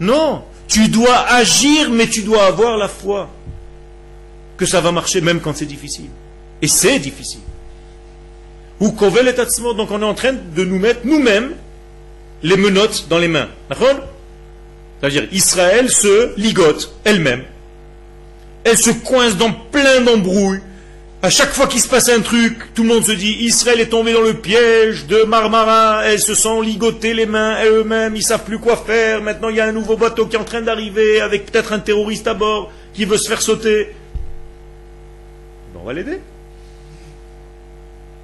Non. 0.00 0.44
Tu 0.68 0.88
dois 0.88 1.18
agir, 1.28 1.90
mais 1.90 2.06
tu 2.08 2.22
dois 2.22 2.46
avoir 2.46 2.78
la 2.78 2.88
foi 2.88 3.28
que 4.56 4.66
ça 4.66 4.80
va 4.80 4.92
marcher 4.92 5.20
même 5.20 5.40
quand 5.40 5.56
c'est 5.56 5.66
difficile. 5.66 6.10
Et 6.62 6.68
c'est 6.68 6.98
difficile. 6.98 7.40
Donc 9.74 9.90
on 9.90 10.00
est 10.00 10.04
en 10.04 10.14
train 10.14 10.32
de 10.32 10.64
nous 10.64 10.78
mettre 10.78 11.00
nous-mêmes 11.04 11.52
les 12.42 12.56
menottes 12.56 13.06
dans 13.08 13.18
les 13.18 13.28
mains. 13.28 13.48
C'est-à-dire, 15.00 15.28
Israël 15.32 15.90
se 15.90 16.38
ligote 16.38 16.94
elle-même. 17.04 17.44
Elle 18.64 18.78
se 18.78 18.90
coince 18.90 19.36
dans 19.36 19.52
plein 19.52 20.00
d'embrouilles 20.00 20.60
À 21.22 21.30
chaque 21.30 21.52
fois 21.52 21.66
qu'il 21.66 21.80
se 21.80 21.88
passe 21.88 22.08
un 22.08 22.20
truc, 22.20 22.74
tout 22.74 22.82
le 22.82 22.88
monde 22.88 23.04
se 23.04 23.12
dit 23.12 23.36
Israël 23.40 23.80
est 23.80 23.88
tombé 23.88 24.12
dans 24.12 24.20
le 24.20 24.34
piège 24.34 25.06
de 25.06 25.22
Marmara, 25.22 26.02
elles 26.04 26.20
se 26.20 26.34
sont 26.34 26.60
ligotées 26.60 27.14
les 27.14 27.26
mains 27.26 27.64
eux-mêmes, 27.64 28.14
ils 28.14 28.22
savent 28.22 28.44
plus 28.44 28.58
quoi 28.58 28.76
faire. 28.76 29.22
Maintenant, 29.22 29.48
il 29.48 29.56
y 29.56 29.60
a 29.60 29.64
un 29.64 29.72
nouveau 29.72 29.96
bateau 29.96 30.26
qui 30.26 30.36
est 30.36 30.38
en 30.38 30.44
train 30.44 30.60
d'arriver 30.60 31.22
avec 31.22 31.50
peut-être 31.50 31.72
un 31.72 31.78
terroriste 31.78 32.26
à 32.26 32.34
bord 32.34 32.70
qui 32.92 33.06
veut 33.06 33.16
se 33.16 33.28
faire 33.28 33.40
sauter. 33.40 33.94
on 35.74 35.84
va 35.84 35.94
l'aider. 35.94 36.20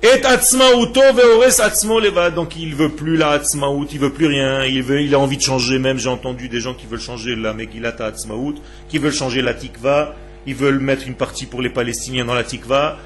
Et 0.02 0.22
donc 2.34 2.56
il 2.56 2.74
veut 2.74 2.88
plus 2.88 3.16
la 3.18 3.30
atzmaout, 3.30 3.86
il 3.92 3.98
veut 3.98 4.12
plus 4.12 4.26
rien, 4.26 4.64
il, 4.64 5.14
a 5.14 5.18
envie 5.18 5.36
de 5.36 5.42
changer 5.42 5.78
même, 5.78 5.98
j'ai 5.98 6.08
entendu 6.08 6.48
des 6.48 6.60
gens 6.60 6.72
qui 6.72 6.86
veulent 6.86 7.00
changer 7.00 7.36
la 7.36 7.52
Megillat 7.52 7.96
atzmaout, 7.98 8.54
qui 8.88 8.96
veulent 8.96 9.12
changer 9.12 9.42
la 9.42 9.52
tikva, 9.52 10.16
ils 10.46 10.54
veulent 10.54 10.78
mettre 10.78 11.06
une 11.06 11.16
partie 11.16 11.44
pour 11.44 11.60
les 11.60 11.68
Palestiniens 11.68 12.24
dans 12.24 12.32
la 12.34 12.44
tikva. 12.44 12.96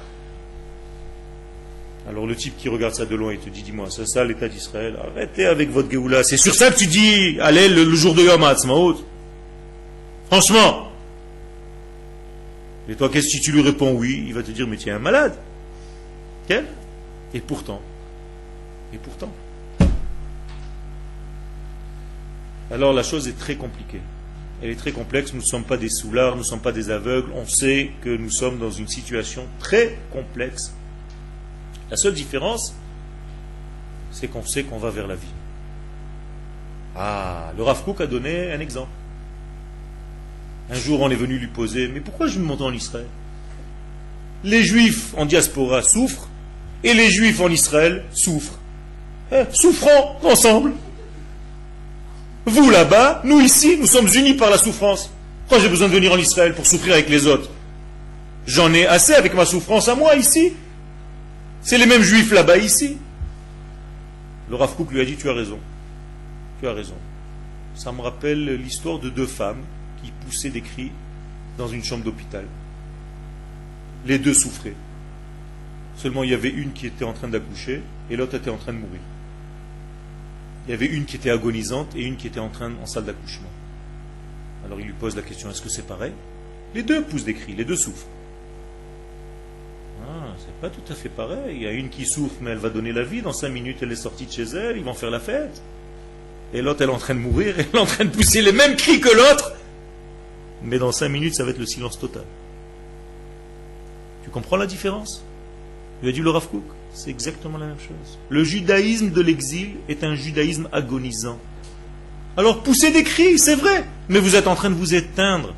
Alors 2.07 2.25
le 2.25 2.35
type 2.35 2.55
qui 2.57 2.69
regarde 2.69 2.93
ça 2.93 3.05
de 3.05 3.15
loin, 3.15 3.33
il 3.33 3.39
te 3.39 3.49
dit, 3.49 3.63
dis-moi, 3.63 3.87
c'est 3.89 4.07
ça 4.07 4.23
l'état 4.23 4.47
d'Israël, 4.47 4.95
arrêtez 5.03 5.47
avec 5.47 5.71
votre 5.71 5.91
Géoula, 5.91 6.23
c'est 6.23 6.37
sur 6.37 6.55
ça 6.55 6.71
que 6.71 6.77
tu 6.77 6.87
dis, 6.87 7.37
allez 7.41 7.67
le, 7.67 7.93
jour 7.93 8.13
de 8.13 8.21
Yom 8.21 8.41
Ha'atzmaout. 8.41 9.03
Franchement. 10.27 10.91
Et 12.87 12.95
toi, 12.95 13.09
qu'est-ce 13.09 13.35
que 13.35 13.41
tu 13.41 13.51
lui 13.51 13.61
réponds 13.61 13.93
oui, 13.93 14.23
il 14.27 14.33
va 14.33 14.43
te 14.43 14.51
dire, 14.51 14.65
mais 14.65 14.77
tu 14.77 14.87
es 14.87 14.91
un 14.91 14.99
malade. 14.99 15.35
Quel 16.47 16.65
et 17.35 17.41
pourtant, 17.41 17.81
et 18.93 18.97
pourtant. 18.97 19.31
Alors 22.71 22.93
la 22.93 23.03
chose 23.03 23.27
est 23.27 23.37
très 23.37 23.57
compliquée. 23.57 23.99
Elle 24.63 24.69
est 24.69 24.75
très 24.75 24.93
complexe. 24.93 25.33
Nous 25.33 25.41
ne 25.41 25.45
sommes 25.45 25.65
pas 25.65 25.75
des 25.75 25.89
soulards, 25.89 26.31
nous 26.31 26.43
ne 26.43 26.45
sommes 26.45 26.61
pas 26.61 26.71
des 26.71 26.89
aveugles. 26.89 27.29
On 27.35 27.45
sait 27.45 27.91
que 28.01 28.15
nous 28.15 28.29
sommes 28.29 28.57
dans 28.57 28.71
une 28.71 28.87
situation 28.87 29.45
très 29.59 29.99
complexe. 30.11 30.73
La 31.91 31.97
seule 31.97 32.13
différence, 32.13 32.73
c'est 34.11 34.27
qu'on 34.27 34.45
sait 34.45 34.63
qu'on 34.63 34.77
va 34.77 34.89
vers 34.89 35.07
la 35.07 35.15
vie. 35.15 35.27
Ah, 36.95 37.51
le 37.57 37.63
Rav 37.63 37.83
a 37.99 38.07
donné 38.07 38.53
un 38.53 38.61
exemple. 38.61 38.89
Un 40.71 40.75
jour, 40.75 41.01
on 41.01 41.11
est 41.11 41.15
venu 41.15 41.37
lui 41.37 41.47
poser 41.47 41.89
Mais 41.89 41.99
pourquoi 41.99 42.27
je 42.27 42.39
me 42.39 42.45
monte 42.45 42.61
en 42.61 42.71
Israël? 42.71 43.07
Les 44.45 44.63
Juifs 44.63 45.13
en 45.17 45.25
diaspora 45.25 45.83
souffrent 45.83 46.29
et 46.85 46.93
les 46.93 47.09
juifs 47.09 47.41
en 47.41 47.49
Israël 47.49 48.03
souffrent. 48.13 48.59
Hein, 49.31 49.45
souffrons 49.51 50.15
ensemble. 50.23 50.73
Vous 52.45 52.69
là-bas, 52.69 53.21
nous 53.25 53.41
ici, 53.41 53.75
nous 53.77 53.87
sommes 53.87 54.07
unis 54.13 54.35
par 54.35 54.51
la 54.51 54.59
souffrance. 54.59 55.09
Pourquoi 55.41 55.59
j'ai 55.59 55.69
besoin 55.69 55.89
de 55.89 55.93
venir 55.93 56.13
en 56.13 56.17
Israël 56.17 56.53
pour 56.53 56.65
souffrir 56.67 56.93
avec 56.93 57.09
les 57.09 57.25
autres 57.25 57.49
J'en 58.45 58.71
ai 58.71 58.85
assez 58.85 59.15
avec 59.15 59.33
ma 59.33 59.45
souffrance 59.45 59.87
à 59.87 59.95
moi 59.95 60.15
ici. 60.15 60.53
C'est 61.63 61.79
les 61.79 61.87
mêmes 61.87 62.03
juifs 62.03 62.31
là-bas 62.31 62.57
ici. 62.57 62.97
Le 64.47 64.55
Rav 64.55 64.75
lui 64.91 65.01
a 65.01 65.05
dit 65.05 65.15
Tu 65.15 65.27
as 65.27 65.33
raison. 65.33 65.57
Tu 66.61 66.67
as 66.67 66.73
raison. 66.73 66.93
Ça 67.73 67.91
me 67.91 68.01
rappelle 68.01 68.61
l'histoire 68.61 68.99
de 68.99 69.09
deux 69.09 69.25
femmes 69.25 69.63
qui 70.03 70.11
poussaient 70.23 70.51
des 70.51 70.61
cris 70.61 70.91
dans 71.57 71.67
une 71.67 71.83
chambre 71.83 72.03
d'hôpital. 72.03 72.45
Les 74.05 74.19
deux 74.19 74.35
souffraient. 74.35 74.75
Seulement, 75.97 76.23
il 76.23 76.31
y 76.31 76.33
avait 76.33 76.49
une 76.49 76.73
qui 76.73 76.87
était 76.87 77.05
en 77.05 77.13
train 77.13 77.27
d'accoucher 77.27 77.81
et 78.09 78.15
l'autre 78.15 78.35
était 78.35 78.49
en 78.49 78.57
train 78.57 78.73
de 78.73 78.79
mourir. 78.79 79.01
Il 80.67 80.71
y 80.71 80.73
avait 80.73 80.87
une 80.87 81.05
qui 81.05 81.15
était 81.15 81.29
agonisante 81.29 81.95
et 81.95 82.03
une 82.03 82.17
qui 82.17 82.27
était 82.27 82.39
en 82.39 82.49
train 82.49 82.71
en 82.81 82.85
salle 82.85 83.05
d'accouchement. 83.05 83.49
Alors 84.65 84.79
il 84.79 84.87
lui 84.87 84.93
pose 84.93 85.15
la 85.15 85.21
question 85.21 85.49
est-ce 85.49 85.61
que 85.61 85.69
c'est 85.69 85.85
pareil? 85.85 86.11
Les 86.73 86.81
deux 86.81 87.03
poussent 87.03 87.23
des 87.23 87.35
cris, 87.35 87.53
les 87.53 87.65
deux 87.65 87.75
souffrent. 87.75 88.07
Ah, 90.07 90.33
c'est 90.39 90.53
pas 90.59 90.69
tout 90.69 90.91
à 90.91 90.95
fait 90.95 91.09
pareil. 91.09 91.55
Il 91.55 91.61
y 91.61 91.67
a 91.67 91.71
une 91.71 91.89
qui 91.89 92.05
souffre, 92.05 92.35
mais 92.41 92.51
elle 92.51 92.57
va 92.57 92.69
donner 92.69 92.91
la 92.91 93.03
vie. 93.03 93.21
Dans 93.21 93.31
cinq 93.31 93.49
minutes, 93.49 93.77
elle 93.81 93.91
est 93.91 93.95
sortie 93.95 94.25
de 94.25 94.31
chez 94.31 94.43
elle, 94.43 94.77
ils 94.77 94.83
vont 94.83 94.93
faire 94.93 95.11
la 95.11 95.19
fête. 95.19 95.61
Et 96.53 96.61
l'autre, 96.61 96.81
elle 96.81 96.89
est 96.89 96.93
en 96.93 96.97
train 96.97 97.15
de 97.15 97.19
mourir, 97.19 97.55
elle 97.59 97.67
est 97.73 97.77
en 97.77 97.85
train 97.85 98.05
de 98.05 98.09
pousser 98.09 98.41
les 98.41 98.51
mêmes 98.51 98.75
cris 98.75 98.99
que 98.99 99.15
l'autre. 99.15 99.53
Mais 100.63 100.79
dans 100.79 100.91
cinq 100.91 101.09
minutes, 101.09 101.35
ça 101.35 101.43
va 101.43 101.51
être 101.51 101.59
le 101.59 101.65
silence 101.65 101.99
total. 101.99 102.23
Tu 104.23 104.29
comprends 104.31 104.57
la 104.57 104.65
différence? 104.65 105.23
Il 106.03 106.09
a 106.09 106.11
dit 106.11 106.21
le 106.21 106.29
Rav 106.29 106.47
c'est 106.95 107.09
exactement 107.09 107.57
la 107.57 107.67
même 107.67 107.77
chose. 107.77 108.17
Le 108.29 108.43
judaïsme 108.45 109.09
de 109.09 109.21
l'exil 109.21 109.71
est 109.89 110.05
un 110.05 110.15
judaïsme 110.15 110.69
agonisant. 110.71 111.37
Alors 112.37 112.63
poussez 112.63 112.91
des 112.91 113.03
cris, 113.03 113.37
c'est 113.37 113.55
vrai, 113.55 113.85
mais 114.07 114.19
vous 114.19 114.35
êtes 114.35 114.47
en 114.47 114.55
train 114.55 114.69
de 114.69 114.75
vous 114.75 114.95
éteindre. 114.95 115.53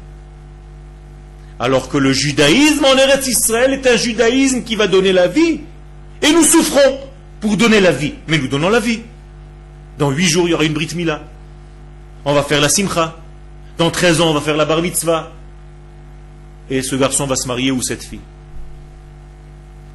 Alors 1.60 1.90
que 1.90 1.98
le 1.98 2.12
judaïsme 2.12 2.86
en 2.86 2.98
Eretz 2.98 3.28
Israël 3.28 3.72
est 3.74 3.88
un 3.88 3.98
judaïsme 3.98 4.64
qui 4.64 4.76
va 4.76 4.88
donner 4.88 5.14
la 5.14 5.28
vie. 5.28 5.62
Et 6.24 6.32
nous 6.32 6.44
souffrons 6.44 7.00
pour 7.40 7.56
donner 7.56 7.80
la 7.80 7.92
vie. 7.92 8.16
Mais 8.28 8.40
nous 8.40 8.48
donnons 8.48 8.70
la 8.70 8.80
vie. 8.80 9.02
Dans 10.00 10.12
huit 10.12 10.28
jours, 10.28 10.48
il 10.48 10.52
y 10.52 10.54
aura 10.54 10.66
une 10.66 10.74
Brit 10.74 10.90
Mila. 10.96 11.24
On 12.26 12.34
va 12.34 12.44
faire 12.44 12.62
la 12.62 12.70
Simcha. 12.70 13.18
Dans 13.78 13.92
treize 13.92 14.22
ans, 14.22 14.32
on 14.32 14.34
va 14.34 14.42
faire 14.42 14.58
la 14.58 14.66
Bar 14.66 14.82
Mitzvah. 14.82 15.32
Et 16.70 16.82
ce 16.82 16.96
garçon 16.96 17.26
va 17.26 17.36
se 17.36 17.48
marier 17.48 17.72
ou 17.72 17.82
cette 17.82 18.04
fille 18.04 18.20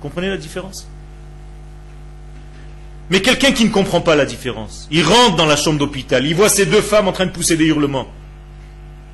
comprenez 0.03 0.29
la 0.29 0.37
différence? 0.37 0.87
Mais 3.09 3.23
quelqu'un 3.23 3.53
qui 3.53 3.65
ne 3.65 3.71
comprend 3.71 4.01
pas 4.01 4.17
la 4.17 4.25
différence, 4.25 4.89
il 4.91 5.05
rentre 5.05 5.37
dans 5.37 5.47
la 5.47 5.57
chambre 5.57 5.79
d'hôpital, 5.79 6.27
il 6.27 6.35
voit 6.35 6.49
ces 6.49 6.67
deux 6.67 6.83
femmes 6.83 7.09
en 7.09 7.13
train 7.13 7.27
de 7.27 7.31
pousser 7.31 7.57
des 7.57 7.67
hurlements. 7.67 8.09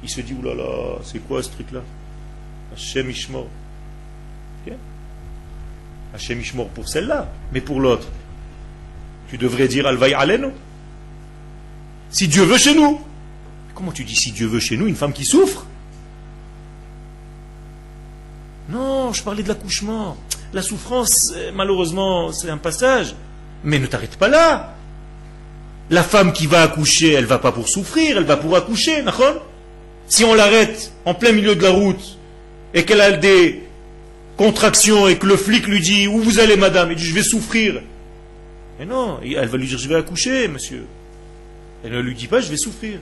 Il 0.02 0.08
se 0.08 0.20
dit, 0.20 0.32
oulala, 0.32 0.98
c'est 1.04 1.18
quoi 1.18 1.42
ce 1.42 1.50
truc-là? 1.50 1.80
Hachem 2.72 3.10
Ishmor. 3.10 3.46
Hachem 6.14 6.40
Ishmor 6.40 6.68
pour 6.68 6.88
celle-là, 6.88 7.28
mais 7.52 7.60
pour 7.60 7.80
l'autre, 7.80 8.08
tu 9.28 9.36
devrais 9.36 9.68
dire 9.68 9.86
Alvaï 9.86 10.14
Aleno. 10.14 10.52
Si 12.10 12.28
Dieu 12.28 12.44
veut 12.44 12.56
chez 12.56 12.74
nous. 12.74 13.00
Comment 13.74 13.92
tu 13.92 14.04
dis 14.04 14.16
si 14.16 14.32
Dieu 14.32 14.46
veut 14.46 14.60
chez 14.60 14.76
nous 14.76 14.86
une 14.86 14.96
femme 14.96 15.12
qui 15.12 15.24
souffre? 15.24 15.66
Non, 18.68 19.12
je 19.12 19.22
parlais 19.22 19.42
de 19.42 19.48
l'accouchement. 19.48 20.16
La 20.52 20.62
souffrance, 20.62 21.32
euh, 21.36 21.50
malheureusement, 21.54 22.32
c'est 22.32 22.50
un 22.50 22.56
passage. 22.56 23.14
Mais 23.64 23.78
ne 23.78 23.86
t'arrête 23.86 24.16
pas 24.16 24.28
là. 24.28 24.74
La 25.90 26.02
femme 26.02 26.32
qui 26.32 26.46
va 26.46 26.62
accoucher, 26.62 27.12
elle 27.12 27.24
va 27.24 27.38
pas 27.38 27.52
pour 27.52 27.68
souffrir, 27.68 28.18
elle 28.18 28.24
va 28.24 28.36
pour 28.36 28.56
accoucher, 28.56 29.02
Si 30.06 30.24
on 30.24 30.34
l'arrête 30.34 30.92
en 31.04 31.14
plein 31.14 31.32
milieu 31.32 31.54
de 31.54 31.62
la 31.62 31.70
route 31.70 32.18
et 32.74 32.84
qu'elle 32.84 33.00
a 33.00 33.12
des 33.12 33.62
contractions 34.36 35.08
et 35.08 35.18
que 35.18 35.26
le 35.26 35.36
flic 35.36 35.66
lui 35.66 35.80
dit 35.80 36.08
Où 36.08 36.20
vous 36.20 36.40
allez, 36.40 36.56
madame? 36.56 36.92
Il 36.92 36.96
dit 36.96 37.04
Je 37.04 37.14
vais 37.14 37.22
souffrir. 37.22 37.80
Mais 38.78 38.86
non, 38.86 39.18
elle 39.22 39.48
va 39.48 39.58
lui 39.58 39.66
dire 39.66 39.78
Je 39.78 39.88
vais 39.88 39.96
accoucher, 39.96 40.48
monsieur. 40.48 40.86
Elle 41.84 41.92
ne 41.92 42.00
lui 42.00 42.14
dit 42.14 42.26
pas 42.26 42.40
Je 42.40 42.48
vais 42.48 42.56
souffrir. 42.56 43.00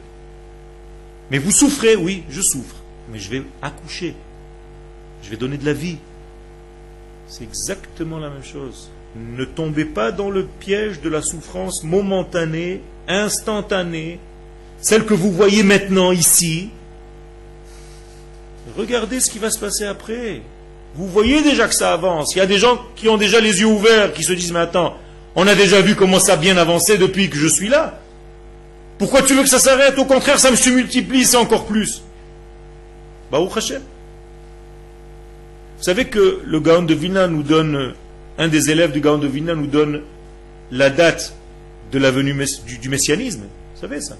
Mais 1.31 1.39
vous 1.39 1.51
souffrez, 1.51 1.97
oui, 1.97 2.23
je 2.31 2.41
souffre. 2.41 2.77
Mais 3.11 3.19
je 3.19 3.31
vais 3.31 3.43
accoucher. 3.63 4.15
Je 5.23 5.31
vais 5.31 5.37
donner 5.37 5.59
de 5.59 5.65
la 5.65 5.73
vie. 5.73 5.99
C'est 7.29 7.45
exactement 7.45 8.19
la 8.19 8.31
même 8.31 8.45
chose. 8.45 8.89
Ne 9.17 9.45
tombez 9.45 9.85
pas 9.85 10.13
dans 10.13 10.31
le 10.31 10.45
piège 10.45 11.01
de 11.01 11.09
la 11.09 11.23
souffrance 11.23 11.83
momentanée, 11.83 12.83
instantanée, 13.09 14.21
celle 14.81 15.05
que 15.05 15.15
vous 15.15 15.33
voyez 15.33 15.63
maintenant 15.63 16.13
ici. 16.13 16.71
Regardez 18.77 19.21
ce 19.21 19.31
qui 19.31 19.39
va 19.39 19.51
se 19.51 19.59
passer 19.59 19.85
après. 19.85 20.43
Vous 20.95 21.09
voyez 21.09 21.43
déjà 21.43 21.67
que 21.67 21.75
ça 21.75 21.93
avance. 21.93 22.35
Il 22.35 22.39
y 22.39 22.43
a 22.43 22.47
des 22.47 22.59
gens 22.59 22.79
qui 22.95 23.09
ont 23.09 23.17
déjà 23.17 23.41
les 23.41 23.61
yeux 23.61 23.67
ouverts, 23.67 24.13
qui 24.13 24.23
se 24.23 24.33
disent, 24.33 24.53
mais 24.53 24.61
attends, 24.61 24.97
on 25.35 25.47
a 25.47 25.55
déjà 25.55 25.81
vu 25.81 25.95
comment 25.95 26.21
ça 26.21 26.35
a 26.35 26.37
bien 26.37 26.57
avancé 26.57 26.99
depuis 26.99 27.29
que 27.29 27.37
je 27.37 27.47
suis 27.47 27.69
là. 27.69 28.01
Pourquoi 28.99 29.23
tu 29.23 29.35
veux 29.35 29.43
que 29.43 29.49
ça 29.49 29.59
s'arrête? 29.59 29.99
Au 29.99 30.05
contraire, 30.05 30.39
ça 30.39 30.51
me 30.51 30.57
se 30.57 30.71
multiplie, 30.71 31.25
c'est 31.25 31.37
encore 31.37 31.67
plus. 31.67 32.03
Bah, 33.31 33.39
Hashem. 33.55 33.83
Vous 35.79 35.83
savez 35.83 36.07
que 36.07 36.43
le 36.45 36.61
Gaon 36.61 36.83
de 36.83 36.95
Vilna 36.95 37.29
nous 37.29 37.43
donne, 37.43 37.95
un 38.39 38.49
des 38.49 38.71
élèves 38.71 38.93
du 38.93 39.01
Gaon 39.01 39.19
de 39.19 39.27
Vilna 39.27 39.55
nous 39.55 39.67
donne 39.67 40.03
la 40.71 40.89
date 40.89 41.35
de 41.93 41.99
la 41.99 42.11
venue 42.11 42.35
du, 42.81 42.89
messianisme. 42.89 43.43
Vous 43.75 43.81
savez 43.81 44.01
ça? 44.01 44.17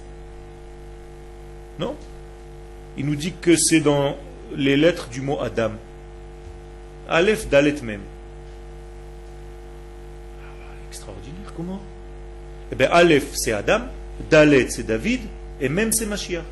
Non? 1.79 1.95
Il 2.95 3.05
nous 3.05 3.15
dit 3.15 3.33
que 3.41 3.55
c'est 3.55 3.79
dans 3.79 4.17
les 4.55 4.77
lettres 4.77 5.09
du 5.09 5.21
mot 5.21 5.39
Adam. 5.41 5.71
Aleph, 7.09 7.49
Dalet 7.49 7.81
même. 7.81 8.01
Extraordinaire, 10.89 11.53
comment? 11.55 11.81
Eh 12.71 12.75
bien, 12.75 12.89
Aleph, 12.91 13.33
c'est 13.33 13.51
Adam, 13.51 13.81
Dalet, 14.29 14.69
c'est 14.69 14.85
David, 14.85 15.21
et 15.59 15.69
même, 15.69 15.91
c'est 15.91 16.05
Mashiach. 16.05 16.43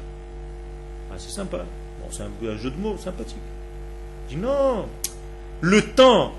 Ah, 1.12 1.16
c'est 1.18 1.32
sympa. 1.32 1.66
Bon, 2.02 2.08
c'est 2.10 2.24
un 2.24 2.58
jeu 2.58 2.72
de 2.72 2.78
mots 2.78 2.98
sympathique 2.98 3.38
dit 4.30 4.36
non, 4.36 4.88
le 5.62 5.82
temps 5.82 6.34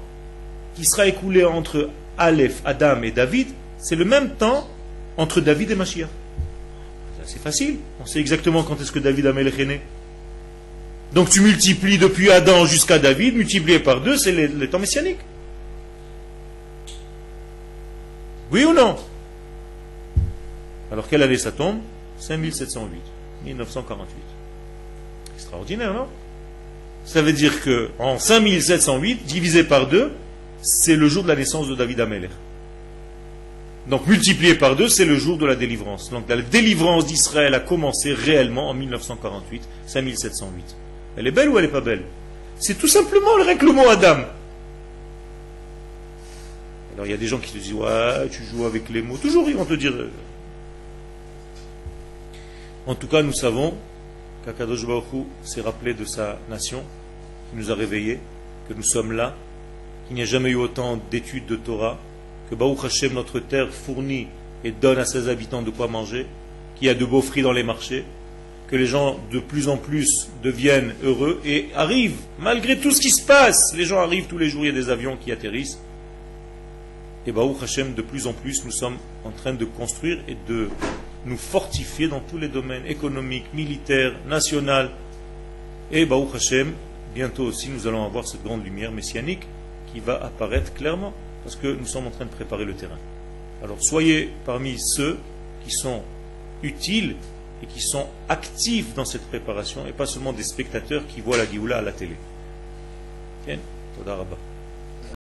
qui 0.74 0.84
sera 0.84 1.06
écoulé 1.06 1.44
entre 1.44 1.90
Aleph, 2.18 2.60
Adam 2.64 3.02
et 3.02 3.10
David, 3.10 3.48
c'est 3.78 3.96
le 3.96 4.04
même 4.04 4.30
temps 4.30 4.68
entre 5.16 5.40
David 5.40 5.70
et 5.70 5.74
Mashiach. 5.74 6.08
C'est 7.24 7.42
facile. 7.42 7.78
On 8.00 8.06
sait 8.06 8.20
exactement 8.20 8.62
quand 8.62 8.80
est-ce 8.80 8.92
que 8.92 9.00
David 9.00 9.26
a 9.26 9.30
est 9.30 9.64
né. 9.64 9.80
Donc 11.12 11.28
tu 11.28 11.40
multiplies 11.40 11.98
depuis 11.98 12.30
Adam 12.30 12.66
jusqu'à 12.66 12.98
David, 12.98 13.34
multiplié 13.34 13.80
par 13.80 14.00
deux, 14.00 14.16
c'est 14.16 14.32
les, 14.32 14.68
temps 14.68 14.78
messianiques. 14.78 15.18
Oui 18.52 18.64
ou 18.64 18.72
non? 18.72 18.96
Alors 20.92 21.08
quelle 21.08 21.22
année 21.22 21.36
ça 21.36 21.50
tombe? 21.50 21.78
5708, 22.20 23.00
1948. 23.44 24.06
Extraordinaire, 25.34 25.92
non? 25.92 26.06
Ça 27.06 27.22
veut 27.22 27.32
dire 27.32 27.62
que 27.62 27.88
en 27.98 28.18
5708, 28.18 29.24
divisé 29.24 29.64
par 29.64 29.86
deux, 29.86 30.12
c'est 30.60 30.96
le 30.96 31.08
jour 31.08 31.22
de 31.22 31.28
la 31.28 31.36
naissance 31.36 31.68
de 31.68 31.74
David 31.74 32.00
Ameller. 32.00 32.28
Donc 33.86 34.06
multiplié 34.08 34.56
par 34.56 34.74
deux, 34.74 34.88
c'est 34.88 35.04
le 35.04 35.16
jour 35.16 35.38
de 35.38 35.46
la 35.46 35.54
délivrance. 35.54 36.10
Donc 36.10 36.28
la 36.28 36.42
délivrance 36.42 37.06
d'Israël 37.06 37.54
a 37.54 37.60
commencé 37.60 38.12
réellement 38.12 38.70
en 38.70 38.74
1948, 38.74 39.62
5708. 39.86 40.76
Elle 41.16 41.28
est 41.28 41.30
belle 41.30 41.48
ou 41.48 41.58
elle 41.58 41.66
n'est 41.66 41.70
pas 41.70 41.80
belle? 41.80 42.02
C'est 42.58 42.76
tout 42.76 42.88
simplement 42.88 43.36
le 43.36 43.44
règlement 43.44 43.88
Adam. 43.88 44.24
Alors 46.94 47.06
il 47.06 47.10
y 47.10 47.14
a 47.14 47.18
des 47.18 47.28
gens 47.28 47.38
qui 47.38 47.52
te 47.52 47.58
disent 47.58 47.74
Ouais, 47.74 48.28
tu 48.30 48.42
joues 48.42 48.64
avec 48.64 48.88
les 48.88 49.02
mots. 49.02 49.16
Toujours 49.16 49.48
ils 49.48 49.56
vont 49.56 49.64
te 49.64 49.74
dire. 49.74 49.92
Euh. 49.92 50.10
En 52.86 52.96
tout 52.96 53.06
cas, 53.06 53.22
nous 53.22 53.32
savons 53.32 53.74
qu'Akadosh 54.44 54.86
Baruch 54.86 55.26
s'est 55.42 55.60
rappelé 55.60 55.94
de 55.94 56.04
sa 56.04 56.38
nation, 56.48 56.82
qui 57.50 57.56
nous 57.56 57.70
a 57.70 57.74
réveillés, 57.74 58.18
que 58.68 58.74
nous 58.74 58.82
sommes 58.82 59.12
là, 59.12 59.34
qu'il 60.06 60.16
n'y 60.16 60.22
a 60.22 60.26
jamais 60.26 60.50
eu 60.50 60.56
autant 60.56 60.98
d'études 61.10 61.46
de 61.46 61.56
Torah, 61.56 61.98
que 62.50 62.54
Baruch 62.54 62.84
Hashem, 62.84 63.12
notre 63.12 63.40
terre, 63.40 63.70
fournit 63.70 64.28
et 64.64 64.70
donne 64.70 64.98
à 64.98 65.04
ses 65.04 65.28
habitants 65.28 65.62
de 65.62 65.70
quoi 65.70 65.88
manger, 65.88 66.26
qu'il 66.76 66.86
y 66.86 66.90
a 66.90 66.94
de 66.94 67.04
beaux 67.04 67.22
fruits 67.22 67.42
dans 67.42 67.52
les 67.52 67.62
marchés, 67.62 68.04
que 68.68 68.76
les 68.76 68.86
gens 68.86 69.18
de 69.30 69.38
plus 69.38 69.68
en 69.68 69.76
plus 69.76 70.28
deviennent 70.42 70.94
heureux 71.04 71.40
et 71.44 71.68
arrivent, 71.74 72.20
malgré 72.38 72.78
tout 72.78 72.90
ce 72.90 73.00
qui 73.00 73.10
se 73.10 73.24
passe, 73.24 73.74
les 73.76 73.84
gens 73.84 73.98
arrivent 73.98 74.26
tous 74.26 74.38
les 74.38 74.48
jours, 74.48 74.64
il 74.64 74.68
y 74.68 74.70
a 74.70 74.80
des 74.80 74.90
avions 74.90 75.16
qui 75.16 75.30
atterrissent. 75.30 75.78
Et 77.26 77.32
Baruch 77.32 77.62
Hashem, 77.62 77.94
de 77.94 78.02
plus 78.02 78.26
en 78.26 78.32
plus, 78.32 78.64
nous 78.64 78.70
sommes 78.70 78.98
en 79.24 79.30
train 79.30 79.52
de 79.52 79.64
construire 79.64 80.18
et 80.28 80.36
de 80.48 80.68
nous 81.24 81.36
fortifier 81.36 82.06
dans 82.06 82.20
tous 82.20 82.38
les 82.38 82.48
domaines 82.48 82.86
économiques, 82.86 83.46
militaires, 83.52 84.12
nationaux. 84.28 84.90
Et 85.90 86.06
Baruch 86.06 86.34
Hashem, 86.34 86.72
bientôt 87.16 87.44
aussi, 87.44 87.70
nous 87.70 87.86
allons 87.86 88.04
avoir 88.04 88.26
cette 88.26 88.42
grande 88.42 88.62
lumière 88.62 88.92
messianique 88.92 89.46
qui 89.90 90.00
va 90.00 90.22
apparaître 90.22 90.74
clairement, 90.74 91.14
parce 91.42 91.56
que 91.56 91.68
nous 91.68 91.86
sommes 91.86 92.06
en 92.06 92.10
train 92.10 92.26
de 92.26 92.30
préparer 92.30 92.66
le 92.66 92.74
terrain. 92.74 92.98
Alors 93.64 93.82
soyez 93.82 94.30
parmi 94.44 94.78
ceux 94.78 95.18
qui 95.64 95.70
sont 95.70 96.02
utiles 96.62 97.16
et 97.62 97.66
qui 97.66 97.80
sont 97.80 98.06
actifs 98.28 98.92
dans 98.94 99.06
cette 99.06 99.26
préparation 99.28 99.86
et 99.86 99.92
pas 99.92 100.04
seulement 100.04 100.34
des 100.34 100.42
spectateurs 100.42 101.06
qui 101.06 101.22
voient 101.22 101.38
la 101.38 101.46
Géoula 101.46 101.78
à 101.78 101.82
la 101.82 101.92
télé. 101.92 102.16
Tiens, 103.46 103.58